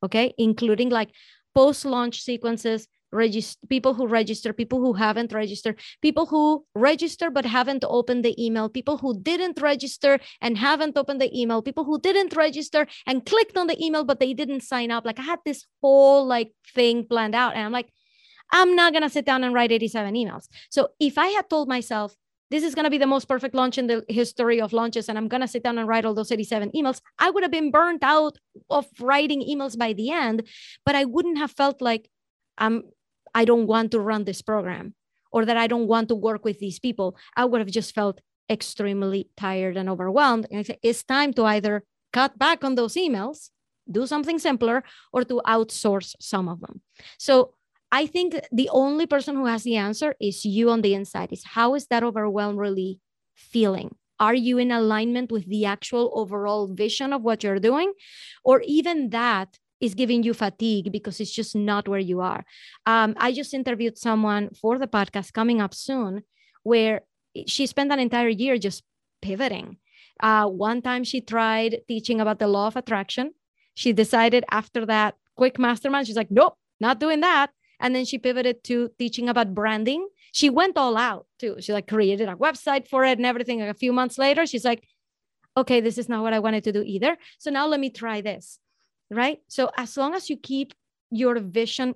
Okay. 0.04 0.32
Including 0.38 0.90
like 0.90 1.10
post 1.54 1.84
launch 1.84 2.22
sequences, 2.22 2.86
register 3.12 3.58
people 3.68 3.94
who 3.94 4.06
register, 4.06 4.52
people 4.52 4.80
who 4.80 4.92
haven't 4.92 5.32
registered, 5.32 5.78
people 6.02 6.26
who 6.26 6.64
register 6.74 7.30
but 7.30 7.44
haven't 7.44 7.84
opened 7.86 8.24
the 8.24 8.34
email, 8.42 8.68
people 8.68 8.98
who 8.98 9.20
didn't 9.20 9.60
register 9.60 10.18
and 10.40 10.58
haven't 10.58 10.96
opened 10.96 11.20
the 11.20 11.30
email, 11.38 11.62
people 11.62 11.84
who 11.84 12.00
didn't 12.00 12.36
register 12.36 12.86
and 13.06 13.26
clicked 13.26 13.56
on 13.56 13.66
the 13.66 13.82
email 13.84 14.04
but 14.04 14.20
they 14.20 14.34
didn't 14.34 14.62
sign 14.62 14.90
up. 14.90 15.04
Like 15.04 15.18
I 15.18 15.22
had 15.22 15.40
this 15.44 15.66
whole 15.80 16.26
like 16.26 16.52
thing 16.74 17.06
planned 17.06 17.34
out 17.34 17.54
and 17.54 17.64
I'm 17.64 17.72
like, 17.72 17.90
I'm 18.52 18.74
not 18.74 18.92
going 18.92 19.02
to 19.02 19.10
sit 19.10 19.24
down 19.24 19.44
and 19.44 19.54
write 19.54 19.72
87 19.72 20.14
emails. 20.14 20.48
So 20.70 20.88
if 20.98 21.18
I 21.18 21.28
had 21.28 21.48
told 21.48 21.68
myself, 21.68 22.16
this 22.50 22.64
is 22.64 22.74
going 22.74 22.84
to 22.84 22.90
be 22.90 22.98
the 22.98 23.06
most 23.06 23.28
perfect 23.28 23.54
launch 23.54 23.78
in 23.78 23.86
the 23.86 24.04
history 24.08 24.60
of 24.60 24.72
launches 24.72 25.08
and 25.08 25.16
i'm 25.16 25.28
going 25.28 25.40
to 25.40 25.48
sit 25.48 25.62
down 25.62 25.78
and 25.78 25.88
write 25.88 26.04
all 26.04 26.14
those 26.14 26.32
87 26.32 26.70
emails 26.72 27.00
i 27.18 27.30
would 27.30 27.44
have 27.44 27.52
been 27.52 27.70
burnt 27.70 28.02
out 28.02 28.38
of 28.68 28.86
writing 28.98 29.40
emails 29.40 29.78
by 29.78 29.92
the 29.92 30.10
end 30.10 30.46
but 30.84 30.94
i 30.94 31.04
wouldn't 31.04 31.38
have 31.38 31.52
felt 31.52 31.80
like 31.80 32.10
i'm 32.58 32.82
i 33.34 33.44
don't 33.44 33.66
want 33.66 33.90
to 33.90 34.00
run 34.00 34.24
this 34.24 34.42
program 34.42 34.94
or 35.32 35.44
that 35.44 35.56
i 35.56 35.66
don't 35.66 35.86
want 35.86 36.08
to 36.08 36.14
work 36.14 36.44
with 36.44 36.58
these 36.58 36.78
people 36.78 37.16
i 37.36 37.44
would 37.44 37.60
have 37.60 37.70
just 37.70 37.94
felt 37.94 38.20
extremely 38.50 39.28
tired 39.36 39.76
and 39.76 39.88
overwhelmed 39.88 40.46
and 40.50 40.60
I 40.60 40.62
say, 40.62 40.78
it's 40.82 41.04
time 41.04 41.32
to 41.34 41.44
either 41.44 41.84
cut 42.12 42.36
back 42.38 42.64
on 42.64 42.74
those 42.74 42.94
emails 42.94 43.50
do 43.90 44.06
something 44.06 44.38
simpler 44.38 44.82
or 45.12 45.24
to 45.24 45.40
outsource 45.46 46.14
some 46.20 46.48
of 46.48 46.60
them 46.60 46.80
so 47.18 47.54
I 47.92 48.06
think 48.06 48.38
the 48.52 48.68
only 48.70 49.06
person 49.06 49.34
who 49.34 49.46
has 49.46 49.64
the 49.64 49.76
answer 49.76 50.14
is 50.20 50.44
you 50.44 50.70
on 50.70 50.82
the 50.82 50.94
inside. 50.94 51.32
Is 51.32 51.44
how 51.44 51.74
is 51.74 51.86
that 51.88 52.04
overwhelm 52.04 52.56
really 52.56 53.00
feeling? 53.34 53.96
Are 54.20 54.34
you 54.34 54.58
in 54.58 54.70
alignment 54.70 55.32
with 55.32 55.48
the 55.48 55.64
actual 55.64 56.12
overall 56.14 56.68
vision 56.68 57.12
of 57.12 57.22
what 57.22 57.42
you're 57.42 57.58
doing? 57.58 57.92
Or 58.44 58.62
even 58.64 59.10
that 59.10 59.58
is 59.80 59.94
giving 59.94 60.22
you 60.22 60.34
fatigue 60.34 60.92
because 60.92 61.20
it's 61.20 61.32
just 61.32 61.56
not 61.56 61.88
where 61.88 62.00
you 62.00 62.20
are. 62.20 62.44
Um, 62.86 63.14
I 63.16 63.32
just 63.32 63.54
interviewed 63.54 63.96
someone 63.98 64.50
for 64.60 64.78
the 64.78 64.86
podcast 64.86 65.32
coming 65.32 65.60
up 65.60 65.74
soon 65.74 66.22
where 66.62 67.02
she 67.46 67.66
spent 67.66 67.92
an 67.92 67.98
entire 67.98 68.28
year 68.28 68.58
just 68.58 68.82
pivoting. 69.22 69.78
Uh, 70.22 70.46
one 70.46 70.82
time 70.82 71.04
she 71.04 71.20
tried 71.20 71.80
teaching 71.88 72.20
about 72.20 72.38
the 72.38 72.46
law 72.46 72.66
of 72.66 72.76
attraction. 72.76 73.32
She 73.74 73.92
decided 73.92 74.44
after 74.50 74.84
that 74.86 75.14
quick 75.36 75.58
mastermind, 75.58 76.06
she's 76.06 76.16
like, 76.16 76.30
nope, 76.30 76.54
not 76.80 77.00
doing 77.00 77.20
that. 77.20 77.50
And 77.80 77.94
then 77.94 78.04
she 78.04 78.18
pivoted 78.18 78.62
to 78.64 78.90
teaching 78.98 79.28
about 79.30 79.54
branding. 79.54 80.06
She 80.32 80.50
went 80.50 80.76
all 80.76 80.98
out 80.98 81.26
too. 81.38 81.56
She 81.60 81.72
like 81.72 81.88
created 81.88 82.28
a 82.28 82.36
website 82.36 82.86
for 82.86 83.04
it 83.04 83.16
and 83.16 83.24
everything. 83.24 83.62
a 83.62 83.72
few 83.72 83.92
months 83.92 84.18
later, 84.18 84.44
she's 84.44 84.66
like, 84.66 84.86
okay, 85.56 85.80
this 85.80 85.96
is 85.96 86.08
not 86.08 86.22
what 86.22 86.34
I 86.34 86.38
wanted 86.40 86.64
to 86.64 86.72
do 86.72 86.82
either. 86.82 87.16
So 87.38 87.50
now 87.50 87.66
let 87.66 87.80
me 87.80 87.90
try 87.90 88.20
this. 88.20 88.58
Right. 89.10 89.40
So 89.48 89.70
as 89.76 89.96
long 89.96 90.14
as 90.14 90.30
you 90.30 90.36
keep 90.36 90.72
your 91.10 91.38
vision 91.40 91.94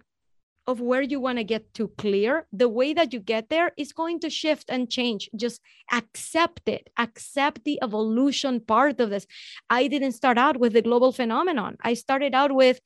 of 0.67 0.81
where 0.81 1.03
you 1.03 1.21
want 1.21 1.39
to 1.39 1.45
get 1.45 1.75
to 1.75 1.89
clear, 1.99 2.47
the 2.53 2.69
way 2.69 2.95
that 2.95 3.13
you 3.13 3.21
get 3.21 3.51
there 3.51 3.73
is 3.77 3.93
going 3.93 4.19
to 4.21 4.31
shift 4.31 4.71
and 4.71 4.91
change. 4.91 5.29
Just 5.37 5.61
accept 5.93 6.69
it, 6.69 6.89
accept 6.97 7.65
the 7.65 7.79
evolution 7.83 8.61
part 8.61 9.01
of 9.01 9.11
this. 9.11 9.27
I 9.69 9.89
didn't 9.89 10.13
start 10.13 10.39
out 10.39 10.59
with 10.59 10.73
the 10.73 10.83
global 10.83 11.13
phenomenon. 11.13 11.77
I 11.83 11.95
started 11.95 12.35
out 12.35 12.55
with 12.55 12.81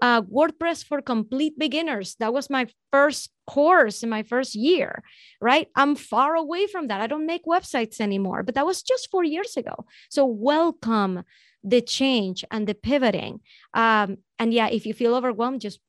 uh, 0.00 0.22
WordPress 0.22 0.84
for 0.84 1.00
complete 1.00 1.58
beginners. 1.58 2.16
That 2.20 2.32
was 2.32 2.50
my 2.50 2.66
first 2.92 3.30
course 3.46 4.02
in 4.02 4.08
my 4.08 4.22
first 4.22 4.54
year, 4.54 5.02
right? 5.40 5.68
I'm 5.76 5.96
far 5.96 6.34
away 6.34 6.66
from 6.66 6.88
that. 6.88 7.00
I 7.00 7.06
don't 7.06 7.26
make 7.26 7.44
websites 7.44 8.00
anymore, 8.00 8.42
but 8.42 8.54
that 8.54 8.66
was 8.66 8.82
just 8.82 9.10
four 9.10 9.24
years 9.24 9.56
ago. 9.56 9.86
So, 10.10 10.24
welcome 10.24 11.24
the 11.64 11.80
change 11.80 12.44
and 12.50 12.66
the 12.66 12.74
pivoting. 12.74 13.40
Um, 13.72 14.18
and 14.38 14.52
yeah, 14.52 14.68
if 14.68 14.86
you 14.86 14.94
feel 14.94 15.14
overwhelmed, 15.14 15.62
just 15.62 15.80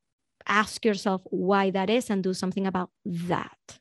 ask 0.47 0.85
yourself 0.85 1.21
why 1.25 1.69
that 1.71 1.89
is 1.89 2.09
and 2.09 2.23
do 2.23 2.33
something 2.33 2.65
about 2.65 2.89
that. 3.05 3.79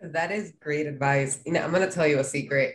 That 0.00 0.30
is 0.30 0.52
great 0.60 0.86
advice. 0.86 1.40
You 1.46 1.52
know, 1.52 1.62
I'm 1.62 1.72
going 1.72 1.88
to 1.88 1.94
tell 1.94 2.06
you 2.06 2.18
a 2.18 2.24
secret. 2.24 2.74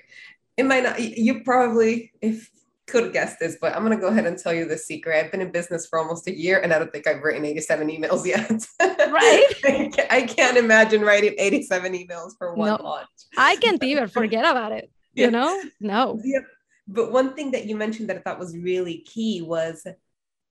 It 0.58 0.66
might 0.66 0.84
not, 0.84 1.00
you 1.00 1.44
probably, 1.44 2.12
if 2.22 2.50
could 2.88 3.04
have 3.06 3.14
guessed 3.14 3.40
this, 3.40 3.58
but 3.60 3.76
I'm 3.76 3.86
going 3.86 3.98
to 3.98 4.02
go 4.02 4.08
ahead 4.08 4.26
and 4.26 4.38
tell 4.38 4.54
you 4.54 4.66
the 4.66 4.78
secret. 4.78 5.18
I've 5.18 5.32
been 5.32 5.42
in 5.42 5.52
business 5.52 5.88
for 5.88 6.00
almost 6.00 6.28
a 6.28 6.38
year 6.38 6.60
and 6.60 6.74
I 6.74 6.80
don't 6.80 6.92
think 6.92 7.08
I've 7.08 7.22
written 7.22 7.46
87 7.46 7.88
emails 7.88 8.26
yet. 8.26 8.66
Right. 8.80 10.08
I 10.12 10.24
can't 10.24 10.58
imagine 10.58 11.02
writing 11.02 11.36
87 11.38 11.94
emails 11.94 12.32
for 12.38 12.54
one 12.54 12.70
no, 12.70 12.76
launch. 12.84 13.08
I 13.38 13.56
can't 13.58 13.84
even 13.84 14.08
forget 14.08 14.46
about 14.46 14.72
it. 14.72 14.92
You 15.14 15.32
know? 15.32 15.62
No. 15.80 16.20
Yeah. 16.24 16.40
But 16.88 17.12
one 17.12 17.34
thing 17.34 17.52
that 17.52 17.66
you 17.66 17.76
mentioned 17.76 18.10
that 18.10 18.18
I 18.18 18.22
thought 18.22 18.40
was 18.40 18.58
really 18.58 19.00
key 19.00 19.42
was 19.42 19.86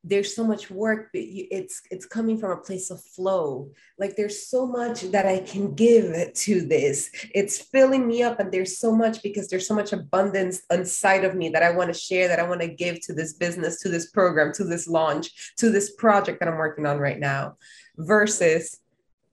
there's 0.03 0.35
so 0.35 0.45
much 0.45 0.71
work 0.71 1.11
but 1.13 1.21
it's 1.23 1.83
it's 1.91 2.07
coming 2.07 2.39
from 2.39 2.53
a 2.53 2.57
place 2.57 2.91
of 2.91 3.03
flow. 3.03 3.71
Like 3.99 4.17
there's 4.17 4.47
so 4.47 4.67
much 4.67 5.03
that 5.03 5.27
i 5.27 5.41
can 5.41 5.75
give 5.75 6.33
to 6.33 6.61
this. 6.63 7.11
It's 7.35 7.59
filling 7.59 8.07
me 8.07 8.23
up 8.23 8.41
and 8.41 8.51
there's 8.51 8.79
so 8.79 8.93
much 8.93 9.23
because 9.23 9.49
there's 9.49 9.67
so 9.67 9.75
much 9.75 9.93
abundance 9.93 10.63
inside 10.71 11.25
of 11.25 11.35
me 11.35 11.51
that 11.51 11.63
i 11.63 11.71
want 11.71 11.93
to 11.93 11.99
share 11.99 12.29
that 12.29 12.39
i 12.39 12.49
want 12.49 12.61
to 12.63 12.69
give 12.69 13.01
to 13.03 13.13
this 13.13 13.35
business 13.35 13.81
to 13.83 13.89
this 13.89 14.11
program 14.11 14.53
to 14.55 14.65
this 14.65 14.89
launch 14.89 15.55
to 15.57 15.71
this 15.71 15.95
project 15.95 16.41
that 16.41 16.49
i'm 16.49 16.57
working 16.57 16.87
on 16.87 16.99
right 16.99 17.19
now 17.19 17.57
versus 17.97 18.79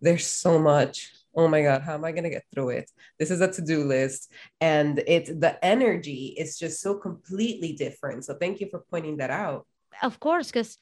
there's 0.01 0.27
so 0.27 0.59
much 0.59 1.11
oh 1.37 1.47
my 1.47 1.61
god 1.61 1.81
how 1.81 1.93
am 1.93 2.03
i 2.03 2.11
going 2.11 2.23
to 2.23 2.29
get 2.29 2.43
through 2.53 2.69
it 2.69 2.91
this 3.19 3.31
is 3.31 3.39
a 3.39 3.51
to-do 3.51 3.83
list 3.85 4.31
and 4.59 5.01
it's 5.07 5.29
the 5.29 5.57
energy 5.63 6.35
is 6.37 6.57
just 6.57 6.81
so 6.81 6.95
completely 6.95 7.73
different 7.73 8.25
so 8.25 8.33
thank 8.33 8.59
you 8.59 8.67
for 8.69 8.83
pointing 8.89 9.17
that 9.17 9.29
out 9.29 9.65
of 10.01 10.19
course, 10.19 10.47
because 10.47 10.77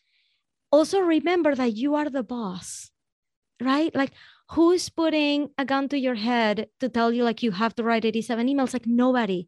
also 0.72 1.00
remember 1.00 1.56
that 1.56 1.74
you 1.74 1.96
are 1.96 2.10
the 2.10 2.24
boss, 2.24 2.90
right? 3.62 3.94
Like, 3.96 4.12
who's 4.52 4.90
putting 4.90 5.50
a 5.58 5.66
gun 5.66 5.90
to 5.90 5.98
your 5.98 6.16
head 6.16 6.68
to 6.80 6.90
tell 6.90 7.12
you, 7.12 7.24
like, 7.24 7.44
you 7.44 7.52
have 7.52 7.76
to 7.76 7.84
write 7.84 8.06
87 8.06 8.48
emails? 8.48 8.74
Like, 8.74 8.88
nobody, 8.88 9.48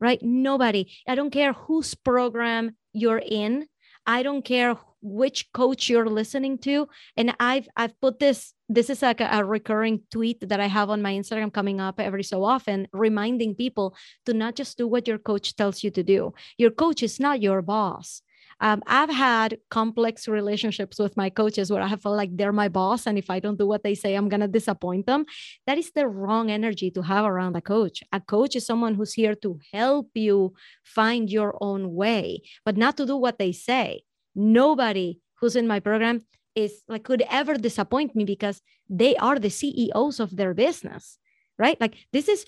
right? 0.00 0.20
Nobody. 0.22 0.90
I 1.06 1.14
don't 1.14 1.30
care 1.30 1.52
whose 1.52 1.94
program 1.94 2.76
you're 2.92 3.22
in. 3.24 3.66
I 4.06 4.22
don't 4.22 4.44
care 4.44 4.76
which 5.02 5.52
coach 5.52 5.88
you're 5.88 6.08
listening 6.08 6.58
to. 6.58 6.88
And 7.16 7.34
I've 7.40 7.68
I've 7.76 8.00
put 8.00 8.18
this, 8.18 8.54
this 8.68 8.88
is 8.88 9.02
like 9.02 9.20
a, 9.20 9.28
a 9.32 9.44
recurring 9.44 10.02
tweet 10.10 10.48
that 10.48 10.60
I 10.60 10.66
have 10.66 10.90
on 10.90 11.02
my 11.02 11.12
Instagram 11.12 11.52
coming 11.52 11.80
up 11.80 11.98
every 11.98 12.22
so 12.22 12.44
often, 12.44 12.86
reminding 12.92 13.56
people 13.56 13.96
to 14.26 14.32
not 14.32 14.54
just 14.54 14.78
do 14.78 14.86
what 14.86 15.08
your 15.08 15.18
coach 15.18 15.56
tells 15.56 15.82
you 15.82 15.90
to 15.90 16.02
do. 16.02 16.34
Your 16.56 16.70
coach 16.70 17.02
is 17.02 17.18
not 17.18 17.42
your 17.42 17.62
boss 17.62 18.22
um, 18.62 18.80
I've 18.86 19.10
had 19.10 19.58
complex 19.70 20.28
relationships 20.28 21.00
with 21.00 21.16
my 21.16 21.28
coaches 21.30 21.70
where 21.70 21.82
I 21.82 21.88
have 21.88 22.00
felt 22.00 22.16
like 22.16 22.36
they're 22.36 22.52
my 22.52 22.68
boss. 22.68 23.06
And 23.08 23.18
if 23.18 23.28
I 23.28 23.40
don't 23.40 23.58
do 23.58 23.66
what 23.66 23.82
they 23.82 23.96
say, 23.96 24.14
I'm 24.14 24.28
going 24.28 24.40
to 24.40 24.46
disappoint 24.46 25.06
them. 25.06 25.26
That 25.66 25.78
is 25.78 25.90
the 25.90 26.06
wrong 26.06 26.48
energy 26.48 26.88
to 26.92 27.02
have 27.02 27.24
around 27.24 27.56
a 27.56 27.60
coach. 27.60 28.04
A 28.12 28.20
coach 28.20 28.54
is 28.54 28.64
someone 28.64 28.94
who's 28.94 29.14
here 29.14 29.34
to 29.42 29.58
help 29.72 30.10
you 30.14 30.54
find 30.84 31.28
your 31.28 31.58
own 31.60 31.92
way, 31.92 32.42
but 32.64 32.76
not 32.76 32.96
to 32.98 33.04
do 33.04 33.16
what 33.16 33.40
they 33.40 33.50
say. 33.50 34.04
Nobody 34.36 35.20
who's 35.40 35.56
in 35.56 35.66
my 35.66 35.80
program 35.80 36.22
is 36.54 36.82
like 36.86 37.02
could 37.02 37.24
ever 37.28 37.54
disappoint 37.54 38.14
me 38.14 38.24
because 38.24 38.62
they 38.88 39.16
are 39.16 39.40
the 39.40 39.50
CEOs 39.50 40.20
of 40.20 40.36
their 40.36 40.54
business, 40.54 41.18
right? 41.58 41.80
Like 41.80 41.96
this 42.12 42.28
is 42.28 42.46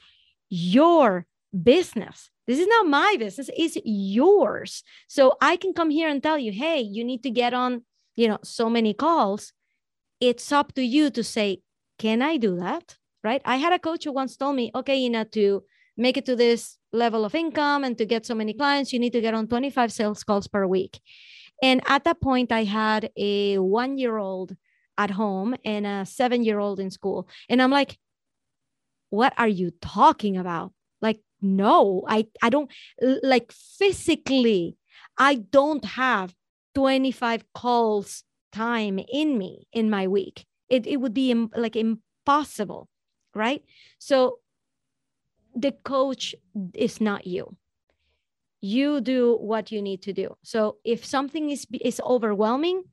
your 0.48 1.26
business. 1.60 2.30
This 2.46 2.58
is 2.58 2.66
not 2.66 2.86
my 2.86 3.16
business, 3.18 3.50
it's 3.56 3.78
yours. 3.84 4.82
So 5.08 5.36
I 5.40 5.56
can 5.56 5.72
come 5.72 5.90
here 5.90 6.08
and 6.08 6.22
tell 6.22 6.38
you, 6.38 6.52
hey, 6.52 6.80
you 6.80 7.04
need 7.04 7.22
to 7.22 7.30
get 7.30 7.54
on, 7.54 7.82
you 8.16 8.28
know, 8.28 8.38
so 8.42 8.68
many 8.68 8.92
calls. 8.92 9.52
It's 10.20 10.52
up 10.52 10.74
to 10.74 10.82
you 10.82 11.10
to 11.10 11.24
say, 11.24 11.62
can 11.98 12.22
I 12.22 12.36
do 12.36 12.56
that? 12.56 12.96
Right. 13.22 13.40
I 13.44 13.56
had 13.56 13.72
a 13.72 13.78
coach 13.78 14.04
who 14.04 14.12
once 14.12 14.36
told 14.36 14.56
me, 14.56 14.70
okay, 14.74 14.96
you 14.96 15.08
know, 15.08 15.24
to 15.24 15.64
make 15.96 16.18
it 16.18 16.26
to 16.26 16.36
this 16.36 16.76
level 16.92 17.24
of 17.24 17.34
income 17.34 17.84
and 17.84 17.96
to 17.96 18.04
get 18.04 18.26
so 18.26 18.34
many 18.34 18.52
clients, 18.52 18.92
you 18.92 18.98
need 18.98 19.12
to 19.14 19.20
get 19.20 19.34
on 19.34 19.48
25 19.48 19.92
sales 19.92 20.22
calls 20.24 20.46
per 20.46 20.66
week. 20.66 21.00
And 21.62 21.80
at 21.86 22.04
that 22.04 22.20
point, 22.20 22.52
I 22.52 22.64
had 22.64 23.10
a 23.16 23.58
one 23.58 23.96
year 23.96 24.18
old 24.18 24.54
at 24.98 25.10
home 25.10 25.54
and 25.64 25.86
a 25.86 26.04
seven 26.04 26.44
year 26.44 26.58
old 26.58 26.80
in 26.80 26.90
school. 26.90 27.28
And 27.48 27.62
I'm 27.62 27.70
like, 27.70 27.98
what 29.10 29.32
are 29.38 29.48
you 29.48 29.72
talking 29.80 30.36
about? 30.36 30.72
No 31.44 32.02
i 32.08 32.26
i 32.42 32.48
don't 32.50 32.70
like 33.22 33.52
physically 33.52 34.76
i 35.18 35.34
don't 35.36 35.84
have 35.84 36.34
25 36.74 37.44
calls 37.52 38.24
time 38.52 38.98
in 39.12 39.36
me 39.36 39.66
in 39.72 39.90
my 39.90 40.06
week. 40.06 40.46
It, 40.68 40.86
it 40.86 40.96
would 40.96 41.12
be 41.14 41.30
Im- 41.30 41.50
like 41.56 41.76
impossible 41.76 42.88
right? 43.34 43.64
So 43.98 44.38
the 45.54 45.72
coach 45.72 46.34
is 46.72 47.00
not 47.00 47.26
you. 47.26 47.56
You 48.60 49.00
do 49.00 49.36
what 49.36 49.70
you 49.72 49.82
need 49.82 50.02
to 50.02 50.12
do. 50.12 50.36
So 50.42 50.78
if 50.84 51.04
something 51.04 51.50
is 51.50 51.66
is 51.80 52.00
overwhelming 52.00 52.84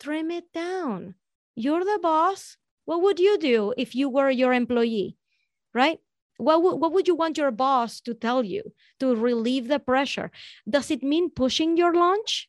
trim 0.00 0.30
it 0.30 0.52
down. 0.52 1.14
You're 1.54 1.84
the 1.84 1.98
boss. 2.02 2.56
What 2.84 3.02
would 3.02 3.20
you 3.20 3.38
do 3.38 3.74
if 3.76 3.94
you 3.94 4.08
were 4.08 4.30
your 4.30 4.52
employee 4.52 5.16
right 5.72 5.98
what, 6.38 6.56
w- 6.56 6.76
what 6.76 6.92
would 6.92 7.08
you 7.08 7.14
want 7.14 7.38
your 7.38 7.50
boss 7.50 8.00
to 8.02 8.14
tell 8.14 8.44
you 8.44 8.72
to 9.00 9.14
relieve 9.14 9.68
the 9.68 9.78
pressure? 9.78 10.30
Does 10.68 10.90
it 10.90 11.02
mean 11.02 11.30
pushing 11.30 11.76
your 11.76 11.94
launch? 11.94 12.48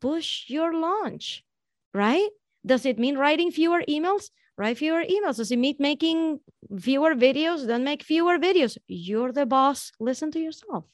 Push 0.00 0.44
your 0.48 0.72
launch, 0.72 1.44
right? 1.92 2.28
Does 2.64 2.86
it 2.86 2.98
mean 2.98 3.16
writing 3.18 3.50
fewer 3.50 3.82
emails? 3.88 4.30
Write 4.56 4.78
fewer 4.78 5.02
emails. 5.02 5.36
Does 5.36 5.50
it 5.50 5.58
mean 5.58 5.76
making 5.78 6.40
fewer 6.78 7.14
videos? 7.14 7.66
Then 7.66 7.84
make 7.84 8.02
fewer 8.02 8.38
videos. 8.38 8.76
You're 8.86 9.32
the 9.32 9.46
boss. 9.46 9.92
Listen 9.98 10.30
to 10.32 10.38
yourself. 10.38 10.84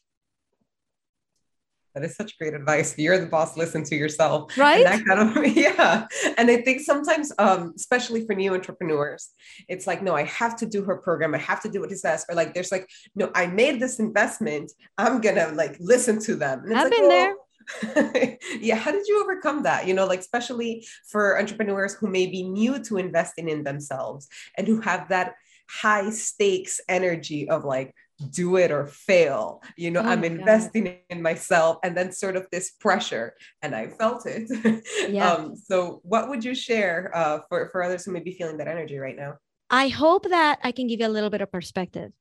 That 1.96 2.04
is 2.04 2.14
such 2.14 2.36
great 2.38 2.52
advice. 2.52 2.94
You're 2.98 3.18
the 3.18 3.24
boss. 3.24 3.56
Listen 3.56 3.82
to 3.84 3.96
yourself. 3.96 4.56
Right. 4.58 4.84
And 4.84 5.00
that 5.00 5.06
kind 5.06 5.34
of 5.34 5.46
yeah. 5.56 6.06
And 6.36 6.50
I 6.50 6.60
think 6.60 6.82
sometimes, 6.82 7.32
um, 7.38 7.72
especially 7.74 8.26
for 8.26 8.34
new 8.34 8.52
entrepreneurs, 8.52 9.30
it's 9.66 9.86
like, 9.86 10.02
no, 10.02 10.14
I 10.14 10.24
have 10.24 10.56
to 10.56 10.66
do 10.66 10.84
her 10.84 10.98
program. 10.98 11.34
I 11.34 11.38
have 11.38 11.62
to 11.62 11.70
do 11.70 11.80
what 11.80 11.88
he 11.88 11.96
says. 11.96 12.26
Or 12.28 12.34
like, 12.34 12.52
there's 12.52 12.70
like, 12.70 12.86
no, 13.14 13.30
I 13.34 13.46
made 13.46 13.80
this 13.80 13.98
investment. 13.98 14.72
I'm 14.98 15.22
gonna 15.22 15.52
like 15.54 15.78
listen 15.80 16.20
to 16.24 16.36
them. 16.36 16.64
I've 16.66 16.84
like, 16.84 16.90
been 16.90 17.08
there. 17.08 17.34
yeah 18.60 18.76
how 18.76 18.92
did 18.92 19.04
you 19.08 19.20
overcome 19.20 19.64
that 19.64 19.88
you 19.88 19.92
know 19.92 20.06
like 20.06 20.20
especially 20.20 20.86
for 21.10 21.36
entrepreneurs 21.36 21.94
who 21.94 22.06
may 22.06 22.24
be 22.24 22.44
new 22.44 22.80
to 22.80 22.96
investing 22.96 23.48
in 23.48 23.64
themselves 23.64 24.28
and 24.56 24.68
who 24.68 24.80
have 24.80 25.08
that 25.08 25.34
high 25.68 26.08
stakes 26.10 26.80
energy 26.88 27.48
of 27.48 27.64
like 27.64 27.92
do 28.30 28.56
it 28.56 28.70
or 28.70 28.86
fail. 28.86 29.62
You 29.76 29.90
know 29.90 30.00
oh 30.00 30.08
i'm 30.08 30.24
investing 30.24 30.84
God. 30.84 30.98
in 31.10 31.22
myself 31.22 31.78
and 31.82 31.96
then 31.96 32.12
sort 32.12 32.36
of 32.36 32.46
this 32.50 32.72
pressure 32.72 33.34
and 33.62 33.74
i 33.74 33.88
felt 33.88 34.26
it. 34.26 34.48
Yeah. 35.08 35.32
um, 35.32 35.56
so 35.56 36.00
what 36.02 36.28
would 36.28 36.44
you 36.44 36.54
share 36.54 37.10
uh, 37.14 37.40
for, 37.48 37.68
for 37.70 37.82
others 37.82 38.04
who 38.04 38.12
may 38.12 38.20
be 38.20 38.32
feeling 38.32 38.56
that 38.58 38.68
energy 38.68 38.98
right 38.98 39.16
now? 39.16 39.34
I 39.70 39.88
hope 39.88 40.28
that 40.28 40.58
i 40.62 40.72
can 40.72 40.86
give 40.86 41.00
you 41.00 41.06
a 41.06 41.16
little 41.16 41.30
bit 41.30 41.40
of 41.40 41.52
perspective. 41.52 42.12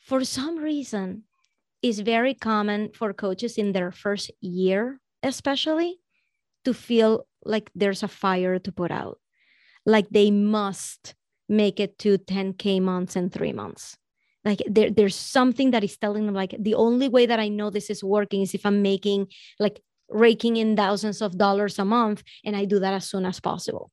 For 0.00 0.24
some 0.24 0.58
reason 0.58 1.24
it's 1.82 2.00
very 2.00 2.34
common 2.34 2.90
for 2.92 3.12
coaches 3.12 3.56
in 3.56 3.72
their 3.72 3.92
first 3.92 4.30
year 4.40 5.00
especially 5.22 5.98
to 6.64 6.74
feel 6.74 7.26
like 7.44 7.70
there's 7.74 8.02
a 8.02 8.08
fire 8.08 8.58
to 8.58 8.72
put 8.72 8.90
out. 8.90 9.18
Like 9.86 10.08
they 10.10 10.30
must 10.30 11.14
make 11.48 11.80
it 11.80 11.98
to 11.98 12.18
10k 12.18 12.82
months 12.82 13.16
and 13.16 13.32
three 13.32 13.52
months 13.52 13.96
like 14.44 14.62
there, 14.68 14.90
there's 14.90 15.16
something 15.16 15.70
that 15.72 15.84
is 15.84 15.96
telling 15.96 16.26
them 16.26 16.34
like 16.34 16.54
the 16.58 16.74
only 16.74 17.08
way 17.08 17.26
that 17.26 17.40
i 17.40 17.48
know 17.48 17.70
this 17.70 17.90
is 17.90 18.02
working 18.04 18.42
is 18.42 18.54
if 18.54 18.64
i'm 18.64 18.82
making 18.82 19.26
like 19.58 19.80
raking 20.08 20.56
in 20.56 20.76
thousands 20.76 21.20
of 21.20 21.36
dollars 21.36 21.78
a 21.78 21.84
month 21.84 22.22
and 22.44 22.56
i 22.56 22.64
do 22.64 22.78
that 22.78 22.94
as 22.94 23.08
soon 23.08 23.26
as 23.26 23.40
possible. 23.40 23.90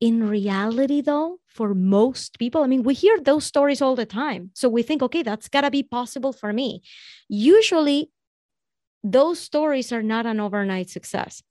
In 0.00 0.26
reality 0.28 1.02
though 1.02 1.40
for 1.46 1.74
most 1.74 2.38
people 2.38 2.62
i 2.62 2.66
mean 2.66 2.82
we 2.82 2.94
hear 2.94 3.18
those 3.20 3.44
stories 3.44 3.82
all 3.82 3.96
the 3.96 4.06
time. 4.06 4.50
So 4.54 4.68
we 4.68 4.82
think 4.82 5.02
okay 5.02 5.22
that's 5.22 5.48
got 5.48 5.62
to 5.62 5.70
be 5.70 5.82
possible 5.82 6.32
for 6.32 6.52
me. 6.52 6.82
Usually 7.28 8.10
those 9.02 9.38
stories 9.38 9.92
are 9.92 10.02
not 10.02 10.26
an 10.26 10.40
overnight 10.40 10.90
success. 10.90 11.42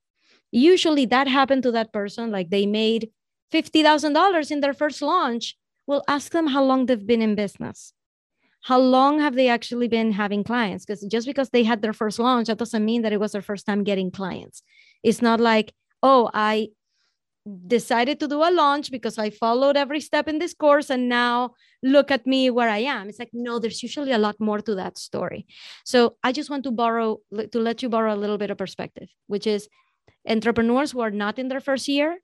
Usually 0.52 1.06
that 1.06 1.28
happened 1.28 1.64
to 1.64 1.72
that 1.72 1.94
person 1.94 2.32
like 2.32 2.50
they 2.50 2.66
made 2.66 3.12
$50000 3.54 4.52
in 4.52 4.60
their 4.62 4.74
first 4.74 5.02
launch 5.02 5.56
well, 5.90 6.04
ask 6.08 6.32
them 6.32 6.46
how 6.46 6.64
long 6.64 6.86
they've 6.86 7.08
been 7.08 7.24
in 7.24 7.34
business. 7.34 7.94
How 8.62 8.78
long 8.78 9.20
have 9.22 9.34
they 9.34 9.48
actually 9.48 9.88
been 9.88 10.12
having 10.12 10.44
clients? 10.44 10.86
Because 10.86 11.02
just 11.02 11.26
because 11.26 11.50
they 11.50 11.64
had 11.64 11.82
their 11.82 11.94
first 11.94 12.20
launch, 12.20 12.46
that 12.48 12.60
doesn't 12.60 12.86
mean 12.86 13.02
that 13.02 13.12
it 13.12 13.20
was 13.20 13.32
their 13.32 13.42
first 13.42 13.66
time 13.66 13.84
getting 13.84 14.12
clients. 14.12 14.62
It's 15.02 15.20
not 15.20 15.40
like, 15.40 15.74
oh, 16.04 16.30
I 16.32 16.70
decided 17.66 18.20
to 18.20 18.28
do 18.28 18.44
a 18.44 18.52
launch 18.52 18.92
because 18.92 19.18
I 19.18 19.32
followed 19.32 19.78
every 19.78 20.00
step 20.00 20.28
in 20.28 20.38
this 20.38 20.54
course 20.54 20.92
and 20.92 21.10
now 21.10 21.56
look 21.82 22.12
at 22.12 22.28
me 22.28 22.52
where 22.52 22.70
I 22.70 22.84
am. 22.96 23.10
It's 23.10 23.18
like, 23.18 23.32
no, 23.34 23.58
there's 23.58 23.82
usually 23.82 24.12
a 24.12 24.20
lot 24.20 24.36
more 24.40 24.62
to 24.62 24.76
that 24.76 25.00
story. 25.00 25.48
So 25.86 26.18
I 26.24 26.34
just 26.34 26.52
want 26.52 26.66
to 26.66 26.72
borrow, 26.72 27.18
to 27.52 27.60
let 27.60 27.82
you 27.82 27.90
borrow 27.90 28.14
a 28.14 28.22
little 28.24 28.38
bit 28.38 28.52
of 28.52 28.60
perspective, 28.60 29.10
which 29.26 29.48
is 29.48 29.68
entrepreneurs 30.28 30.92
who 30.92 31.00
are 31.00 31.10
not 31.10 31.40
in 31.40 31.48
their 31.48 31.62
first 31.62 31.88
year 31.88 32.20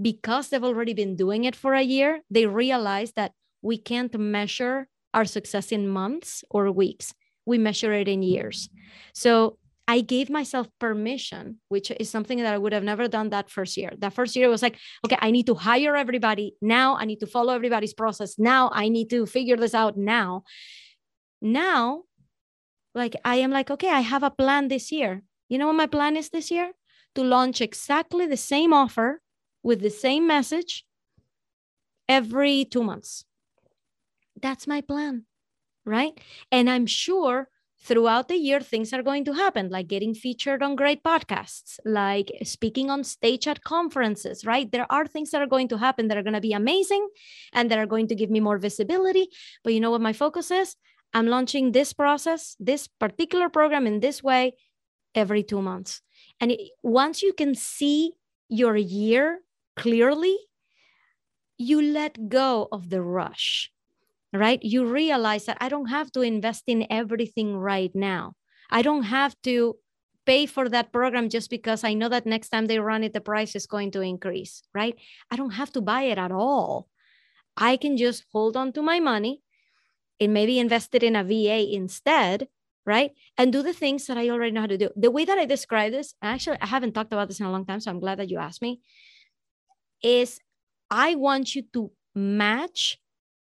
because 0.00 0.48
they've 0.48 0.64
already 0.64 0.94
been 0.94 1.16
doing 1.16 1.44
it 1.44 1.54
for 1.54 1.74
a 1.74 1.82
year, 1.82 2.20
they 2.30 2.46
realize 2.46 3.12
that 3.12 3.32
we 3.62 3.76
can't 3.76 4.18
measure 4.18 4.88
our 5.12 5.24
success 5.24 5.72
in 5.72 5.88
months 5.88 6.44
or 6.50 6.70
weeks. 6.70 7.12
We 7.44 7.58
measure 7.58 7.92
it 7.92 8.08
in 8.08 8.22
years. 8.22 8.68
So 9.14 9.58
I 9.88 10.02
gave 10.02 10.30
myself 10.30 10.68
permission, 10.78 11.58
which 11.68 11.90
is 11.90 12.08
something 12.08 12.38
that 12.38 12.54
I 12.54 12.58
would 12.58 12.72
have 12.72 12.84
never 12.84 13.08
done 13.08 13.30
that 13.30 13.50
first 13.50 13.76
year. 13.76 13.90
That 13.98 14.12
first 14.12 14.36
year 14.36 14.48
was 14.48 14.62
like, 14.62 14.78
okay, 15.04 15.18
I 15.20 15.32
need 15.32 15.46
to 15.46 15.54
hire 15.54 15.96
everybody 15.96 16.54
now. 16.62 16.96
I 16.96 17.04
need 17.06 17.20
to 17.20 17.26
follow 17.26 17.52
everybody's 17.52 17.92
process 17.92 18.38
now. 18.38 18.70
I 18.72 18.88
need 18.88 19.10
to 19.10 19.26
figure 19.26 19.56
this 19.56 19.74
out 19.74 19.98
now. 19.98 20.44
Now, 21.42 22.02
like 22.94 23.16
I 23.24 23.36
am 23.36 23.50
like, 23.50 23.70
okay, 23.70 23.90
I 23.90 24.00
have 24.00 24.22
a 24.22 24.30
plan 24.30 24.68
this 24.68 24.92
year. 24.92 25.22
You 25.48 25.58
know 25.58 25.66
what 25.66 25.76
my 25.76 25.86
plan 25.86 26.16
is 26.16 26.30
this 26.30 26.50
year? 26.52 26.70
To 27.16 27.24
launch 27.24 27.60
exactly 27.60 28.26
the 28.26 28.36
same 28.36 28.72
offer 28.72 29.20
with 29.62 29.80
the 29.80 29.90
same 29.90 30.26
message 30.26 30.84
every 32.08 32.64
two 32.64 32.82
months. 32.82 33.24
That's 34.40 34.66
my 34.66 34.80
plan, 34.80 35.24
right? 35.84 36.18
And 36.50 36.68
I'm 36.70 36.86
sure 36.86 37.48
throughout 37.82 38.28
the 38.28 38.36
year 38.36 38.60
things 38.60 38.92
are 38.92 39.02
going 39.02 39.24
to 39.24 39.32
happen 39.32 39.70
like 39.70 39.88
getting 39.88 40.14
featured 40.14 40.62
on 40.62 40.76
great 40.76 41.02
podcasts 41.02 41.78
like 41.84 42.30
speaking 42.42 42.90
on 42.90 43.02
stage 43.02 43.48
at 43.48 43.64
conferences 43.64 44.44
right 44.44 44.70
there 44.70 44.86
are 44.90 45.06
things 45.06 45.30
that 45.30 45.40
are 45.40 45.46
going 45.46 45.66
to 45.66 45.78
happen 45.78 46.06
that 46.06 46.18
are 46.18 46.22
going 46.22 46.34
to 46.34 46.40
be 46.40 46.52
amazing 46.52 47.08
and 47.54 47.70
that 47.70 47.78
are 47.78 47.86
going 47.86 48.06
to 48.06 48.14
give 48.14 48.30
me 48.30 48.38
more 48.38 48.58
visibility 48.58 49.28
but 49.64 49.72
you 49.72 49.80
know 49.80 49.90
what 49.90 50.00
my 50.00 50.12
focus 50.12 50.50
is 50.50 50.76
i'm 51.14 51.26
launching 51.26 51.72
this 51.72 51.94
process 51.94 52.54
this 52.60 52.86
particular 52.86 53.48
program 53.48 53.86
in 53.86 54.00
this 54.00 54.22
way 54.22 54.52
every 55.14 55.42
2 55.42 55.62
months 55.62 56.02
and 56.38 56.52
it, 56.52 56.60
once 56.82 57.22
you 57.22 57.32
can 57.32 57.54
see 57.54 58.12
your 58.50 58.76
year 58.76 59.40
clearly, 59.76 60.36
you 61.58 61.82
let 61.82 62.28
go 62.28 62.68
of 62.72 62.90
the 62.90 63.02
rush, 63.02 63.70
right? 64.32 64.62
You 64.62 64.86
realize 64.86 65.44
that 65.44 65.58
I 65.60 65.68
don't 65.68 65.86
have 65.86 66.10
to 66.12 66.22
invest 66.22 66.64
in 66.66 66.86
everything 66.90 67.56
right 67.56 67.94
now. 67.94 68.34
I 68.70 68.82
don't 68.82 69.04
have 69.04 69.34
to 69.42 69.76
pay 70.26 70.46
for 70.46 70.68
that 70.68 70.92
program 70.92 71.28
just 71.28 71.50
because 71.50 71.82
I 71.84 71.94
know 71.94 72.08
that 72.08 72.26
next 72.26 72.50
time 72.50 72.66
they 72.66 72.78
run 72.78 73.04
it, 73.04 73.12
the 73.12 73.20
price 73.20 73.56
is 73.56 73.66
going 73.66 73.90
to 73.92 74.00
increase, 74.00 74.62
right? 74.74 74.96
I 75.30 75.36
don't 75.36 75.50
have 75.50 75.72
to 75.72 75.80
buy 75.80 76.02
it 76.02 76.18
at 76.18 76.32
all. 76.32 76.88
I 77.56 77.76
can 77.76 77.96
just 77.96 78.24
hold 78.32 78.56
on 78.56 78.72
to 78.72 78.82
my 78.82 79.00
money 79.00 79.42
and 80.20 80.32
maybe 80.32 80.58
invest 80.58 80.94
it 80.94 81.02
in 81.02 81.16
a 81.16 81.24
VA 81.24 81.74
instead, 81.74 82.48
right? 82.86 83.12
And 83.36 83.52
do 83.52 83.62
the 83.62 83.72
things 83.72 84.06
that 84.06 84.18
I 84.18 84.28
already 84.28 84.52
know 84.52 84.62
how 84.62 84.66
to 84.66 84.78
do. 84.78 84.90
The 84.96 85.10
way 85.10 85.24
that 85.24 85.38
I 85.38 85.46
describe 85.46 85.92
this, 85.92 86.14
actually, 86.22 86.58
I 86.60 86.66
haven't 86.66 86.92
talked 86.92 87.12
about 87.12 87.28
this 87.28 87.40
in 87.40 87.46
a 87.46 87.52
long 87.52 87.66
time, 87.66 87.80
so 87.80 87.90
I'm 87.90 88.00
glad 88.00 88.18
that 88.18 88.30
you 88.30 88.38
asked 88.38 88.62
me, 88.62 88.80
is 90.02 90.40
I 90.90 91.14
want 91.14 91.54
you 91.54 91.62
to 91.72 91.90
match 92.14 92.98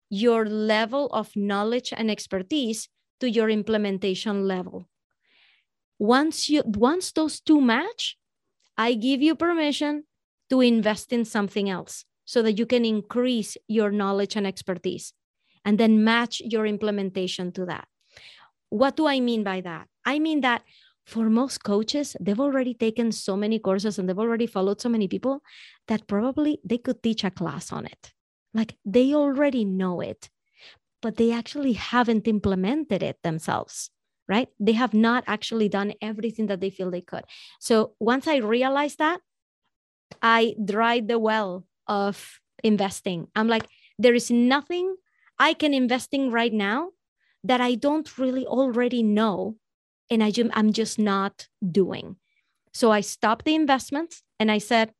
your 0.09 0.45
level 0.45 1.07
of 1.07 1.35
knowledge 1.35 1.93
and 1.95 2.09
expertise 2.09 2.89
to 3.19 3.29
your 3.29 3.49
implementation 3.49 4.47
level. 4.47 4.87
Once 5.99 6.49
you 6.49 6.63
once 6.65 7.11
those 7.11 7.39
two 7.39 7.61
match, 7.61 8.17
I 8.77 8.93
give 8.93 9.21
you 9.21 9.35
permission 9.35 10.05
to 10.49 10.61
invest 10.61 11.13
in 11.13 11.25
something 11.25 11.69
else 11.69 12.05
so 12.25 12.41
that 12.41 12.57
you 12.57 12.65
can 12.65 12.85
increase 12.85 13.57
your 13.67 13.91
knowledge 13.91 14.35
and 14.35 14.47
expertise 14.47 15.13
and 15.65 15.77
then 15.77 16.03
match 16.03 16.41
your 16.43 16.65
implementation 16.65 17.51
to 17.53 17.65
that. 17.65 17.87
What 18.69 18.95
do 18.95 19.07
I 19.07 19.19
mean 19.19 19.43
by 19.43 19.61
that? 19.61 19.87
I 20.05 20.19
mean 20.19 20.41
that 20.41 20.63
for 21.05 21.29
most 21.29 21.63
coaches, 21.63 22.15
they've 22.19 22.39
already 22.39 22.73
taken 22.73 23.11
so 23.11 23.35
many 23.35 23.59
courses 23.59 23.99
and 23.99 24.07
they've 24.07 24.19
already 24.19 24.47
followed 24.47 24.79
so 24.79 24.89
many 24.89 25.07
people 25.07 25.41
that 25.87 26.07
probably 26.07 26.59
they 26.63 26.77
could 26.77 27.03
teach 27.03 27.23
a 27.23 27.31
class 27.31 27.71
on 27.71 27.85
it. 27.85 28.13
Like 28.53 28.77
they 28.85 29.13
already 29.13 29.65
know 29.65 29.99
it, 29.99 30.29
but 31.01 31.17
they 31.17 31.31
actually 31.31 31.73
haven't 31.73 32.27
implemented 32.27 33.03
it 33.03 33.17
themselves, 33.23 33.89
right? 34.27 34.47
They 34.59 34.73
have 34.73 34.93
not 34.93 35.23
actually 35.27 35.67
done 35.67 35.93
everything 36.01 36.47
that 36.47 36.61
they 36.61 36.69
feel 36.69 36.89
they 36.89 37.01
could. 37.01 37.25
So 37.59 37.95
once 37.99 38.27
I 38.27 38.37
realized 38.37 38.99
that, 38.99 39.19
I 40.21 40.55
dried 40.63 41.07
the 41.07 41.19
well 41.19 41.65
of 41.87 42.39
investing. 42.63 43.27
I'm 43.35 43.47
like, 43.47 43.67
there 43.99 44.13
is 44.13 44.31
nothing 44.31 44.95
I 45.39 45.53
can 45.53 45.73
invest 45.73 46.13
in 46.13 46.31
right 46.31 46.53
now 46.53 46.91
that 47.43 47.59
I 47.59 47.75
don't 47.75 48.17
really 48.17 48.45
already 48.45 49.03
know 49.03 49.57
and 50.09 50.23
I 50.23 50.31
just, 50.31 50.49
I'm 50.53 50.73
just 50.73 50.99
not 50.99 51.47
doing. 51.71 52.17
So 52.73 52.91
I 52.91 53.01
stopped 53.01 53.45
the 53.45 53.55
investments 53.55 54.23
and 54.39 54.51
I 54.51 54.57
said, 54.57 54.91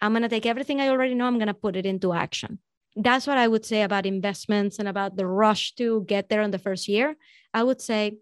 I'm 0.00 0.12
going 0.12 0.22
to 0.22 0.28
take 0.28 0.46
everything 0.46 0.80
I 0.80 0.88
already 0.88 1.14
know, 1.14 1.26
I'm 1.26 1.38
going 1.38 1.46
to 1.46 1.54
put 1.54 1.76
it 1.76 1.86
into 1.86 2.12
action. 2.12 2.58
That's 2.94 3.26
what 3.26 3.38
I 3.38 3.48
would 3.48 3.64
say 3.64 3.82
about 3.82 4.04
investments 4.04 4.78
and 4.78 4.88
about 4.88 5.16
the 5.16 5.26
rush 5.26 5.74
to 5.76 6.04
get 6.06 6.28
there 6.28 6.42
in 6.42 6.50
the 6.50 6.58
first 6.58 6.88
year. 6.88 7.16
I 7.54 7.62
would 7.62 7.80
say, 7.80 8.18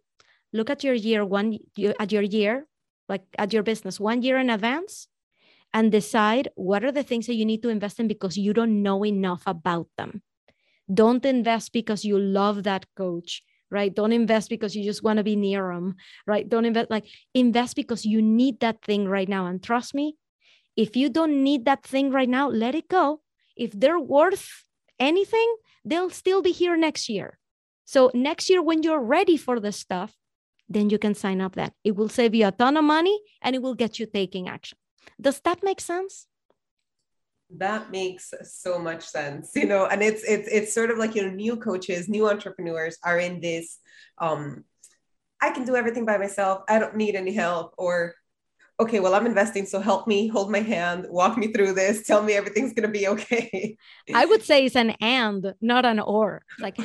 look 0.53 0.71
at 0.71 0.85
your 0.85 0.95
year 0.95 1.25
one, 1.25 1.59
at 1.99 2.13
your 2.13 2.23
year, 2.23 2.67
like 3.09 3.25
at 3.39 3.53
your 3.53 3.63
business 3.63 3.99
one 3.99 4.23
year 4.23 4.39
in 4.39 4.51
advance 4.51 5.09
and 5.73 5.91
decide 5.91 6.49
what 6.55 6.85
are 6.85 6.93
the 6.93 7.03
things 7.03 7.27
that 7.27 7.35
you 7.35 7.45
need 7.45 7.63
to 7.63 7.69
invest 7.69 8.01
in 8.01 8.09
because 8.09 8.37
you 8.37 8.53
don't 8.53 8.83
know 8.83 9.05
enough 9.05 9.43
about 9.47 9.89
them. 9.97 10.23
Don't 10.93 11.25
invest 11.25 11.73
because 11.73 12.05
you 12.05 12.19
love 12.19 12.65
that 12.65 12.87
coach 12.97 13.43
right? 13.71 13.95
Don't 13.95 14.13
invest 14.13 14.51
because 14.51 14.75
you 14.75 14.85
just 14.85 15.03
want 15.03 15.19
to 15.19 15.25
be 15.25 15.37
near 15.37 15.73
them, 15.73 15.97
right? 16.27 16.49
Don't 16.49 16.65
invest, 16.65 16.91
like, 16.91 17.07
invest 17.35 17.77
because 17.77 18.05
you 18.05 18.21
need 18.23 18.61
that 18.61 18.83
thing 18.83 19.09
right 19.09 19.29
now. 19.29 19.47
And 19.47 19.63
trust 19.63 19.95
me, 19.95 20.17
if 20.77 20.97
you 20.97 21.09
don't 21.09 21.43
need 21.43 21.65
that 21.65 21.85
thing 21.85 22.11
right 22.11 22.29
now, 22.29 22.49
let 22.49 22.75
it 22.75 22.89
go. 22.89 23.21
If 23.57 23.73
they're 23.73 24.01
worth 24.01 24.65
anything, 24.99 25.57
they'll 25.85 26.11
still 26.11 26.43
be 26.43 26.53
here 26.53 26.77
next 26.77 27.09
year. 27.09 27.39
So, 27.85 28.11
next 28.15 28.49
year, 28.49 28.63
when 28.63 28.83
you're 28.83 29.03
ready 29.03 29.37
for 29.37 29.59
the 29.59 29.73
stuff, 29.73 30.17
then 30.69 30.89
you 30.89 30.99
can 30.99 31.15
sign 31.15 31.41
up 31.41 31.57
that. 31.57 31.73
It 31.83 31.97
will 31.97 32.09
save 32.09 32.35
you 32.35 32.47
a 32.47 32.53
ton 32.53 32.77
of 32.77 32.85
money 32.85 33.21
and 33.43 33.57
it 33.57 33.63
will 33.63 33.75
get 33.75 33.99
you 33.99 34.07
taking 34.07 34.49
action. 34.49 34.79
Does 35.21 35.41
that 35.41 35.63
make 35.63 35.81
sense? 35.81 36.27
That 37.57 37.91
makes 37.91 38.33
so 38.45 38.79
much 38.79 39.05
sense 39.05 39.51
you 39.55 39.67
know 39.67 39.87
and 39.87 40.03
it's 40.03 40.23
it's 40.25 40.49
it's 40.49 40.73
sort 40.73 40.91
of 40.91 40.99
like 40.99 41.15
you 41.15 41.23
know 41.23 41.31
new 41.31 41.57
coaches 41.57 42.09
new 42.09 42.29
entrepreneurs 42.29 42.97
are 43.05 43.19
in 43.19 43.41
this 43.41 43.79
um 44.19 44.65
i 45.41 45.51
can 45.51 45.65
do 45.65 45.75
everything 45.75 46.05
by 46.05 46.17
myself 46.17 46.63
i 46.69 46.79
don't 46.79 46.97
need 46.97 47.17
any 47.17 47.33
help 47.33 47.75
or 47.77 48.15
okay 48.79 49.01
well 49.01 49.15
i'm 49.15 49.27
investing 49.27 49.67
so 49.67 49.81
help 49.81 50.07
me 50.07 50.29
hold 50.29 50.51
my 50.51 50.61
hand 50.61 51.07
walk 51.11 51.37
me 51.37 51.53
through 51.53 51.73
this 51.73 52.07
tell 52.07 52.23
me 52.23 52.33
everything's 52.33 52.73
going 52.73 52.87
to 52.87 52.93
be 52.93 53.09
okay. 53.09 53.77
I 54.15 54.25
would 54.25 54.43
say 54.43 54.65
it's 54.65 54.77
an 54.77 54.91
and 55.01 55.55
not 55.61 55.85
an 55.85 56.01
or. 56.01 56.43
Like 56.59 56.79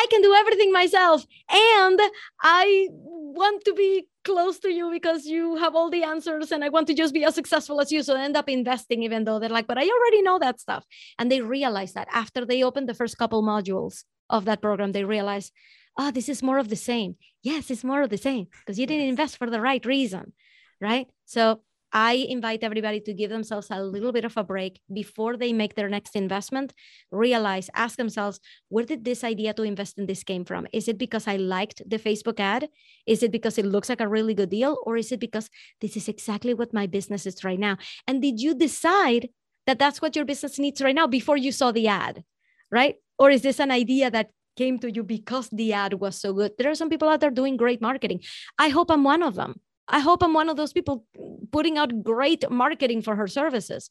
I 0.00 0.06
can 0.10 0.22
do 0.22 0.32
everything 0.34 0.72
myself. 0.72 1.26
And 1.50 2.00
I 2.42 2.88
want 2.90 3.64
to 3.66 3.74
be 3.74 4.06
close 4.24 4.58
to 4.60 4.70
you 4.70 4.90
because 4.90 5.26
you 5.26 5.56
have 5.56 5.74
all 5.74 5.90
the 5.90 6.04
answers 6.04 6.52
and 6.52 6.64
I 6.64 6.68
want 6.68 6.86
to 6.88 6.94
just 6.94 7.14
be 7.14 7.24
as 7.24 7.34
successful 7.34 7.80
as 7.80 7.92
you. 7.92 8.02
So 8.02 8.16
I 8.16 8.22
end 8.22 8.36
up 8.36 8.48
investing, 8.48 9.02
even 9.02 9.24
though 9.24 9.38
they're 9.38 9.58
like, 9.58 9.66
but 9.66 9.78
I 9.78 9.86
already 9.88 10.22
know 10.22 10.38
that 10.38 10.60
stuff. 10.60 10.84
And 11.18 11.30
they 11.30 11.40
realize 11.40 11.92
that 11.94 12.08
after 12.12 12.44
they 12.44 12.62
open 12.62 12.86
the 12.86 12.94
first 13.00 13.18
couple 13.18 13.42
modules 13.42 14.04
of 14.28 14.44
that 14.46 14.62
program, 14.62 14.92
they 14.92 15.04
realize, 15.04 15.52
oh, 15.98 16.10
this 16.10 16.28
is 16.28 16.42
more 16.42 16.58
of 16.58 16.68
the 16.68 16.76
same. 16.76 17.16
Yes, 17.42 17.70
it's 17.70 17.84
more 17.84 18.02
of 18.02 18.10
the 18.10 18.18
same 18.18 18.46
because 18.60 18.78
you 18.78 18.86
didn't 18.86 19.08
invest 19.08 19.36
for 19.36 19.48
the 19.50 19.60
right 19.60 19.84
reason. 19.84 20.32
Right. 20.80 21.08
So 21.26 21.60
I 21.92 22.12
invite 22.28 22.62
everybody 22.62 23.00
to 23.00 23.12
give 23.12 23.30
themselves 23.30 23.68
a 23.70 23.82
little 23.82 24.12
bit 24.12 24.24
of 24.24 24.36
a 24.36 24.44
break 24.44 24.80
before 24.92 25.36
they 25.36 25.52
make 25.52 25.74
their 25.74 25.88
next 25.88 26.14
investment. 26.14 26.72
Realize, 27.10 27.68
ask 27.74 27.96
themselves, 27.96 28.40
where 28.68 28.84
did 28.84 29.04
this 29.04 29.24
idea 29.24 29.52
to 29.54 29.62
invest 29.62 29.98
in 29.98 30.06
this 30.06 30.22
came 30.22 30.44
from? 30.44 30.66
Is 30.72 30.88
it 30.88 30.98
because 30.98 31.26
I 31.26 31.36
liked 31.36 31.82
the 31.86 31.98
Facebook 31.98 32.38
ad? 32.38 32.68
Is 33.06 33.22
it 33.22 33.32
because 33.32 33.58
it 33.58 33.66
looks 33.66 33.88
like 33.88 34.00
a 34.00 34.08
really 34.08 34.34
good 34.34 34.50
deal? 34.50 34.78
Or 34.84 34.96
is 34.96 35.10
it 35.10 35.20
because 35.20 35.50
this 35.80 35.96
is 35.96 36.08
exactly 36.08 36.54
what 36.54 36.72
my 36.72 36.86
business 36.86 37.26
is 37.26 37.42
right 37.42 37.58
now? 37.58 37.76
And 38.06 38.22
did 38.22 38.40
you 38.40 38.54
decide 38.54 39.28
that 39.66 39.78
that's 39.78 40.00
what 40.00 40.14
your 40.14 40.24
business 40.24 40.58
needs 40.58 40.80
right 40.80 40.94
now 40.94 41.06
before 41.06 41.36
you 41.36 41.50
saw 41.50 41.72
the 41.72 41.88
ad? 41.88 42.22
Right? 42.70 42.96
Or 43.18 43.30
is 43.30 43.42
this 43.42 43.58
an 43.58 43.70
idea 43.70 44.10
that 44.10 44.30
came 44.56 44.78
to 44.78 44.90
you 44.90 45.02
because 45.02 45.48
the 45.50 45.72
ad 45.72 45.94
was 45.94 46.20
so 46.20 46.32
good? 46.32 46.52
There 46.56 46.70
are 46.70 46.74
some 46.76 46.88
people 46.88 47.08
out 47.08 47.20
there 47.20 47.30
doing 47.30 47.56
great 47.56 47.80
marketing. 47.80 48.20
I 48.58 48.68
hope 48.68 48.90
I'm 48.90 49.02
one 49.02 49.22
of 49.22 49.34
them 49.34 49.60
I 49.90 49.98
hope 49.98 50.22
I'm 50.22 50.32
one 50.32 50.48
of 50.48 50.56
those 50.56 50.72
people 50.72 51.04
putting 51.50 51.76
out 51.76 52.02
great 52.02 52.48
marketing 52.50 53.02
for 53.02 53.16
her 53.16 53.26
services. 53.26 53.90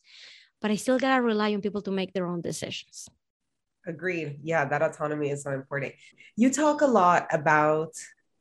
But 0.61 0.71
I 0.71 0.75
still 0.75 0.99
got 0.99 1.15
to 1.15 1.21
rely 1.21 1.53
on 1.53 1.61
people 1.61 1.81
to 1.83 1.91
make 1.91 2.13
their 2.13 2.27
own 2.27 2.41
decisions. 2.41 3.07
Agreed. 3.87 4.39
Yeah, 4.43 4.65
that 4.65 4.81
autonomy 4.81 5.29
is 5.29 5.43
so 5.43 5.51
important. 5.51 5.93
You 6.35 6.51
talk 6.51 6.81
a 6.81 6.87
lot 6.87 7.27
about 7.31 7.93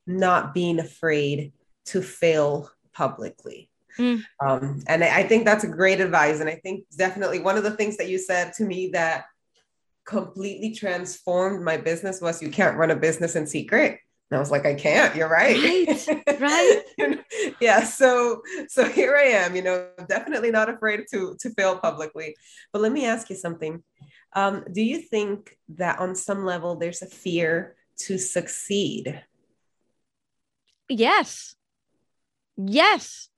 not 0.05 0.53
being 0.53 0.79
afraid 0.79 1.53
to 1.85 2.01
fail 2.01 2.69
publicly. 2.93 3.69
Mm. 3.97 4.23
Um, 4.39 4.83
and 4.87 5.03
I 5.03 5.23
think 5.23 5.45
that's 5.45 5.63
a 5.63 5.67
great 5.67 6.01
advice. 6.01 6.39
And 6.39 6.49
I 6.49 6.55
think 6.55 6.85
definitely 6.95 7.39
one 7.39 7.57
of 7.57 7.63
the 7.63 7.71
things 7.71 7.97
that 7.97 8.09
you 8.09 8.17
said 8.17 8.53
to 8.53 8.63
me 8.63 8.89
that 8.93 9.25
completely 10.05 10.73
transformed 10.73 11.63
my 11.63 11.77
business 11.77 12.19
was 12.19 12.41
you 12.41 12.49
can't 12.49 12.77
run 12.77 12.91
a 12.91 12.95
business 12.95 13.35
in 13.35 13.45
secret. 13.45 13.99
And 14.29 14.37
I 14.37 14.39
was 14.39 14.51
like, 14.51 14.65
I 14.65 14.75
can't. 14.75 15.15
You're 15.15 15.29
right. 15.29 15.57
Right. 15.57 16.39
right. 16.39 17.19
yeah. 17.61 17.83
So 17.83 18.41
so 18.67 18.87
here 18.87 19.15
I 19.15 19.23
am. 19.23 19.55
You 19.55 19.63
know, 19.63 19.87
definitely 20.07 20.51
not 20.51 20.69
afraid 20.69 21.05
to 21.11 21.35
to 21.39 21.49
fail 21.51 21.79
publicly. 21.79 22.35
But 22.71 22.81
let 22.81 22.91
me 22.91 23.05
ask 23.05 23.29
you 23.29 23.35
something. 23.35 23.83
Um, 24.33 24.63
do 24.71 24.81
you 24.81 25.01
think 25.01 25.57
that 25.69 25.99
on 25.99 26.15
some 26.15 26.45
level 26.45 26.75
there's 26.75 27.01
a 27.01 27.07
fear 27.07 27.75
to 28.05 28.19
succeed? 28.19 29.23
Yes. 30.87 31.55
Yes. 32.55 33.29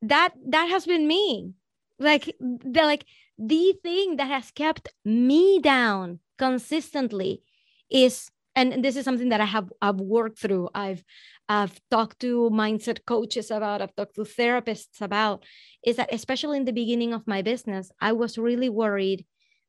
That 0.00 0.32
that 0.46 0.66
has 0.70 0.86
been 0.86 1.06
me. 1.06 1.52
Like 1.98 2.36
the 2.40 2.82
like 2.84 3.04
the 3.38 3.74
thing 3.82 4.16
that 4.16 4.28
has 4.28 4.50
kept 4.50 4.88
me 5.04 5.60
down 5.60 6.20
consistently 6.38 7.42
is 7.90 8.30
and 8.58 8.84
this 8.84 8.96
is 8.96 9.04
something 9.04 9.28
that 9.28 9.40
I 9.40 9.44
have 9.44 9.72
I've 9.80 10.00
worked 10.00 10.38
through. 10.40 10.68
I've 10.74 11.04
I've 11.48 11.80
talked 11.90 12.18
to 12.20 12.50
mindset 12.52 13.06
coaches 13.06 13.50
about, 13.50 13.80
I've 13.80 13.94
talked 13.94 14.16
to 14.16 14.22
therapists 14.22 15.00
about, 15.00 15.44
is 15.86 15.96
that 15.96 16.12
especially 16.12 16.58
in 16.58 16.66
the 16.66 16.72
beginning 16.72 17.14
of 17.14 17.26
my 17.26 17.40
business, 17.40 17.90
I 18.00 18.12
was 18.12 18.36
really 18.36 18.68
worried 18.68 19.24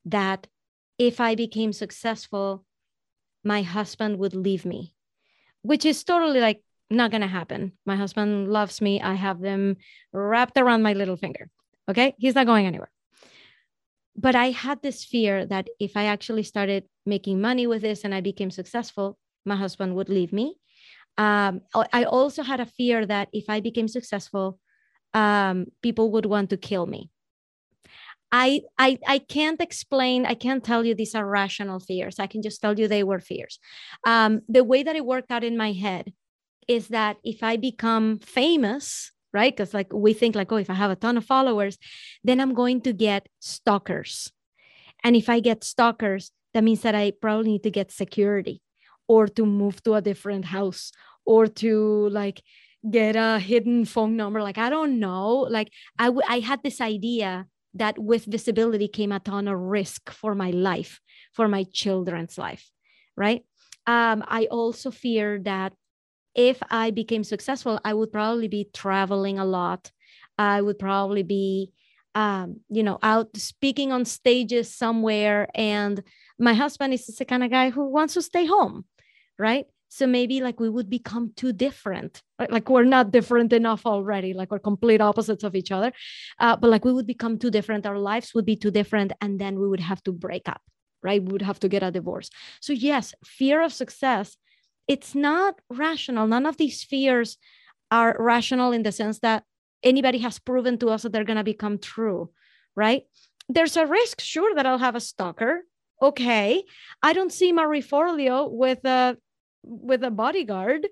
that 0.05 0.47
if 0.97 1.21
I 1.21 1.35
became 1.35 1.71
successful, 1.71 2.65
my 3.43 3.61
husband 3.61 4.17
would 4.17 4.35
leave 4.35 4.65
me, 4.65 4.93
which 5.61 5.85
is 5.85 6.03
totally 6.03 6.41
like 6.41 6.61
not 6.89 7.11
gonna 7.11 7.27
happen. 7.27 7.73
My 7.85 7.95
husband 7.95 8.51
loves 8.51 8.81
me. 8.81 8.99
I 8.99 9.13
have 9.13 9.39
them 9.39 9.77
wrapped 10.11 10.57
around 10.57 10.81
my 10.81 10.93
little 10.93 11.17
finger. 11.17 11.49
Okay. 11.87 12.15
He's 12.17 12.35
not 12.35 12.47
going 12.47 12.65
anywhere 12.65 12.91
but 14.19 14.35
I 14.35 14.51
had 14.51 14.81
this 14.81 15.05
fear 15.05 15.45
that 15.45 15.69
if 15.79 15.95
I 15.95 16.05
actually 16.05 16.43
started 16.43 16.83
making 17.09 17.41
money 17.41 17.67
with 17.67 17.81
this 17.81 18.03
and 18.03 18.13
I 18.13 18.21
became 18.21 18.51
successful, 18.51 19.17
my 19.45 19.55
husband 19.55 19.95
would 19.95 20.09
leave 20.09 20.31
me. 20.31 20.55
Um, 21.17 21.61
I 21.91 22.05
also 22.05 22.43
had 22.43 22.61
a 22.61 22.65
fear 22.65 23.05
that 23.05 23.27
if 23.33 23.49
I 23.49 23.59
became 23.59 23.89
successful, 23.89 24.59
um, 25.13 25.65
people 25.81 26.11
would 26.11 26.25
want 26.25 26.49
to 26.51 26.57
kill 26.57 26.85
me. 26.85 27.09
I, 28.31 28.61
I 28.77 28.99
I 29.07 29.17
can't 29.19 29.59
explain. 29.59 30.25
I 30.25 30.35
can't 30.35 30.63
tell 30.63 30.85
you 30.85 30.93
these 30.93 31.15
are 31.15 31.25
rational 31.25 31.79
fears. 31.79 32.19
I 32.19 32.27
can 32.27 32.41
just 32.41 32.61
tell 32.61 32.77
you 32.77 32.87
they 32.87 33.03
were 33.03 33.19
fears. 33.19 33.59
Um, 34.05 34.41
the 34.47 34.63
way 34.63 34.83
that 34.83 34.95
it 34.95 35.05
worked 35.05 35.31
out 35.31 35.43
in 35.43 35.57
my 35.57 35.71
head 35.71 36.13
is 36.67 36.89
that 36.89 37.17
if 37.23 37.41
I 37.41 37.57
become 37.57 38.19
famous, 38.19 39.11
right? 39.33 39.51
Because 39.51 39.73
like 39.73 39.91
we 39.91 40.13
think 40.13 40.35
like, 40.35 40.51
oh, 40.51 40.57
if 40.57 40.69
I 40.69 40.75
have 40.75 40.91
a 40.91 40.95
ton 40.95 41.17
of 41.17 41.25
followers, 41.25 41.77
then 42.23 42.39
I'm 42.39 42.53
going 42.53 42.81
to 42.81 42.93
get 42.93 43.27
stalkers. 43.39 44.31
And 45.03 45.15
if 45.15 45.27
I 45.29 45.39
get 45.39 45.63
stalkers, 45.63 46.31
that 46.53 46.63
means 46.63 46.81
that 46.81 46.95
I 46.95 47.11
probably 47.11 47.51
need 47.51 47.63
to 47.63 47.71
get 47.71 47.91
security 47.91 48.61
or 49.07 49.27
to 49.27 49.45
move 49.45 49.81
to 49.83 49.95
a 49.95 50.01
different 50.01 50.45
house 50.45 50.91
or 51.25 51.47
to 51.47 52.09
like 52.09 52.41
get 52.89 53.15
a 53.15 53.39
hidden 53.39 53.85
phone 53.85 54.15
number. 54.15 54.41
Like, 54.41 54.57
I 54.57 54.69
don't 54.69 54.99
know. 54.99 55.47
Like, 55.49 55.71
I, 55.97 56.05
w- 56.05 56.25
I 56.27 56.39
had 56.39 56.63
this 56.63 56.79
idea 56.79 57.45
that 57.73 57.99
with 57.99 58.25
visibility 58.25 58.87
came 58.87 59.11
a 59.11 59.19
ton 59.19 59.47
of 59.47 59.59
risk 59.59 60.09
for 60.09 60.33
my 60.33 60.51
life, 60.51 60.99
for 61.33 61.47
my 61.47 61.65
children's 61.71 62.37
life, 62.37 62.69
right? 63.15 63.43
Um, 63.85 64.23
I 64.27 64.45
also 64.45 64.91
fear 64.91 65.39
that 65.43 65.73
if 66.35 66.61
I 66.69 66.91
became 66.91 67.23
successful, 67.23 67.79
I 67.83 67.93
would 67.93 68.11
probably 68.11 68.47
be 68.47 68.69
traveling 68.73 69.39
a 69.39 69.45
lot. 69.45 69.91
I 70.37 70.61
would 70.61 70.79
probably 70.79 71.23
be, 71.23 71.71
um, 72.15 72.61
you 72.69 72.83
know, 72.83 72.97
out 73.03 73.35
speaking 73.35 73.91
on 73.91 74.05
stages 74.05 74.73
somewhere. 74.73 75.49
And 75.53 76.01
my 76.39 76.53
husband 76.53 76.93
is 76.93 77.05
the 77.05 77.25
kind 77.25 77.43
of 77.43 77.51
guy 77.51 77.69
who 77.69 77.85
wants 77.89 78.13
to 78.15 78.21
stay 78.21 78.45
home, 78.45 78.85
right? 79.37 79.65
So 79.89 80.05
maybe 80.05 80.41
like 80.41 80.59
we 80.59 80.69
would 80.69 80.89
become 80.89 81.33
too 81.35 81.51
different. 81.51 82.21
Like 82.37 82.69
we're 82.69 82.83
not 82.83 83.11
different 83.11 83.51
enough 83.51 83.85
already. 83.85 84.33
Like 84.33 84.51
we're 84.51 84.59
complete 84.59 85.01
opposites 85.01 85.43
of 85.43 85.55
each 85.55 85.71
other. 85.71 85.91
Uh, 86.39 86.55
but 86.55 86.69
like 86.69 86.85
we 86.85 86.93
would 86.93 87.07
become 87.07 87.39
too 87.39 87.49
different. 87.49 87.87
Our 87.87 87.97
lives 87.97 88.33
would 88.35 88.45
be 88.45 88.55
too 88.55 88.71
different. 88.71 89.13
And 89.19 89.41
then 89.41 89.59
we 89.59 89.67
would 89.67 89.79
have 89.79 90.03
to 90.03 90.11
break 90.11 90.47
up, 90.47 90.61
right? 91.01 91.21
We 91.21 91.31
would 91.31 91.41
have 91.41 91.59
to 91.61 91.69
get 91.69 91.81
a 91.81 91.91
divorce. 91.91 92.29
So, 92.61 92.71
yes, 92.71 93.15
fear 93.25 93.63
of 93.63 93.73
success, 93.73 94.37
it's 94.87 95.15
not 95.15 95.59
rational. 95.69 96.27
None 96.27 96.45
of 96.45 96.57
these 96.57 96.83
fears 96.83 97.37
are 97.89 98.15
rational 98.19 98.71
in 98.71 98.83
the 98.83 98.91
sense 98.91 99.19
that 99.19 99.43
anybody 99.83 100.19
has 100.19 100.37
proven 100.37 100.77
to 100.77 100.89
us 100.89 101.01
that 101.01 101.11
they're 101.11 101.23
going 101.23 101.37
to 101.37 101.43
become 101.43 101.79
true, 101.79 102.29
right? 102.75 103.03
There's 103.47 103.75
a 103.75 103.87
risk, 103.87 104.21
sure, 104.21 104.53
that 104.53 104.67
I'll 104.67 104.77
have 104.77 104.95
a 104.95 104.99
stalker. 104.99 105.63
Okay. 106.01 106.63
I 107.03 107.13
don't 107.13 107.31
see 107.31 107.51
Marie 107.51 107.81
Forleo 107.81 108.49
with 108.51 108.85
a 108.85 109.17
with 109.63 110.03
a 110.03 110.11
bodyguard, 110.11 110.87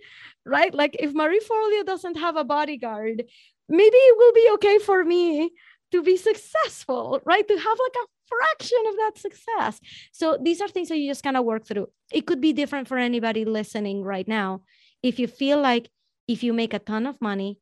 right? 0.46 0.74
Like 0.74 0.96
if 1.00 1.14
Marie 1.14 1.40
Forleo 1.40 1.86
doesn't 1.86 2.18
have 2.18 2.36
a 2.36 2.44
bodyguard, 2.44 3.24
maybe 3.70 3.96
it 3.96 4.18
will 4.18 4.34
be 4.34 4.50
okay 4.56 4.78
for 4.80 5.04
me 5.04 5.52
to 5.92 6.04
be 6.04 6.18
successful, 6.18 7.22
right? 7.26 7.48
To 7.48 7.58
have 7.58 7.78
like 7.80 7.96
a 8.04 8.08
fraction 8.28 8.80
of 8.90 8.96
that 8.98 9.12
success. 9.18 9.80
So 10.12 10.38
these 10.42 10.62
are 10.62 10.68
things 10.68 10.90
that 10.90 10.98
you 10.98 11.10
just 11.10 11.24
kind 11.24 11.38
of 11.38 11.46
work 11.46 11.66
through. 11.66 11.88
It 12.12 12.28
could 12.28 12.42
be 12.42 12.52
different 12.52 12.90
for 12.90 12.98
anybody 12.98 13.46
listening 13.46 14.04
right 14.04 14.28
now. 14.28 14.64
If 15.02 15.18
you 15.18 15.28
feel 15.28 15.62
like 15.62 15.90
if 16.28 16.44
you 16.44 16.52
make 16.52 16.74
a 16.74 16.80
ton 16.80 17.06
of 17.06 17.22
money, 17.22 17.60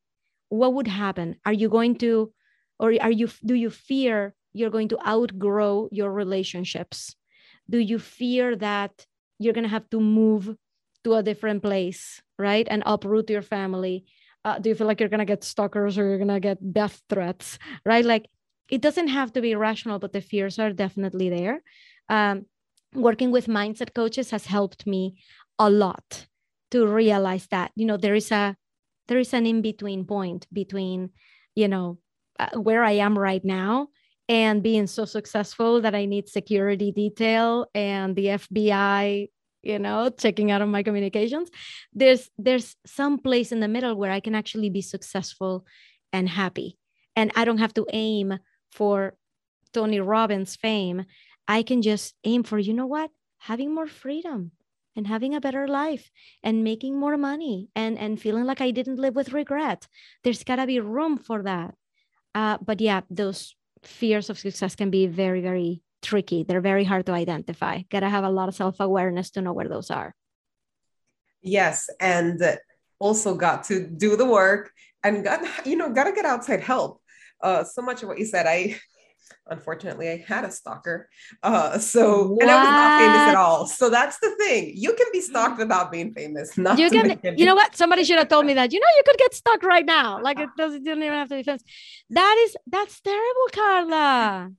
what 0.48 0.74
would 0.74 0.88
happen? 0.88 1.36
Are 1.44 1.52
you 1.52 1.68
going 1.68 1.96
to, 1.98 2.32
or 2.80 2.92
are 3.00 3.10
you, 3.10 3.28
do 3.44 3.54
you 3.54 3.70
fear 3.70 4.34
you're 4.52 4.70
going 4.70 4.88
to 4.88 5.08
outgrow 5.08 5.88
your 5.92 6.10
relationships? 6.10 7.14
Do 7.68 7.78
you 7.78 7.98
fear 7.98 8.56
that 8.56 9.06
you're 9.38 9.52
going 9.52 9.64
to 9.64 9.70
have 9.70 9.90
to 9.90 10.00
move 10.00 10.56
to 11.04 11.14
a 11.14 11.22
different 11.22 11.62
place, 11.62 12.22
right? 12.38 12.66
And 12.70 12.82
uproot 12.86 13.30
your 13.30 13.42
family? 13.42 14.04
Uh, 14.44 14.58
do 14.58 14.68
you 14.68 14.74
feel 14.74 14.86
like 14.86 15.00
you're 15.00 15.08
going 15.08 15.18
to 15.18 15.24
get 15.24 15.44
stalkers 15.44 15.98
or 15.98 16.08
you're 16.08 16.18
going 16.18 16.28
to 16.28 16.40
get 16.40 16.72
death 16.72 17.02
threats, 17.08 17.58
right? 17.84 18.04
Like 18.04 18.26
it 18.70 18.80
doesn't 18.80 19.08
have 19.08 19.32
to 19.34 19.40
be 19.40 19.54
rational, 19.54 19.98
but 19.98 20.12
the 20.12 20.20
fears 20.20 20.58
are 20.58 20.72
definitely 20.72 21.28
there. 21.28 21.62
Um, 22.08 22.46
working 22.94 23.30
with 23.30 23.46
mindset 23.46 23.94
coaches 23.94 24.30
has 24.30 24.46
helped 24.46 24.86
me 24.86 25.16
a 25.58 25.70
lot 25.70 26.26
to 26.70 26.86
realize 26.86 27.46
that 27.48 27.70
you 27.76 27.86
know 27.86 27.96
there 27.96 28.14
is 28.14 28.30
a 28.32 28.56
there 29.08 29.18
is 29.18 29.32
an 29.32 29.46
in 29.46 29.62
between 29.62 30.04
point 30.04 30.46
between 30.52 31.10
you 31.54 31.68
know 31.68 31.98
uh, 32.38 32.58
where 32.58 32.82
i 32.82 32.92
am 32.92 33.18
right 33.18 33.44
now 33.44 33.88
and 34.28 34.62
being 34.62 34.86
so 34.86 35.04
successful 35.04 35.80
that 35.80 35.94
i 35.94 36.04
need 36.04 36.28
security 36.28 36.92
detail 36.92 37.66
and 37.74 38.16
the 38.16 38.26
fbi 38.26 39.28
you 39.66 39.78
know 39.78 40.08
checking 40.08 40.50
out 40.50 40.62
of 40.62 40.68
my 40.68 40.82
communications. 40.82 41.50
There's 41.92 42.30
there's 42.38 42.76
some 42.86 43.18
place 43.18 43.50
in 43.52 43.60
the 43.60 43.68
middle 43.68 43.96
where 43.96 44.12
i 44.12 44.20
can 44.20 44.34
actually 44.34 44.70
be 44.70 44.82
successful 44.82 45.66
and 46.12 46.28
happy. 46.28 46.78
And 47.16 47.32
i 47.34 47.44
don't 47.44 47.64
have 47.64 47.74
to 47.74 47.86
aim 47.92 48.38
for 48.70 49.16
tony 49.72 50.00
robbins 50.00 50.56
fame. 50.56 51.04
I 51.48 51.62
can 51.62 51.82
just 51.82 52.14
aim 52.24 52.42
for 52.44 52.58
you 52.58 52.74
know 52.74 52.86
what? 52.86 53.10
Having 53.38 53.74
more 53.74 53.86
freedom 53.88 54.52
and 54.96 55.06
having 55.06 55.34
a 55.34 55.40
better 55.40 55.68
life 55.68 56.10
and 56.42 56.64
making 56.64 56.98
more 56.98 57.16
money 57.16 57.68
and 57.74 57.98
and 57.98 58.20
feeling 58.20 58.44
like 58.44 58.60
i 58.60 58.70
didn't 58.70 59.02
live 59.04 59.16
with 59.16 59.32
regret. 59.32 59.88
There's 60.22 60.44
got 60.44 60.56
to 60.56 60.66
be 60.66 60.80
room 60.80 61.18
for 61.18 61.42
that. 61.42 61.74
Uh, 62.34 62.58
but 62.62 62.80
yeah 62.80 63.00
those 63.10 63.56
fears 63.86 64.30
of 64.30 64.38
success 64.38 64.74
can 64.74 64.90
be 64.90 65.06
very 65.06 65.40
very 65.40 65.82
tricky. 66.02 66.44
They're 66.44 66.60
very 66.60 66.84
hard 66.84 67.06
to 67.06 67.12
identify. 67.12 67.82
Got 67.90 68.00
to 68.00 68.08
have 68.08 68.24
a 68.24 68.30
lot 68.30 68.48
of 68.48 68.54
self 68.54 68.80
awareness 68.80 69.30
to 69.32 69.42
know 69.42 69.52
where 69.52 69.68
those 69.68 69.90
are. 69.90 70.14
Yes. 71.42 71.90
And 72.00 72.42
also 72.98 73.34
got 73.34 73.64
to 73.64 73.86
do 73.86 74.16
the 74.16 74.24
work 74.24 74.72
and 75.04 75.24
got, 75.24 75.66
you 75.66 75.76
know, 75.76 75.90
got 75.90 76.04
to 76.04 76.12
get 76.12 76.24
outside 76.24 76.60
help. 76.60 77.00
Uh, 77.42 77.64
so 77.64 77.82
much 77.82 78.02
of 78.02 78.08
what 78.08 78.18
you 78.18 78.24
said, 78.24 78.46
I 78.46 78.78
unfortunately 79.46 80.08
I 80.08 80.24
had 80.26 80.44
a 80.44 80.50
stalker. 80.50 81.08
Uh, 81.42 81.78
so 81.78 82.36
and 82.40 82.50
I 82.50 82.56
was 82.56 82.68
not 82.68 83.00
famous 83.00 83.28
at 83.30 83.34
all. 83.36 83.66
So 83.66 83.90
that's 83.90 84.18
the 84.18 84.34
thing. 84.36 84.72
You 84.74 84.94
can 84.94 85.06
be 85.12 85.20
stalked 85.20 85.58
without 85.58 85.92
being 85.92 86.12
famous. 86.14 86.56
Not 86.58 86.78
you 86.78 86.90
can. 86.90 87.18
You 87.36 87.46
know 87.46 87.54
what? 87.54 87.76
Somebody 87.82 88.04
should 88.04 88.18
have 88.18 88.28
told 88.28 88.46
me 88.46 88.54
that. 88.54 88.72
You 88.72 88.80
know, 88.80 88.86
you 88.96 89.02
could 89.04 89.18
get 89.18 89.34
stalked 89.34 89.64
right 89.64 89.86
now. 89.86 90.22
Like 90.22 90.38
it 90.38 90.50
doesn't. 90.56 90.84
Didn't 90.84 91.02
even 91.02 91.14
have 91.14 91.28
to 91.28 91.36
be 91.36 91.42
famous. 91.42 91.62
That 92.10 92.36
is 92.46 92.56
that's 92.66 93.00
terrible, 93.00 93.48
Carla 93.52 94.50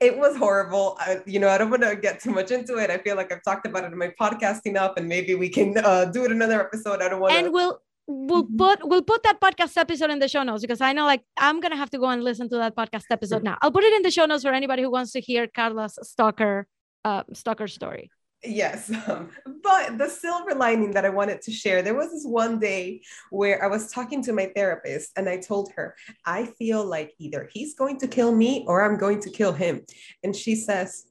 it 0.00 0.16
was 0.16 0.36
horrible. 0.36 0.96
I, 0.98 1.20
you 1.26 1.38
know, 1.38 1.48
I 1.48 1.58
don't 1.58 1.70
want 1.70 1.82
to 1.82 1.94
get 1.94 2.20
too 2.20 2.30
much 2.30 2.50
into 2.50 2.78
it. 2.78 2.90
I 2.90 2.96
feel 2.98 3.16
like 3.16 3.30
I've 3.30 3.42
talked 3.42 3.66
about 3.66 3.84
it 3.84 3.92
in 3.92 3.98
my 3.98 4.12
podcast 4.18 4.60
enough, 4.64 4.94
and 4.96 5.06
maybe 5.06 5.34
we 5.34 5.50
can 5.50 5.76
uh, 5.76 6.06
do 6.06 6.24
it 6.24 6.32
another 6.32 6.60
episode. 6.60 7.02
I 7.02 7.08
don't 7.10 7.20
want 7.20 7.34
to. 7.34 7.38
And 7.38 7.52
we'll 7.52 7.80
we'll 8.10 8.44
mm-hmm. 8.44 8.56
put 8.56 8.88
we'll 8.88 9.02
put 9.02 9.22
that 9.22 9.40
podcast 9.40 9.76
episode 9.76 10.10
in 10.10 10.18
the 10.18 10.28
show 10.28 10.42
notes 10.42 10.62
because 10.62 10.80
I 10.80 10.92
know 10.92 11.06
like 11.06 11.22
I'm 11.36 11.60
gonna 11.60 11.76
have 11.76 11.90
to 11.90 11.98
go 11.98 12.06
and 12.06 12.22
listen 12.22 12.48
to 12.50 12.56
that 12.56 12.76
podcast 12.76 13.04
episode 13.10 13.42
now. 13.42 13.56
I'll 13.62 13.72
put 13.72 13.84
it 13.84 13.92
in 13.94 14.02
the 14.02 14.10
show 14.10 14.26
notes 14.26 14.42
for 14.44 14.52
anybody 14.52 14.82
who 14.82 14.90
wants 14.90 15.12
to 15.12 15.20
hear 15.20 15.46
Carla's 15.46 15.98
stalker 16.02 16.66
uh 17.04 17.22
stalker 17.32 17.68
story. 17.68 18.10
Yes. 18.42 18.90
Um, 19.06 19.30
but 19.62 19.98
the 19.98 20.08
silver 20.08 20.54
lining 20.54 20.92
that 20.92 21.04
I 21.04 21.10
wanted 21.10 21.42
to 21.42 21.50
share 21.50 21.82
there 21.82 21.94
was 21.94 22.10
this 22.10 22.24
one 22.24 22.58
day 22.58 23.02
where 23.30 23.62
I 23.62 23.66
was 23.66 23.90
talking 23.90 24.22
to 24.24 24.32
my 24.32 24.50
therapist 24.54 25.10
and 25.16 25.28
I 25.28 25.38
told 25.38 25.72
her, 25.72 25.94
I 26.24 26.46
feel 26.58 26.84
like 26.84 27.12
either 27.18 27.48
he's 27.52 27.74
going 27.74 27.98
to 28.00 28.08
kill 28.08 28.34
me 28.34 28.64
or 28.68 28.82
I'm 28.82 28.98
going 28.98 29.20
to 29.22 29.30
kill 29.30 29.52
him. 29.52 29.84
And 30.22 30.34
she 30.34 30.54
says, 30.54 31.06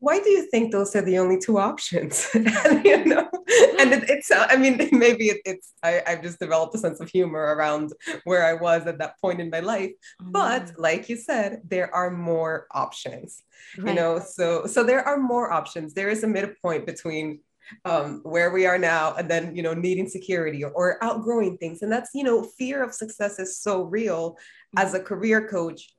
why 0.00 0.20
do 0.20 0.30
you 0.30 0.48
think 0.50 0.70
those 0.70 0.94
are 0.94 1.02
the 1.02 1.18
only 1.18 1.38
two 1.38 1.58
options? 1.58 2.28
and, 2.34 2.84
you 2.84 3.04
know, 3.04 3.28
and 3.78 3.92
it, 3.92 4.08
it's, 4.08 4.30
I 4.32 4.56
mean, 4.56 4.88
maybe 4.92 5.26
it, 5.26 5.40
it's, 5.44 5.72
I, 5.82 6.02
I've 6.06 6.22
just 6.22 6.38
developed 6.38 6.74
a 6.76 6.78
sense 6.78 7.00
of 7.00 7.08
humor 7.08 7.54
around 7.56 7.92
where 8.24 8.44
I 8.44 8.54
was 8.54 8.86
at 8.86 8.98
that 8.98 9.20
point 9.20 9.40
in 9.40 9.50
my 9.50 9.60
life. 9.60 9.92
Mm. 10.22 10.32
But 10.32 10.72
like 10.78 11.08
you 11.08 11.16
said, 11.16 11.62
there 11.64 11.92
are 11.94 12.10
more 12.10 12.66
options, 12.72 13.42
right. 13.76 13.88
you 13.88 13.94
know, 13.94 14.20
so, 14.20 14.66
so 14.66 14.84
there 14.84 15.02
are 15.02 15.18
more 15.18 15.52
options. 15.52 15.94
There 15.94 16.10
is 16.10 16.22
a 16.22 16.28
midpoint 16.28 16.86
between 16.86 17.40
um, 17.84 18.20
where 18.22 18.50
we 18.50 18.64
are 18.64 18.78
now 18.78 19.14
and 19.16 19.30
then 19.30 19.54
you 19.54 19.62
know 19.62 19.74
needing 19.74 20.08
security 20.08 20.64
or, 20.64 20.70
or, 20.70 21.04
outgrowing 21.04 21.58
things 21.58 21.82
and 21.82 21.92
that's 21.92 22.08
you 22.14 22.24
know 22.24 22.42
fear 22.42 22.82
of 22.82 22.94
success 22.94 23.38
is 23.38 23.58
so 23.60 23.82
real 23.82 24.38
as 24.78 24.94
a 24.94 25.00
career 25.00 25.46
coach 25.46 25.94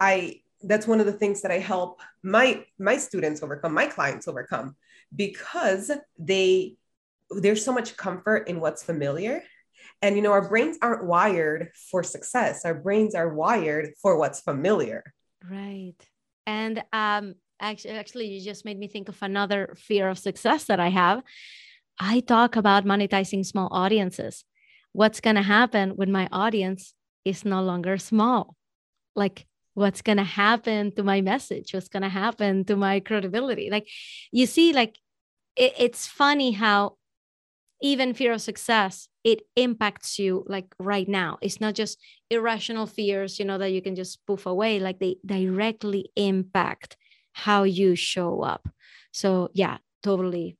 i 0.00 0.40
that's 0.66 0.86
one 0.86 1.00
of 1.00 1.06
the 1.06 1.12
things 1.12 1.42
that 1.42 1.50
I 1.50 1.58
help 1.58 2.00
my 2.22 2.64
my 2.78 2.96
students 2.96 3.42
overcome, 3.42 3.74
my 3.74 3.86
clients 3.86 4.28
overcome, 4.28 4.76
because 5.14 5.90
they 6.18 6.76
there's 7.30 7.64
so 7.64 7.72
much 7.72 7.96
comfort 7.96 8.48
in 8.48 8.60
what's 8.60 8.82
familiar. 8.82 9.42
And 10.02 10.16
you 10.16 10.22
know, 10.22 10.32
our 10.32 10.48
brains 10.48 10.76
aren't 10.82 11.04
wired 11.04 11.70
for 11.90 12.02
success. 12.02 12.64
Our 12.64 12.74
brains 12.74 13.14
are 13.14 13.32
wired 13.34 13.90
for 14.00 14.18
what's 14.18 14.40
familiar. 14.40 15.02
Right. 15.48 15.96
And 16.46 16.82
um 16.92 17.34
actually 17.60 17.94
actually 17.94 18.26
you 18.28 18.44
just 18.44 18.64
made 18.64 18.78
me 18.78 18.88
think 18.88 19.08
of 19.08 19.22
another 19.22 19.74
fear 19.78 20.08
of 20.08 20.18
success 20.18 20.64
that 20.64 20.80
I 20.80 20.88
have. 20.88 21.22
I 21.98 22.20
talk 22.20 22.56
about 22.56 22.84
monetizing 22.84 23.46
small 23.46 23.68
audiences. 23.70 24.44
What's 24.92 25.20
going 25.20 25.36
to 25.36 25.42
happen 25.42 25.90
when 25.90 26.10
my 26.10 26.28
audience 26.32 26.94
is 27.24 27.44
no 27.44 27.62
longer 27.62 27.98
small? 27.98 28.56
Like 29.14 29.46
what's 29.74 30.02
going 30.02 30.18
to 30.18 30.24
happen 30.24 30.92
to 30.94 31.02
my 31.02 31.20
message 31.20 31.74
what's 31.74 31.88
going 31.88 32.02
to 32.02 32.08
happen 32.08 32.64
to 32.64 32.76
my 32.76 33.00
credibility. 33.00 33.70
Like 33.70 33.88
you 34.32 34.46
see 34.46 34.72
like 34.72 34.98
it, 35.56 35.74
it's 35.78 36.06
funny 36.06 36.52
how 36.52 36.96
even 37.82 38.14
fear 38.14 38.32
of 38.32 38.40
success 38.40 39.08
it 39.24 39.42
impacts 39.56 40.18
you 40.18 40.44
like 40.46 40.74
right 40.78 41.08
now. 41.08 41.38
It's 41.42 41.60
not 41.60 41.74
just 41.74 41.98
irrational 42.30 42.86
fears 42.86 43.38
you 43.38 43.44
know 43.44 43.58
that 43.58 43.72
you 43.72 43.82
can 43.82 43.94
just 43.94 44.24
poof 44.26 44.46
away. 44.46 44.80
Like 44.80 44.98
they 44.98 45.16
directly 45.24 46.10
impact 46.16 46.96
how 47.32 47.64
you 47.64 47.94
show 47.96 48.42
up. 48.42 48.68
So 49.12 49.50
yeah 49.54 49.78
totally 50.02 50.58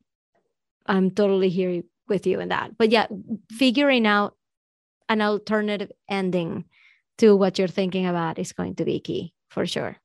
i'm 0.87 1.11
totally 1.11 1.51
here 1.51 1.83
with 2.09 2.27
you 2.27 2.41
in 2.41 2.49
that. 2.49 2.77
But 2.77 2.91
yeah, 2.91 3.07
figuring 3.51 4.07
out 4.07 4.37
an 5.09 5.21
alternative 5.21 5.91
ending 6.09 6.65
to 7.19 7.37
what 7.37 7.59
you're 7.59 7.69
thinking 7.69 8.07
about 8.07 8.39
is 8.39 8.53
going 8.53 8.75
to 8.77 8.85
be 8.85 9.01
key 9.01 9.33
for 9.49 9.67
sure. 9.67 9.97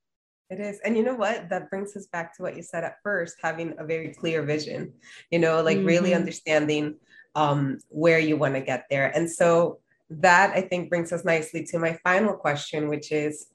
It 0.49 0.60
is. 0.60 0.80
And 0.84 0.97
you 0.97 1.03
know 1.03 1.16
what? 1.16 1.49
That 1.49 1.70
brings 1.70 1.95
us 1.95 2.07
back 2.07 2.36
to 2.38 2.41
what 2.41 2.55
you 2.55 2.64
said 2.64 2.84
at 2.84 2.95
first 3.03 3.38
having 3.41 3.76
a 3.78 3.86
very 3.86 4.10
clear 4.14 4.41
vision, 4.41 4.93
you 5.30 5.38
know, 5.38 5.62
like 5.62 5.78
mm-hmm. 5.78 5.88
really 5.88 6.14
understanding 6.16 6.95
um, 7.36 7.78
where 7.89 8.20
you 8.20 8.36
want 8.36 8.55
to 8.55 8.62
get 8.62 8.86
there. 8.89 9.16
And 9.16 9.30
so 9.30 9.80
that 10.10 10.55
I 10.55 10.62
think 10.62 10.89
brings 10.89 11.12
us 11.12 11.24
nicely 11.24 11.64
to 11.66 11.78
my 11.78 11.93
final 12.03 12.34
question, 12.34 12.89
which 12.89 13.12
is 13.12 13.47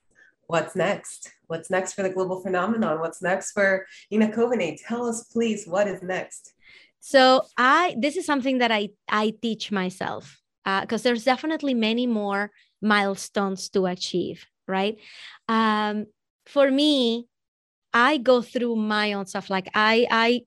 what's 0.47 0.75
next? 0.75 1.31
What's 1.47 1.69
next 1.69 1.93
for 1.93 2.03
the 2.03 2.09
global 2.09 2.41
phenomenon? 2.41 2.99
What's 2.99 3.21
next 3.21 3.51
for 3.51 3.85
Ina 4.11 4.29
Coveney? 4.29 4.79
Tell 4.87 5.05
us, 5.07 5.25
please, 5.25 5.65
what 5.65 5.87
is 5.87 6.01
next? 6.01 6.53
So 7.01 7.43
I 7.57 7.95
this 7.99 8.15
is 8.17 8.25
something 8.25 8.59
that 8.59 8.71
I 8.71 8.89
I 9.09 9.33
teach 9.41 9.71
myself 9.71 10.41
because 10.63 11.01
uh, 11.01 11.03
there's 11.03 11.23
definitely 11.23 11.73
many 11.75 12.07
more 12.07 12.51
milestones 12.81 13.69
to 13.69 13.85
achieve, 13.85 14.45
right? 14.67 14.97
Um, 15.47 16.07
for 16.45 16.69
me, 16.69 17.27
I 17.93 18.17
go 18.17 18.41
through 18.41 18.75
my 18.75 19.13
own 19.13 19.25
stuff. 19.25 19.49
Like 19.49 19.69
I 19.73 20.05
I 20.11 20.41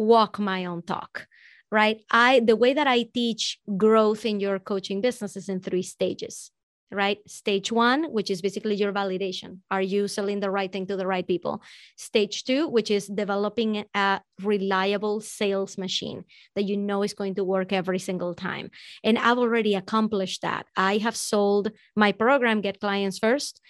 walk 0.00 0.38
my 0.38 0.64
own 0.64 0.82
talk 0.82 1.26
right 1.70 2.00
i 2.10 2.40
the 2.40 2.56
way 2.56 2.72
that 2.72 2.86
i 2.86 3.02
teach 3.14 3.58
growth 3.76 4.24
in 4.24 4.40
your 4.40 4.58
coaching 4.58 5.00
business 5.00 5.36
is 5.36 5.48
in 5.48 5.60
three 5.60 5.82
stages 5.82 6.50
right? 6.92 7.18
Stage 7.26 7.70
one 7.72 8.04
which 8.12 8.30
is 8.30 8.42
basically 8.42 8.74
your 8.74 8.92
validation. 8.92 9.58
Are 9.70 9.82
you 9.82 10.08
selling 10.08 10.40
the 10.40 10.50
right 10.50 10.70
thing 10.72 10.86
to 10.86 10.96
the 10.96 11.06
right 11.06 11.26
people? 11.26 11.62
Stage 11.96 12.44
two 12.44 12.68
which 12.68 12.90
is 12.90 13.06
developing 13.06 13.84
a 13.94 14.20
reliable 14.42 15.20
sales 15.20 15.78
machine 15.78 16.24
that 16.54 16.64
you 16.64 16.76
know 16.76 17.02
is 17.02 17.14
going 17.14 17.34
to 17.36 17.44
work 17.44 17.72
every 17.72 17.98
single 17.98 18.34
time. 18.34 18.70
And 19.04 19.18
i've 19.18 19.38
already 19.38 19.74
accomplished 19.74 20.42
that. 20.42 20.66
I 20.76 20.98
have 20.98 21.16
sold 21.16 21.70
my 21.96 22.12
program 22.12 22.60
get 22.60 22.80
clients 22.80 23.18
first 23.18 23.60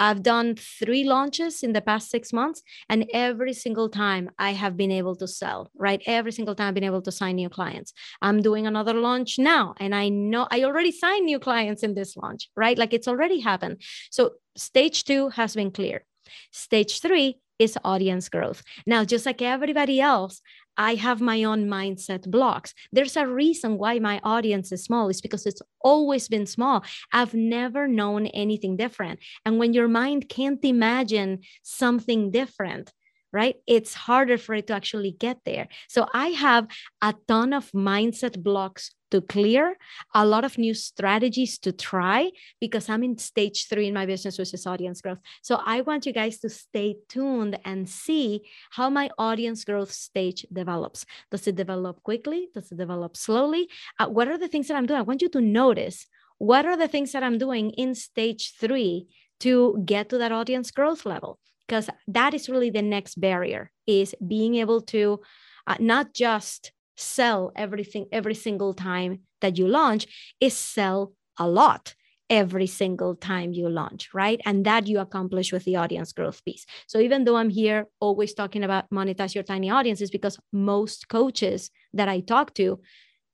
I've 0.00 0.22
done 0.22 0.56
three 0.56 1.04
launches 1.04 1.62
in 1.62 1.74
the 1.74 1.82
past 1.82 2.10
six 2.10 2.32
months, 2.32 2.62
and 2.88 3.06
every 3.12 3.52
single 3.52 3.88
time 3.90 4.30
I 4.38 4.52
have 4.52 4.76
been 4.76 4.90
able 4.90 5.14
to 5.16 5.28
sell, 5.28 5.70
right? 5.76 6.02
Every 6.06 6.32
single 6.32 6.54
time 6.54 6.68
I've 6.68 6.74
been 6.74 6.84
able 6.84 7.02
to 7.02 7.12
sign 7.12 7.36
new 7.36 7.50
clients. 7.50 7.92
I'm 8.22 8.40
doing 8.40 8.66
another 8.66 8.94
launch 8.94 9.38
now, 9.38 9.74
and 9.78 9.94
I 9.94 10.08
know 10.08 10.48
I 10.50 10.64
already 10.64 10.90
signed 10.90 11.26
new 11.26 11.38
clients 11.38 11.82
in 11.82 11.94
this 11.94 12.16
launch, 12.16 12.48
right? 12.56 12.78
Like 12.78 12.94
it's 12.94 13.06
already 13.06 13.40
happened. 13.40 13.82
So 14.10 14.32
stage 14.56 15.04
two 15.04 15.28
has 15.28 15.54
been 15.54 15.70
clear. 15.70 16.04
Stage 16.50 17.00
three 17.00 17.38
is 17.60 17.76
audience 17.84 18.28
growth. 18.30 18.62
Now, 18.86 19.04
just 19.04 19.26
like 19.26 19.42
everybody 19.42 20.00
else, 20.00 20.40
I 20.80 20.94
have 20.94 21.20
my 21.20 21.44
own 21.44 21.68
mindset 21.68 22.30
blocks. 22.30 22.72
There's 22.90 23.14
a 23.14 23.26
reason 23.26 23.76
why 23.76 23.98
my 23.98 24.18
audience 24.24 24.72
is 24.72 24.82
small, 24.82 25.10
is 25.10 25.20
because 25.20 25.44
it's 25.44 25.60
always 25.84 26.26
been 26.26 26.46
small. 26.46 26.82
I've 27.12 27.34
never 27.34 27.86
known 27.86 28.28
anything 28.28 28.78
different. 28.78 29.20
And 29.44 29.58
when 29.58 29.74
your 29.74 29.88
mind 29.88 30.30
can't 30.30 30.64
imagine 30.64 31.40
something 31.62 32.30
different, 32.30 32.94
right? 33.30 33.56
It's 33.66 33.92
harder 33.92 34.38
for 34.38 34.54
it 34.54 34.68
to 34.68 34.72
actually 34.72 35.12
get 35.12 35.40
there. 35.44 35.68
So 35.86 36.06
I 36.14 36.28
have 36.28 36.66
a 37.02 37.14
ton 37.28 37.52
of 37.52 37.70
mindset 37.72 38.42
blocks 38.42 38.90
to 39.10 39.20
clear, 39.20 39.76
a 40.14 40.24
lot 40.24 40.44
of 40.44 40.58
new 40.58 40.74
strategies 40.74 41.58
to 41.58 41.72
try 41.72 42.30
because 42.60 42.88
I'm 42.88 43.02
in 43.02 43.18
stage 43.18 43.68
three 43.68 43.88
in 43.88 43.94
my 43.94 44.06
business, 44.06 44.38
which 44.38 44.54
is 44.54 44.66
audience 44.66 45.00
growth. 45.00 45.18
So 45.42 45.60
I 45.64 45.80
want 45.82 46.06
you 46.06 46.12
guys 46.12 46.38
to 46.40 46.48
stay 46.48 46.96
tuned 47.08 47.58
and 47.64 47.88
see 47.88 48.42
how 48.70 48.90
my 48.90 49.10
audience 49.18 49.64
growth 49.64 49.92
stage 49.92 50.46
develops. 50.52 51.04
Does 51.30 51.46
it 51.46 51.56
develop 51.56 52.02
quickly? 52.02 52.48
Does 52.54 52.70
it 52.72 52.78
develop 52.78 53.16
slowly? 53.16 53.68
Uh, 53.98 54.08
what 54.08 54.28
are 54.28 54.38
the 54.38 54.48
things 54.48 54.68
that 54.68 54.76
I'm 54.76 54.86
doing? 54.86 55.00
I 55.00 55.02
want 55.02 55.22
you 55.22 55.28
to 55.30 55.40
notice 55.40 56.06
what 56.38 56.64
are 56.64 56.76
the 56.76 56.88
things 56.88 57.12
that 57.12 57.22
I'm 57.22 57.38
doing 57.38 57.70
in 57.70 57.94
stage 57.94 58.54
three 58.58 59.08
to 59.40 59.82
get 59.84 60.08
to 60.10 60.18
that 60.18 60.32
audience 60.32 60.70
growth 60.70 61.04
level 61.04 61.38
because 61.66 61.88
that 62.08 62.34
is 62.34 62.48
really 62.48 62.70
the 62.70 62.82
next 62.82 63.20
barrier 63.20 63.70
is 63.86 64.14
being 64.26 64.56
able 64.56 64.80
to 64.80 65.20
uh, 65.66 65.76
not 65.78 66.12
just 66.12 66.72
sell 67.00 67.52
everything 67.56 68.06
every 68.12 68.34
single 68.34 68.74
time 68.74 69.20
that 69.40 69.58
you 69.58 69.66
launch 69.66 70.06
is 70.40 70.56
sell 70.56 71.12
a 71.38 71.48
lot 71.48 71.94
every 72.28 72.66
single 72.66 73.16
time 73.16 73.52
you 73.52 73.68
launch, 73.68 74.10
right? 74.14 74.40
And 74.44 74.64
that 74.64 74.86
you 74.86 75.00
accomplish 75.00 75.52
with 75.52 75.64
the 75.64 75.76
audience 75.76 76.12
growth 76.12 76.44
piece. 76.44 76.64
So 76.86 77.00
even 77.00 77.24
though 77.24 77.36
I'm 77.36 77.50
here 77.50 77.86
always 77.98 78.34
talking 78.34 78.62
about 78.62 78.88
monetize 78.90 79.34
your 79.34 79.42
tiny 79.42 79.68
audiences, 79.68 80.10
because 80.10 80.38
most 80.52 81.08
coaches 81.08 81.70
that 81.92 82.08
I 82.08 82.20
talk 82.20 82.54
to 82.54 82.80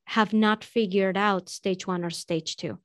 have 0.06 0.32
not 0.32 0.64
figured 0.64 1.16
out 1.16 1.50
stage 1.50 1.86
one 1.86 2.04
or 2.04 2.10
stage 2.10 2.56
two. 2.56 2.78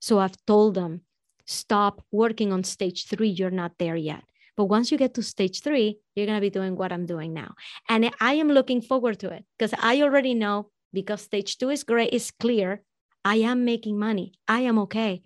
So 0.00 0.18
I've 0.18 0.36
told 0.46 0.74
them, 0.74 1.02
stop 1.44 2.02
working 2.10 2.52
on 2.52 2.64
stage 2.64 3.06
three. 3.06 3.28
You're 3.28 3.50
not 3.50 3.72
there 3.78 3.96
yet. 3.96 4.24
But 4.58 4.64
once 4.64 4.90
you 4.90 4.98
get 4.98 5.14
to 5.14 5.22
stage 5.22 5.62
three, 5.62 6.00
you're 6.16 6.26
going 6.26 6.36
to 6.36 6.42
be 6.42 6.50
doing 6.50 6.74
what 6.74 6.90
I'm 6.90 7.06
doing 7.06 7.32
now. 7.32 7.54
And 7.88 8.10
I 8.20 8.34
am 8.34 8.48
looking 8.48 8.82
forward 8.82 9.20
to 9.20 9.30
it 9.30 9.44
because 9.56 9.72
I 9.78 10.02
already 10.02 10.34
know 10.34 10.70
because 10.92 11.22
stage 11.22 11.58
two 11.58 11.70
is 11.70 11.84
great, 11.84 12.12
is 12.12 12.32
clear. 12.32 12.82
I 13.24 13.36
am 13.36 13.64
making 13.64 14.00
money. 14.00 14.32
I 14.48 14.60
am 14.62 14.78
okay 14.80 15.22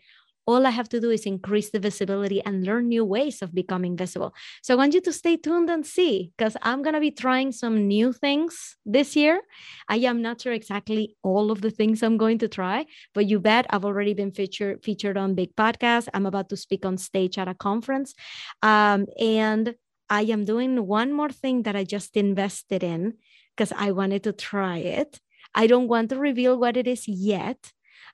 all 0.47 0.66
I 0.66 0.70
have 0.70 0.88
to 0.90 1.01
do 1.01 1.11
is 1.11 1.24
increase 1.24 1.70
the 1.70 1.78
visibility 1.78 2.43
and 2.45 2.64
learn 2.64 2.88
new 2.88 3.05
ways 3.05 3.43
of 3.43 3.55
becoming 3.55 3.97
visible. 3.97 4.34
So 4.62 4.74
I 4.74 4.76
want 4.76 4.95
you 4.95 5.01
to 5.03 5.12
stay 5.12 5.36
tuned 5.36 5.70
and 5.70 5.86
see 5.86 6.32
because 6.36 6.57
I'm 6.62 6.82
going 6.82 6.95
to 6.95 7.01
be 7.01 7.11
trying 7.11 7.53
some 7.53 7.86
new 7.86 8.12
things 8.12 8.76
this 8.84 9.14
year. 9.14 9.40
I 9.88 9.97
am 9.99 10.20
not 10.20 10.40
sure 10.40 10.53
exactly 10.53 11.16
all 11.22 11.51
of 11.51 11.61
the 11.61 11.70
things 11.70 12.03
I'm 12.03 12.16
going 12.16 12.38
to 12.38 12.49
try, 12.49 12.86
but 13.14 13.26
you 13.26 13.38
bet 13.38 13.66
I've 13.70 13.84
already 13.84 14.14
been 14.14 14.32
featured 14.32 14.82
featured 14.82 15.16
on 15.16 15.34
big 15.34 15.55
podcasts. 15.55 16.09
I'm 16.12 16.26
about 16.26 16.49
to 16.49 16.57
speak 16.57 16.84
on 16.84 16.99
stage 16.99 17.38
at 17.38 17.49
a 17.49 17.55
conference. 17.55 18.14
Um, 18.62 19.07
and 19.20 19.74
I 20.11 20.22
am 20.22 20.45
doing 20.45 20.86
one 20.86 21.12
more 21.12 21.30
thing 21.30 21.62
that 21.62 21.76
I 21.76 21.84
just 21.84 22.16
invested 22.16 22.82
in 22.82 23.14
because 23.57 23.72
I 23.76 23.93
wanted 23.93 24.24
to 24.24 24.32
try 24.32 24.78
it. 24.78 25.20
I 25.55 25.66
don't 25.66 25.88
want 25.88 26.11
to 26.11 26.18
reveal 26.18 26.59
what 26.59 26.76
it 26.76 26.86
is 26.86 27.07
yet 27.07 27.72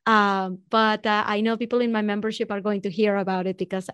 um, 0.09 0.61
but 0.71 1.05
uh, 1.05 1.23
I 1.27 1.43
know 1.43 1.59
people 1.59 1.81
in 1.81 1.93
my 1.93 2.01
membership 2.01 2.51
are 2.51 2.63
going 2.63 2.81
to 2.83 2.91
hear 2.91 3.17
about 3.17 3.47
it 3.47 3.59
because 3.59 3.91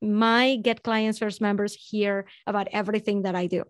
my 0.00 0.56
Get 0.56 0.82
Clients 0.82 1.18
First 1.18 1.42
members 1.42 1.74
hear 1.74 2.24
about 2.46 2.68
everything 2.72 3.22
that 3.22 3.36
I 3.36 3.48
do. 3.48 3.64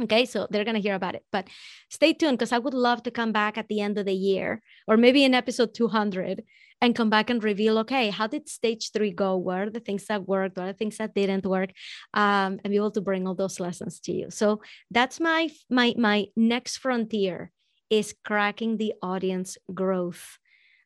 Okay, 0.00 0.24
so 0.24 0.46
they're 0.48 0.64
going 0.64 0.76
to 0.76 0.80
hear 0.80 0.94
about 0.94 1.16
it. 1.16 1.24
But 1.32 1.48
stay 1.90 2.12
tuned 2.12 2.38
because 2.38 2.52
I 2.52 2.58
would 2.58 2.74
love 2.74 3.02
to 3.02 3.10
come 3.10 3.32
back 3.32 3.58
at 3.58 3.66
the 3.66 3.80
end 3.80 3.98
of 3.98 4.06
the 4.06 4.14
year 4.14 4.62
or 4.86 4.96
maybe 4.96 5.24
in 5.24 5.34
episode 5.34 5.74
200 5.74 6.44
and 6.80 6.94
come 6.94 7.10
back 7.10 7.28
and 7.28 7.42
reveal 7.42 7.76
okay, 7.78 8.10
how 8.10 8.28
did 8.28 8.48
stage 8.48 8.92
three 8.92 9.10
go? 9.10 9.36
What 9.36 9.58
are 9.58 9.70
the 9.70 9.80
things 9.80 10.06
that 10.06 10.28
worked? 10.28 10.56
What 10.56 10.64
are 10.68 10.72
the 10.72 10.78
things 10.78 10.98
that 10.98 11.12
didn't 11.14 11.44
work? 11.44 11.70
Um, 12.14 12.60
and 12.62 12.70
be 12.70 12.76
able 12.76 12.92
to 12.92 13.00
bring 13.00 13.26
all 13.26 13.34
those 13.34 13.58
lessons 13.58 13.98
to 14.00 14.12
you. 14.12 14.30
So 14.30 14.62
that's 14.92 15.18
my 15.18 15.50
my 15.68 15.94
my 15.98 16.26
next 16.36 16.78
frontier 16.78 17.50
is 17.90 18.14
cracking 18.24 18.76
the 18.76 18.94
audience 19.02 19.58
growth 19.74 20.38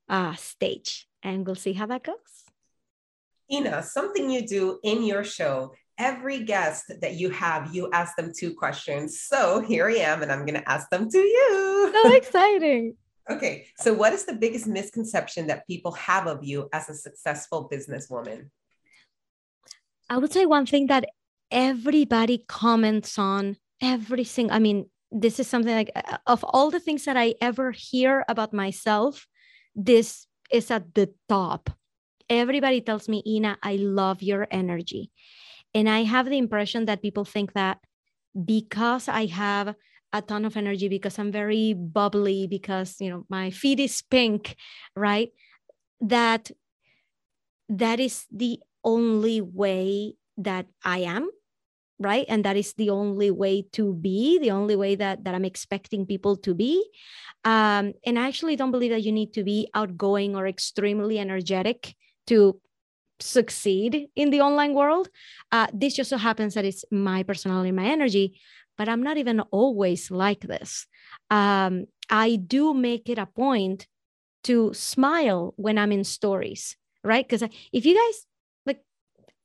uh, 0.08 0.34
stage. 0.34 1.08
And 1.22 1.46
we'll 1.46 1.56
see 1.56 1.72
how 1.72 1.86
that 1.86 2.04
goes. 2.04 2.16
Ina, 3.50 3.82
something 3.82 4.30
you 4.30 4.46
do 4.46 4.78
in 4.82 5.04
your 5.04 5.24
show, 5.24 5.72
every 5.98 6.44
guest 6.44 6.92
that 7.00 7.14
you 7.14 7.30
have, 7.30 7.74
you 7.74 7.90
ask 7.92 8.16
them 8.16 8.32
two 8.36 8.54
questions. 8.54 9.20
So 9.20 9.60
here 9.60 9.88
I 9.88 9.96
am, 9.96 10.22
and 10.22 10.32
I'm 10.32 10.44
going 10.44 10.60
to 10.60 10.68
ask 10.68 10.88
them 10.90 11.08
to 11.10 11.18
you. 11.18 11.92
So 11.92 12.12
exciting. 12.14 12.96
okay. 13.30 13.66
So, 13.78 13.94
what 13.94 14.12
is 14.12 14.24
the 14.24 14.34
biggest 14.34 14.66
misconception 14.66 15.46
that 15.46 15.66
people 15.66 15.92
have 15.92 16.26
of 16.26 16.44
you 16.44 16.68
as 16.72 16.88
a 16.88 16.94
successful 16.94 17.68
businesswoman? 17.72 18.50
I 20.10 20.18
would 20.18 20.32
say 20.32 20.46
one 20.46 20.66
thing 20.66 20.86
that 20.88 21.08
everybody 21.50 22.44
comments 22.48 23.18
on 23.18 23.56
everything. 23.80 24.50
I 24.50 24.58
mean, 24.58 24.88
this 25.10 25.38
is 25.40 25.48
something 25.48 25.74
like 25.74 25.90
uh, 25.94 26.18
of 26.26 26.44
all 26.44 26.70
the 26.70 26.80
things 26.80 27.04
that 27.04 27.16
I 27.16 27.34
ever 27.40 27.70
hear 27.70 28.24
about 28.28 28.52
myself, 28.52 29.26
this 29.76 30.26
is 30.50 30.70
at 30.70 30.94
the 30.94 31.12
top. 31.28 31.70
Everybody 32.28 32.80
tells 32.80 33.08
me, 33.08 33.22
Ina, 33.26 33.58
I 33.62 33.76
love 33.76 34.22
your 34.22 34.48
energy. 34.50 35.12
And 35.74 35.88
I 35.88 36.02
have 36.02 36.26
the 36.26 36.38
impression 36.38 36.86
that 36.86 37.02
people 37.02 37.24
think 37.24 37.52
that 37.52 37.78
because 38.44 39.08
I 39.08 39.26
have 39.26 39.76
a 40.12 40.22
ton 40.22 40.44
of 40.44 40.56
energy, 40.56 40.88
because 40.88 41.18
I'm 41.18 41.30
very 41.30 41.74
bubbly, 41.74 42.46
because 42.46 42.96
you 43.00 43.10
know 43.10 43.24
my 43.28 43.50
feet 43.50 43.78
is 43.78 44.02
pink, 44.02 44.56
right? 44.96 45.30
That 46.00 46.50
that 47.68 48.00
is 48.00 48.26
the 48.30 48.60
only 48.84 49.40
way 49.40 50.14
that 50.38 50.66
I 50.84 50.98
am 51.00 51.28
right? 51.98 52.26
And 52.28 52.44
that 52.44 52.56
is 52.56 52.74
the 52.74 52.90
only 52.90 53.30
way 53.30 53.64
to 53.72 53.94
be 53.94 54.38
the 54.38 54.50
only 54.50 54.76
way 54.76 54.94
that 54.96 55.24
that 55.24 55.34
i'm 55.34 55.44
expecting 55.44 56.06
people 56.06 56.36
to 56.36 56.54
be. 56.54 56.84
Um, 57.44 57.92
and 58.04 58.18
i 58.18 58.28
actually 58.28 58.56
don't 58.56 58.70
believe 58.70 58.90
that 58.90 59.02
you 59.02 59.12
need 59.12 59.32
to 59.34 59.44
be 59.44 59.68
outgoing 59.74 60.36
or 60.36 60.46
extremely 60.46 61.18
energetic 61.18 61.94
to 62.26 62.60
succeed 63.18 64.08
in 64.14 64.28
the 64.28 64.42
online 64.42 64.74
world. 64.74 65.08
Uh, 65.50 65.68
this 65.72 65.94
just 65.94 66.10
so 66.10 66.18
happens 66.18 66.52
that 66.54 66.66
it's 66.66 66.84
my 66.90 67.22
personality 67.22 67.72
my 67.72 67.86
energy 67.86 68.38
but 68.76 68.90
i'm 68.90 69.02
not 69.02 69.16
even 69.16 69.40
always 69.50 70.10
like 70.10 70.40
this. 70.40 70.86
Um, 71.30 71.86
I 72.10 72.36
do 72.36 72.74
make 72.74 73.08
it 73.08 73.18
a 73.18 73.26
point 73.26 73.86
to 74.44 74.72
smile 74.74 75.54
when 75.56 75.76
I'm 75.76 75.90
in 75.90 76.04
stories, 76.04 76.76
right? 77.02 77.26
Because 77.26 77.42
if 77.72 77.84
you 77.84 77.94
guys 77.94 78.26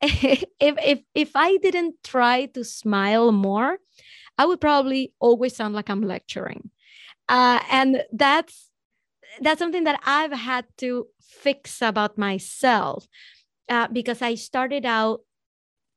if 0.59 0.75
if 0.83 0.99
if 1.13 1.31
I 1.35 1.57
didn't 1.57 1.95
try 2.03 2.45
to 2.47 2.63
smile 2.63 3.31
more, 3.31 3.77
I 4.37 4.45
would 4.45 4.61
probably 4.61 5.13
always 5.19 5.55
sound 5.55 5.75
like 5.75 5.89
I'm 5.89 6.01
lecturing, 6.01 6.71
uh, 7.29 7.59
and 7.71 8.03
that's 8.13 8.71
that's 9.41 9.59
something 9.59 9.85
that 9.85 9.99
I've 10.05 10.33
had 10.33 10.65
to 10.79 11.07
fix 11.21 11.81
about 11.81 12.17
myself 12.17 13.07
uh, 13.69 13.87
because 13.89 14.21
I 14.21 14.35
started 14.35 14.85
out, 14.85 15.21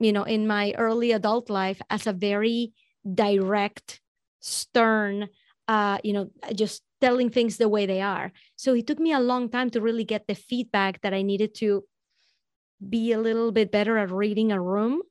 you 0.00 0.12
know, 0.12 0.24
in 0.24 0.46
my 0.46 0.74
early 0.76 1.12
adult 1.12 1.50
life 1.50 1.80
as 1.90 2.06
a 2.06 2.12
very 2.12 2.72
direct, 3.14 4.00
stern, 4.40 5.28
uh, 5.68 5.98
you 6.04 6.12
know, 6.12 6.30
just 6.54 6.82
telling 7.00 7.30
things 7.30 7.56
the 7.56 7.68
way 7.68 7.86
they 7.86 8.00
are. 8.00 8.32
So 8.56 8.74
it 8.74 8.86
took 8.86 8.98
me 8.98 9.12
a 9.12 9.20
long 9.20 9.48
time 9.50 9.70
to 9.70 9.80
really 9.80 10.04
get 10.04 10.26
the 10.26 10.34
feedback 10.34 11.00
that 11.02 11.14
I 11.14 11.22
needed 11.22 11.54
to 11.56 11.84
be 12.90 13.12
a 13.12 13.18
little 13.18 13.52
bit 13.52 13.70
better 13.70 13.98
at 13.98 14.10
reading 14.10 14.52
a 14.52 14.60
room, 14.60 15.02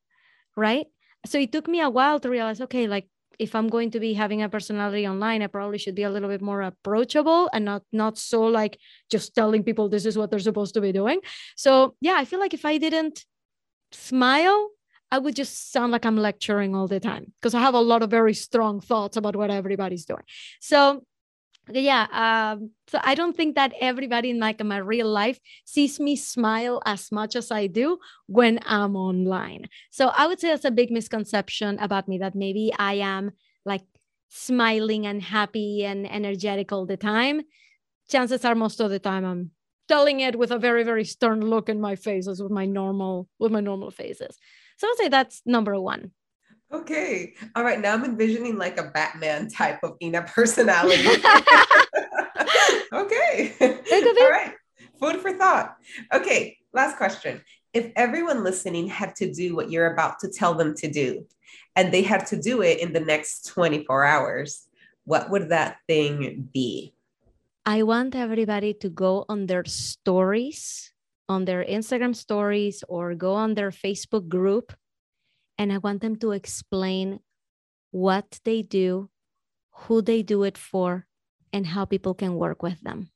right? 0.56 0.88
So 1.26 1.38
it 1.38 1.52
took 1.52 1.68
me 1.68 1.82
a 1.82 1.90
while 1.90 2.20
to 2.20 2.30
realize, 2.30 2.62
okay, 2.62 2.88
like 2.88 3.08
if 3.40 3.56
I'm 3.56 3.68
going 3.68 3.92
to 3.92 4.00
be 4.00 4.14
having 4.14 4.42
a 4.42 4.50
personality 4.50 5.08
online, 5.08 5.42
I 5.42 5.48
probably 5.48 5.78
should 5.78 5.96
be 5.96 6.04
a 6.04 6.10
little 6.10 6.30
bit 6.30 6.42
more 6.42 6.62
approachable 6.62 7.50
and 7.54 7.66
not 7.66 7.84
not 7.92 8.18
so 8.18 8.44
like 8.44 8.78
just 9.10 9.34
telling 9.36 9.64
people 9.64 9.90
this 9.90 10.06
is 10.06 10.18
what 10.18 10.30
they're 10.30 10.40
supposed 10.40 10.74
to 10.76 10.82
be 10.82 10.92
doing. 10.92 11.20
So 11.56 11.96
yeah, 12.02 12.16
I 12.18 12.26
feel 12.26 12.40
like 12.40 12.54
if 12.54 12.66
I 12.66 12.78
didn't 12.78 13.26
smile, 13.92 14.70
I 15.12 15.20
would 15.20 15.36
just 15.36 15.72
sound 15.72 15.92
like 15.92 16.06
I'm 16.06 16.18
lecturing 16.18 16.76
all 16.76 16.88
the 16.88 17.00
time 17.00 17.34
because 17.40 17.54
I 17.54 17.60
have 17.60 17.76
a 17.76 17.80
lot 17.80 18.04
of 18.04 18.10
very 18.10 18.34
strong 18.34 18.82
thoughts 18.82 19.18
about 19.18 19.36
what 19.36 19.52
everybody's 19.52 20.06
doing. 20.06 20.24
So 20.60 21.06
yeah 21.72 22.08
um, 22.12 22.72
so 22.88 23.00
i 23.04 23.16
don't 23.16 23.38
think 23.38 23.56
that 23.56 23.74
everybody 23.80 24.30
in 24.30 24.40
like 24.40 24.64
my 24.64 24.78
real 24.78 25.08
life 25.08 25.40
sees 25.66 26.00
me 26.00 26.16
smile 26.16 26.82
as 26.86 27.12
much 27.12 27.36
as 27.36 27.52
i 27.52 27.68
do 27.68 27.98
when 28.28 28.60
i'm 28.66 28.96
online. 28.96 29.68
So 29.90 30.08
i 30.10 30.28
would 30.28 30.40
say 30.40 30.50
that's 30.50 30.66
a 30.66 30.72
big 30.72 30.92
misconception 30.92 31.80
about 31.80 32.08
me 32.08 32.18
that 32.18 32.36
maybe 32.36 32.72
i 32.78 32.96
am 32.96 33.32
like 33.66 33.84
smiling 34.30 35.08
and 35.08 35.22
happy 35.22 35.86
and 35.86 36.12
energetic 36.12 36.72
all 36.72 36.88
the 36.88 36.98
time. 36.98 37.44
Chances 38.10 38.44
are 38.44 38.56
most 38.56 38.80
of 38.82 38.90
the 38.90 39.00
time 39.00 39.24
i'm 39.24 39.52
telling 39.88 40.20
it 40.20 40.38
with 40.38 40.52
a 40.52 40.60
very 40.60 40.84
very 40.84 41.06
stern 41.06 41.42
look 41.42 41.70
in 41.70 41.80
my 41.80 41.96
face 41.96 42.28
as 42.28 42.42
with 42.42 42.52
my 42.52 42.66
normal 42.66 43.30
with 43.40 43.52
my 43.52 43.62
normal 43.62 43.92
faces. 43.92 44.38
So 44.78 44.88
i'd 44.88 44.98
say 44.98 45.08
that's 45.08 45.42
number 45.46 45.80
one 45.80 46.12
Okay. 46.74 47.36
All 47.56 47.64
right. 47.64 47.80
Now 47.80 47.94
I'm 47.94 48.04
envisioning 48.04 48.58
like 48.58 48.80
a 48.80 48.90
Batman 48.90 49.48
type 49.48 49.80
of 49.84 49.96
Ina 50.02 50.24
personality. 50.36 51.08
okay. 52.94 53.54
All 53.62 54.30
right. 54.32 54.54
Food 55.00 55.18
for 55.18 55.34
thought. 55.34 55.78
Okay. 56.12 56.58
Last 56.74 56.98
question. 56.98 57.42
If 57.74 57.92
everyone 57.96 58.44
listening 58.44 58.88
had 58.88 59.16
to 59.18 59.32
do 59.32 59.56
what 59.56 59.70
you're 59.70 59.94
about 59.94 60.20
to 60.20 60.30
tell 60.30 60.56
them 60.56 60.74
to 60.76 60.90
do, 60.90 61.26
and 61.76 61.92
they 61.94 62.02
had 62.02 62.26
to 62.28 62.40
do 62.40 62.62
it 62.62 62.80
in 62.80 62.94
the 62.94 63.00
next 63.00 63.48
24 63.48 64.06
hours, 64.06 64.68
what 65.06 65.30
would 65.30 65.50
that 65.50 65.78
thing 65.88 66.50
be? 66.54 66.94
I 67.66 67.84
want 67.84 68.16
everybody 68.16 68.74
to 68.76 68.90
go 68.90 69.26
on 69.30 69.48
their 69.48 69.66
stories, 69.66 70.92
on 71.30 71.46
their 71.46 71.64
Instagram 71.64 72.16
stories, 72.16 72.84
or 72.88 73.16
go 73.16 73.34
on 73.34 73.54
their 73.54 73.72
Facebook 73.72 74.28
group 74.28 74.74
and 75.64 75.72
I 75.72 75.78
want 75.78 76.02
them 76.02 76.18
to 76.18 76.32
explain 76.32 77.22
what 77.92 78.40
they 78.44 78.62
do, 78.62 79.10
who 79.88 80.02
they 80.02 80.22
do 80.22 80.44
it 80.44 80.58
for, 80.58 81.08
and 81.54 81.68
how 81.68 81.86
people 81.86 82.14
can 82.14 82.36
work 82.36 82.62
with 82.62 82.82
them. 82.82 83.10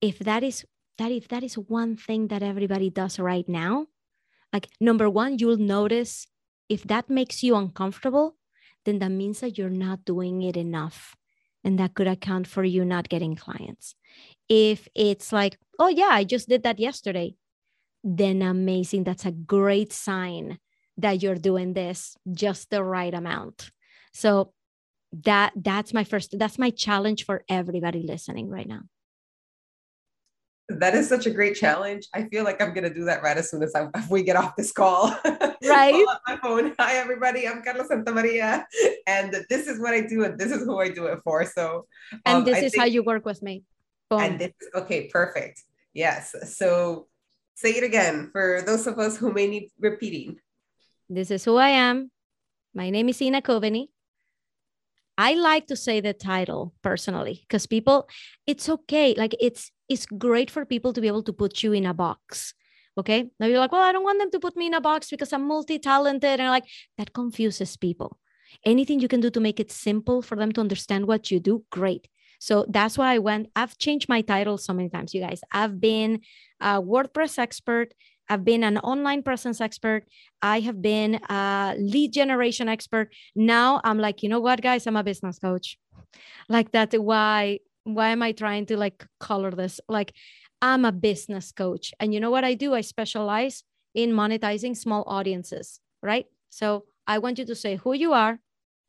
If 0.00 0.20
that 0.20 0.42
is 0.44 0.64
that 0.98 1.10
if 1.10 1.28
that 1.28 1.42
is 1.42 1.58
one 1.58 1.96
thing 1.96 2.28
that 2.28 2.42
everybody 2.42 2.90
does 2.90 3.18
right 3.18 3.48
now, 3.48 3.88
like 4.52 4.68
number 4.80 5.10
one, 5.10 5.38
you'll 5.38 5.58
notice 5.58 6.26
if 6.68 6.84
that 6.84 7.10
makes 7.10 7.42
you 7.42 7.56
uncomfortable, 7.56 8.36
then 8.84 9.00
that 9.00 9.10
means 9.10 9.40
that 9.40 9.58
you're 9.58 9.68
not 9.68 10.04
doing 10.04 10.42
it 10.42 10.56
enough. 10.56 11.16
And 11.64 11.78
that 11.78 11.94
could 11.94 12.06
account 12.06 12.46
for 12.46 12.62
you 12.62 12.84
not 12.84 13.08
getting 13.08 13.34
clients. 13.34 13.96
If 14.48 14.86
it's 14.94 15.32
like, 15.32 15.58
oh, 15.80 15.88
yeah, 15.88 16.10
I 16.12 16.22
just 16.22 16.48
did 16.48 16.62
that 16.62 16.78
yesterday, 16.78 17.34
then 18.04 18.40
amazing. 18.40 19.02
That's 19.02 19.26
a 19.26 19.32
great 19.32 19.92
sign 19.92 20.58
that 20.98 21.22
you're 21.22 21.36
doing 21.36 21.72
this 21.72 22.16
just 22.32 22.70
the 22.70 22.82
right 22.82 23.12
amount. 23.12 23.70
So 24.12 24.52
that 25.24 25.52
that's 25.56 25.94
my 25.94 26.04
first 26.04 26.34
that's 26.38 26.58
my 26.58 26.70
challenge 26.70 27.24
for 27.24 27.44
everybody 27.48 28.02
listening 28.02 28.48
right 28.48 28.68
now. 28.68 28.82
That 30.68 30.94
is 30.94 31.08
such 31.08 31.26
a 31.26 31.30
great 31.30 31.54
challenge. 31.54 32.08
I 32.12 32.24
feel 32.24 32.42
like 32.42 32.60
I'm 32.60 32.74
gonna 32.74 32.92
do 32.92 33.04
that 33.04 33.22
right 33.22 33.36
as 33.36 33.50
soon 33.50 33.62
as 33.62 33.74
I, 33.74 33.88
we 34.10 34.22
get 34.22 34.36
off 34.36 34.56
this 34.56 34.72
call. 34.72 35.16
Right. 35.64 36.06
my 36.28 36.36
phone. 36.36 36.74
Hi 36.78 36.96
everybody. 36.96 37.48
I'm 37.48 37.62
Carla 37.62 37.88
Santamaria, 37.88 38.64
and 39.06 39.34
this 39.50 39.66
is 39.66 39.80
what 39.80 39.94
I 39.94 40.02
do, 40.02 40.22
and 40.22 40.38
this 40.38 40.52
is 40.52 40.62
who 40.62 40.78
I 40.78 40.90
do 40.90 41.06
it 41.06 41.18
for. 41.24 41.44
So, 41.44 41.86
um, 42.12 42.20
and 42.26 42.46
this 42.46 42.58
I 42.58 42.66
is 42.66 42.72
think, 42.72 42.80
how 42.80 42.86
you 42.86 43.02
work 43.02 43.24
with 43.24 43.42
me. 43.42 43.64
Boom. 44.08 44.20
And 44.20 44.38
this 44.38 44.52
okay, 44.74 45.08
perfect. 45.08 45.62
Yes. 45.92 46.36
So, 46.56 47.08
say 47.56 47.70
it 47.70 47.82
again 47.82 48.28
for 48.30 48.62
those 48.64 48.86
of 48.86 48.98
us 48.98 49.16
who 49.16 49.32
may 49.32 49.48
need 49.48 49.70
repeating. 49.80 50.36
This 51.08 51.30
is 51.30 51.44
who 51.44 51.56
I 51.56 51.68
am. 51.68 52.10
My 52.74 52.90
name 52.90 53.08
is 53.08 53.22
Ina 53.22 53.42
Coveney. 53.42 53.88
I 55.18 55.34
like 55.34 55.66
to 55.68 55.76
say 55.76 56.00
the 56.00 56.12
title 56.12 56.74
personally 56.82 57.40
because 57.42 57.66
people, 57.66 58.08
it's 58.46 58.68
okay. 58.68 59.14
Like 59.16 59.34
it's 59.40 59.70
it's 59.88 60.04
great 60.06 60.50
for 60.50 60.64
people 60.64 60.92
to 60.92 61.00
be 61.00 61.06
able 61.06 61.22
to 61.22 61.32
put 61.32 61.62
you 61.62 61.72
in 61.72 61.86
a 61.86 61.94
box. 61.94 62.54
Okay. 62.98 63.30
Now 63.38 63.46
you're 63.46 63.58
like, 63.60 63.72
well, 63.72 63.82
I 63.82 63.92
don't 63.92 64.04
want 64.04 64.18
them 64.18 64.30
to 64.32 64.40
put 64.40 64.56
me 64.56 64.66
in 64.66 64.74
a 64.74 64.80
box 64.80 65.08
because 65.08 65.32
I'm 65.32 65.46
multi-talented. 65.46 66.40
And 66.40 66.50
like 66.50 66.64
that 66.98 67.12
confuses 67.12 67.76
people. 67.76 68.18
Anything 68.64 69.00
you 69.00 69.08
can 69.08 69.20
do 69.20 69.30
to 69.30 69.40
make 69.40 69.60
it 69.60 69.70
simple 69.70 70.22
for 70.22 70.36
them 70.36 70.52
to 70.52 70.60
understand 70.60 71.06
what 71.06 71.30
you 71.30 71.38
do, 71.40 71.64
great. 71.70 72.08
So 72.38 72.66
that's 72.68 72.98
why 72.98 73.14
I 73.14 73.18
went. 73.18 73.48
I've 73.56 73.78
changed 73.78 74.08
my 74.08 74.20
title 74.22 74.58
so 74.58 74.72
many 74.72 74.88
times, 74.88 75.14
you 75.14 75.20
guys. 75.20 75.40
I've 75.52 75.80
been 75.80 76.20
a 76.60 76.82
WordPress 76.82 77.38
expert, 77.38 77.94
I've 78.28 78.44
been 78.44 78.64
an 78.64 78.78
online 78.78 79.22
presence 79.22 79.60
expert. 79.60 80.04
I 80.42 80.60
have 80.60 80.82
been 80.82 81.20
a 81.28 81.74
lead 81.78 82.12
generation 82.12 82.68
expert. 82.68 83.12
Now 83.34 83.80
I'm 83.84 83.98
like, 83.98 84.22
you 84.22 84.28
know 84.28 84.40
what, 84.40 84.60
guys? 84.60 84.86
I'm 84.86 84.96
a 84.96 85.04
business 85.04 85.38
coach. 85.38 85.78
Like 86.48 86.72
that. 86.72 86.92
Why? 86.94 87.60
Why 87.84 88.08
am 88.08 88.22
I 88.22 88.32
trying 88.32 88.66
to 88.66 88.76
like 88.76 89.06
color 89.20 89.52
this? 89.52 89.80
Like, 89.88 90.12
I'm 90.60 90.84
a 90.84 90.92
business 90.92 91.52
coach, 91.52 91.92
and 92.00 92.12
you 92.12 92.18
know 92.18 92.30
what 92.30 92.44
I 92.44 92.54
do? 92.54 92.74
I 92.74 92.80
specialize 92.80 93.62
in 93.94 94.12
monetizing 94.12 94.76
small 94.76 95.04
audiences. 95.06 95.80
Right. 96.02 96.26
So 96.50 96.84
I 97.06 97.18
want 97.18 97.38
you 97.38 97.46
to 97.46 97.54
say 97.54 97.76
who 97.76 97.92
you 97.92 98.12
are, 98.12 98.40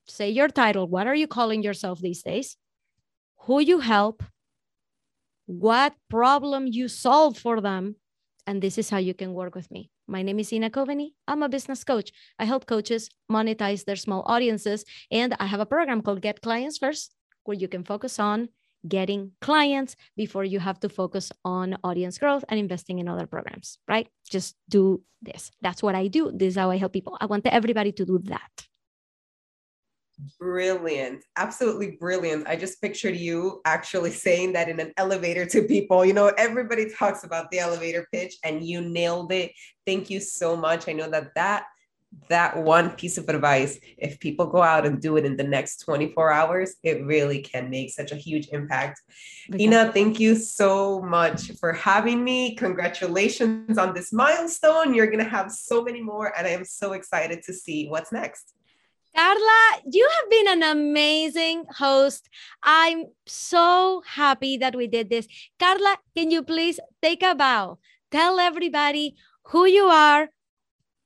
say 0.07 0.29
your 0.29 0.47
title. 0.47 0.87
What 0.87 1.05
are 1.05 1.15
you 1.15 1.27
calling 1.27 1.61
yourself 1.61 1.99
these 1.99 2.23
days? 2.23 2.57
Who 3.41 3.59
you 3.59 3.79
help, 3.79 4.23
what 5.45 5.93
problem 6.09 6.67
you 6.67 6.87
solve 6.87 7.37
for 7.37 7.61
them, 7.61 7.95
and 8.47 8.61
this 8.61 8.77
is 8.77 8.89
how 8.89 8.97
you 8.97 9.13
can 9.13 9.33
work 9.33 9.53
with 9.53 9.69
me. 9.69 9.91
My 10.07 10.23
name 10.23 10.39
is 10.39 10.51
Ina 10.51 10.69
Coveney. 10.69 11.09
I'm 11.27 11.43
a 11.43 11.49
business 11.49 11.83
coach. 11.83 12.11
I 12.39 12.45
help 12.45 12.65
coaches 12.65 13.09
monetize 13.29 13.83
their 13.83 13.97
small 13.97 14.23
audiences, 14.25 14.85
and 15.11 15.35
I 15.39 15.45
have 15.45 15.59
a 15.59 15.65
program 15.65 16.01
called 16.01 16.21
Get 16.21 16.41
Clients 16.41 16.77
First, 16.77 17.13
where 17.43 17.57
you 17.57 17.67
can 17.67 17.83
focus 17.83 18.17
on 18.17 18.49
getting 18.87 19.31
clients 19.41 19.95
before 20.15 20.45
you 20.45 20.59
have 20.59 20.79
to 20.79 20.87
focus 20.87 21.31
on 21.43 21.77
audience 21.83 22.17
growth 22.17 22.45
and 22.47 22.59
investing 22.59 22.99
in 22.99 23.07
other 23.07 23.27
programs, 23.27 23.79
right? 23.87 24.07
Just 24.29 24.55
do 24.69 25.03
this. 25.21 25.51
That's 25.61 25.83
what 25.83 25.95
I 25.95 26.07
do. 26.07 26.31
This 26.33 26.49
is 26.53 26.55
how 26.55 26.69
I 26.69 26.77
help 26.77 26.93
people. 26.93 27.17
I 27.19 27.25
want 27.25 27.45
everybody 27.47 27.91
to 27.91 28.05
do 28.05 28.19
that. 28.25 28.67
Brilliant. 30.39 31.23
Absolutely 31.35 31.91
brilliant. 31.91 32.47
I 32.47 32.55
just 32.55 32.81
pictured 32.81 33.15
you 33.15 33.61
actually 33.65 34.11
saying 34.25 34.53
that 34.53 34.69
in 34.69 34.79
an 34.79 34.93
elevator 34.97 35.45
to 35.45 35.63
people. 35.63 36.05
You 36.05 36.13
know, 36.13 36.31
everybody 36.37 36.89
talks 36.89 37.23
about 37.23 37.51
the 37.51 37.59
elevator 37.59 38.07
pitch 38.11 38.37
and 38.43 38.65
you 38.65 38.81
nailed 38.81 39.31
it. 39.31 39.51
Thank 39.85 40.09
you 40.09 40.19
so 40.19 40.55
much. 40.55 40.89
I 40.89 40.93
know 40.93 41.09
that 41.09 41.35
that 41.35 41.65
that 42.29 42.57
one 42.57 42.91
piece 42.91 43.17
of 43.17 43.27
advice, 43.29 43.79
if 43.97 44.19
people 44.19 44.47
go 44.47 44.61
out 44.61 44.85
and 44.85 45.01
do 45.01 45.17
it 45.17 45.25
in 45.25 45.37
the 45.37 45.43
next 45.43 45.77
24 45.79 46.31
hours, 46.31 46.75
it 46.83 47.05
really 47.05 47.41
can 47.41 47.69
make 47.69 47.91
such 47.91 48.11
a 48.11 48.15
huge 48.15 48.47
impact. 48.51 49.01
Okay. 49.53 49.65
Ina, 49.65 49.91
thank 49.91 50.19
you 50.19 50.35
so 50.35 51.01
much 51.01 51.51
for 51.59 51.73
having 51.73 52.23
me. 52.23 52.55
Congratulations 52.55 53.77
on 53.77 53.93
this 53.93 54.13
milestone. 54.13 54.93
You're 54.93 55.07
going 55.07 55.23
to 55.23 55.29
have 55.29 55.51
so 55.51 55.83
many 55.83 56.01
more, 56.01 56.33
and 56.37 56.47
I 56.47 56.51
am 56.51 56.65
so 56.65 56.93
excited 56.93 57.43
to 57.43 57.53
see 57.53 57.87
what's 57.87 58.11
next. 58.11 58.53
Carla, 59.17 59.81
you 59.91 60.07
have 60.07 60.29
been 60.29 60.47
an 60.47 60.61
amazing 60.61 61.65
host. 61.75 62.29
I'm 62.61 63.05
so 63.25 64.03
happy 64.05 64.57
that 64.57 64.75
we 64.75 64.85
did 64.85 65.09
this. 65.09 65.27
Carla, 65.59 65.97
can 66.15 66.29
you 66.29 66.43
please 66.43 66.79
take 67.01 67.23
a 67.23 67.33
bow? 67.33 67.79
Tell 68.11 68.39
everybody 68.39 69.15
who 69.45 69.65
you 69.65 69.85
are, 69.85 70.29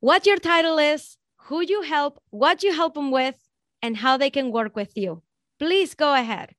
what 0.00 0.26
your 0.26 0.36
title 0.36 0.76
is, 0.76 1.16
who 1.46 1.62
you 1.62 1.80
help, 1.80 2.20
what 2.28 2.62
you 2.62 2.74
help 2.74 2.92
them 2.92 3.10
with, 3.10 3.36
and 3.80 3.96
how 3.96 4.18
they 4.18 4.28
can 4.28 4.52
work 4.52 4.76
with 4.76 4.94
you. 4.94 5.22
Please 5.58 5.94
go 5.94 6.12
ahead. 6.12 6.54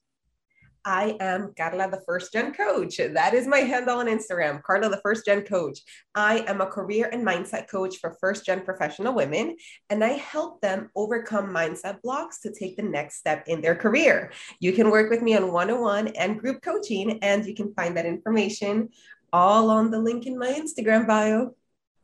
I 0.85 1.15
am 1.19 1.53
Carla, 1.57 1.89
the 1.89 2.01
first 2.05 2.33
gen 2.33 2.53
coach. 2.53 2.97
That 2.97 3.33
is 3.33 3.47
my 3.47 3.59
handle 3.59 3.99
on 3.99 4.07
Instagram, 4.07 4.61
Carla, 4.63 4.89
the 4.89 5.01
first 5.01 5.25
gen 5.25 5.43
coach. 5.43 5.79
I 6.13 6.39
am 6.39 6.61
a 6.61 6.65
career 6.65 7.09
and 7.11 7.25
mindset 7.25 7.69
coach 7.69 7.97
for 7.97 8.17
first 8.19 8.45
gen 8.45 8.61
professional 8.61 9.13
women, 9.13 9.55
and 9.89 10.03
I 10.03 10.13
help 10.13 10.61
them 10.61 10.89
overcome 10.95 11.47
mindset 11.47 12.01
blocks 12.01 12.41
to 12.41 12.51
take 12.51 12.75
the 12.75 12.83
next 12.83 13.17
step 13.17 13.45
in 13.47 13.61
their 13.61 13.75
career. 13.75 14.31
You 14.59 14.73
can 14.73 14.89
work 14.91 15.09
with 15.09 15.21
me 15.21 15.35
on 15.35 15.51
one 15.51 15.71
on 15.71 15.81
one 15.81 16.07
and 16.09 16.39
group 16.39 16.61
coaching, 16.61 17.19
and 17.21 17.45
you 17.45 17.55
can 17.55 17.73
find 17.73 17.95
that 17.95 18.05
information 18.05 18.89
all 19.31 19.69
on 19.69 19.89
the 19.89 19.99
link 19.99 20.25
in 20.25 20.37
my 20.37 20.47
Instagram 20.47 21.07
bio. 21.07 21.55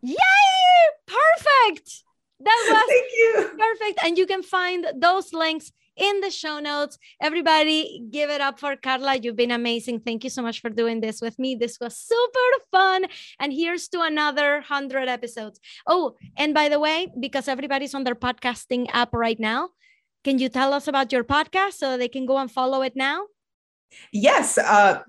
Yay! 0.02 0.16
Perfect. 1.06 2.04
That 2.40 2.68
was 2.70 2.84
Thank 2.88 3.12
you. 3.14 3.50
perfect. 3.58 4.00
And 4.04 4.18
you 4.18 4.26
can 4.26 4.44
find 4.44 4.88
those 4.96 5.34
links 5.34 5.72
in 6.00 6.22
the 6.22 6.32
show 6.32 6.60
notes. 6.60 6.98
Everybody, 7.22 8.06
give 8.10 8.30
it 8.30 8.42
up 8.42 8.60
for 8.60 8.76
Carla. 8.76 9.18
You've 9.18 9.36
been 9.36 9.52
amazing. 9.52 10.00
Thank 10.00 10.24
you 10.24 10.30
so 10.30 10.42
much 10.42 10.62
for 10.62 10.70
doing 10.70 11.02
this 11.02 11.22
with 11.22 11.38
me. 11.38 11.56
This 11.56 11.80
was 11.80 11.98
super 11.98 12.50
fun. 12.72 13.06
And 13.40 13.54
here's 13.54 13.88
to 13.90 14.02
another 14.02 14.54
100 14.54 15.08
episodes. 15.08 15.60
Oh, 15.86 16.16
and 16.38 16.54
by 16.54 16.70
the 16.70 16.80
way, 16.80 17.08
because 17.20 17.48
everybody's 17.48 17.94
on 17.94 18.04
their 18.04 18.16
podcasting 18.16 18.88
app 18.94 19.14
right 19.14 19.40
now, 19.40 19.70
can 20.24 20.40
you 20.40 20.50
tell 20.50 20.74
us 20.74 20.88
about 20.88 21.12
your 21.12 21.24
podcast 21.24 21.74
so 21.74 21.98
they 21.98 22.10
can 22.10 22.26
go 22.26 22.38
and 22.38 22.52
follow 22.52 22.82
it 22.82 22.96
now? 22.96 23.26
Yes. 24.12 24.58
Uh, 24.58 25.04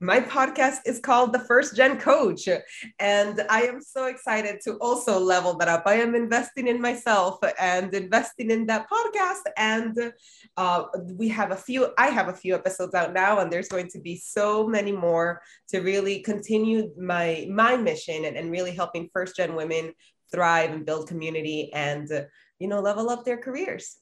my 0.00 0.20
podcast 0.20 0.80
is 0.84 1.00
called 1.00 1.32
The 1.32 1.38
First 1.38 1.74
Gen 1.74 1.98
Coach, 1.98 2.48
and 2.98 3.42
I 3.48 3.62
am 3.62 3.80
so 3.80 4.06
excited 4.06 4.60
to 4.64 4.74
also 4.74 5.18
level 5.18 5.56
that 5.56 5.68
up. 5.68 5.84
I 5.86 5.94
am 5.94 6.14
investing 6.14 6.68
in 6.68 6.80
myself 6.82 7.38
and 7.58 7.94
investing 7.94 8.50
in 8.50 8.66
that 8.66 8.88
podcast. 8.90 9.42
And 9.56 10.12
uh, 10.56 10.84
we 11.14 11.28
have 11.30 11.50
a 11.50 11.56
few, 11.56 11.94
I 11.96 12.08
have 12.08 12.28
a 12.28 12.34
few 12.34 12.54
episodes 12.54 12.94
out 12.94 13.14
now, 13.14 13.38
and 13.38 13.50
there's 13.50 13.68
going 13.68 13.88
to 13.88 13.98
be 13.98 14.16
so 14.16 14.66
many 14.66 14.92
more 14.92 15.40
to 15.68 15.80
really 15.80 16.20
continue 16.20 16.92
my 16.98 17.46
my 17.50 17.76
mission 17.76 18.26
and, 18.26 18.36
and 18.36 18.50
really 18.50 18.72
helping 18.72 19.08
first 19.14 19.36
gen 19.36 19.54
women 19.54 19.92
thrive 20.30 20.72
and 20.72 20.84
build 20.84 21.08
community 21.08 21.72
and 21.72 22.10
uh, 22.12 22.22
you 22.58 22.68
know 22.68 22.80
level 22.80 23.08
up 23.08 23.24
their 23.24 23.38
careers 23.38 23.96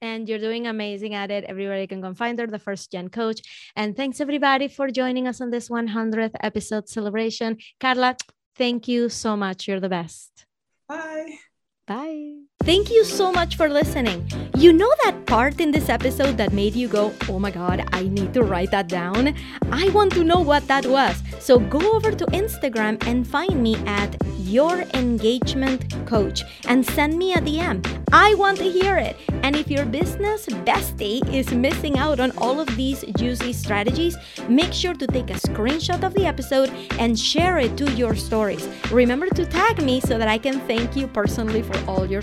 and 0.00 0.28
you're 0.28 0.38
doing 0.38 0.66
amazing 0.66 1.14
at 1.14 1.30
it. 1.30 1.44
Everybody 1.44 1.86
can 1.86 2.00
go 2.00 2.08
and 2.08 2.16
find 2.16 2.38
her, 2.38 2.46
the 2.46 2.58
first 2.58 2.92
gen 2.92 3.08
coach. 3.08 3.40
And 3.76 3.96
thanks 3.96 4.20
everybody 4.20 4.68
for 4.68 4.90
joining 4.90 5.26
us 5.26 5.40
on 5.40 5.50
this 5.50 5.68
100th 5.68 6.34
episode 6.40 6.88
celebration. 6.88 7.58
Carla, 7.80 8.16
thank 8.56 8.88
you 8.88 9.08
so 9.08 9.36
much. 9.36 9.68
You're 9.68 9.80
the 9.80 9.88
best. 9.88 10.46
bye 10.88 11.38
Bye. 11.86 12.45
Thank 12.64 12.90
you 12.90 13.04
so 13.04 13.30
much 13.30 13.56
for 13.56 13.68
listening. 13.68 14.28
You 14.56 14.72
know 14.72 14.90
that 15.04 15.24
part 15.26 15.60
in 15.60 15.70
this 15.70 15.88
episode 15.88 16.36
that 16.38 16.52
made 16.52 16.74
you 16.74 16.88
go, 16.88 17.14
oh 17.28 17.38
my 17.38 17.52
God, 17.52 17.88
I 17.92 18.02
need 18.08 18.34
to 18.34 18.42
write 18.42 18.72
that 18.72 18.88
down? 18.88 19.36
I 19.70 19.88
want 19.90 20.12
to 20.14 20.24
know 20.24 20.40
what 20.40 20.66
that 20.66 20.84
was. 20.84 21.22
So 21.38 21.60
go 21.60 21.92
over 21.92 22.10
to 22.10 22.26
Instagram 22.26 23.06
and 23.06 23.24
find 23.24 23.62
me 23.62 23.76
at 23.86 24.16
Your 24.38 24.80
Engagement 24.94 25.94
Coach 26.06 26.42
and 26.66 26.84
send 26.84 27.16
me 27.16 27.34
a 27.34 27.36
DM. 27.36 27.84
I 28.12 28.34
want 28.34 28.58
to 28.58 28.70
hear 28.70 28.96
it. 28.96 29.16
And 29.42 29.54
if 29.54 29.70
your 29.70 29.84
business 29.84 30.46
bestie 30.46 31.22
is 31.32 31.52
missing 31.52 31.98
out 31.98 32.18
on 32.18 32.32
all 32.38 32.58
of 32.58 32.74
these 32.76 33.04
juicy 33.16 33.52
strategies, 33.52 34.16
make 34.48 34.72
sure 34.72 34.94
to 34.94 35.06
take 35.06 35.30
a 35.30 35.34
screenshot 35.34 36.02
of 36.02 36.14
the 36.14 36.24
episode 36.26 36.70
and 36.98 37.18
share 37.18 37.58
it 37.58 37.76
to 37.76 37.92
your 37.92 38.16
stories. 38.16 38.66
Remember 38.90 39.26
to 39.26 39.46
tag 39.46 39.82
me 39.82 40.00
so 40.00 40.18
that 40.18 40.28
I 40.28 40.38
can 40.38 40.60
thank 40.66 40.96
you 40.96 41.06
personally 41.06 41.62
for 41.62 41.78
all 41.86 42.06
your 42.06 42.22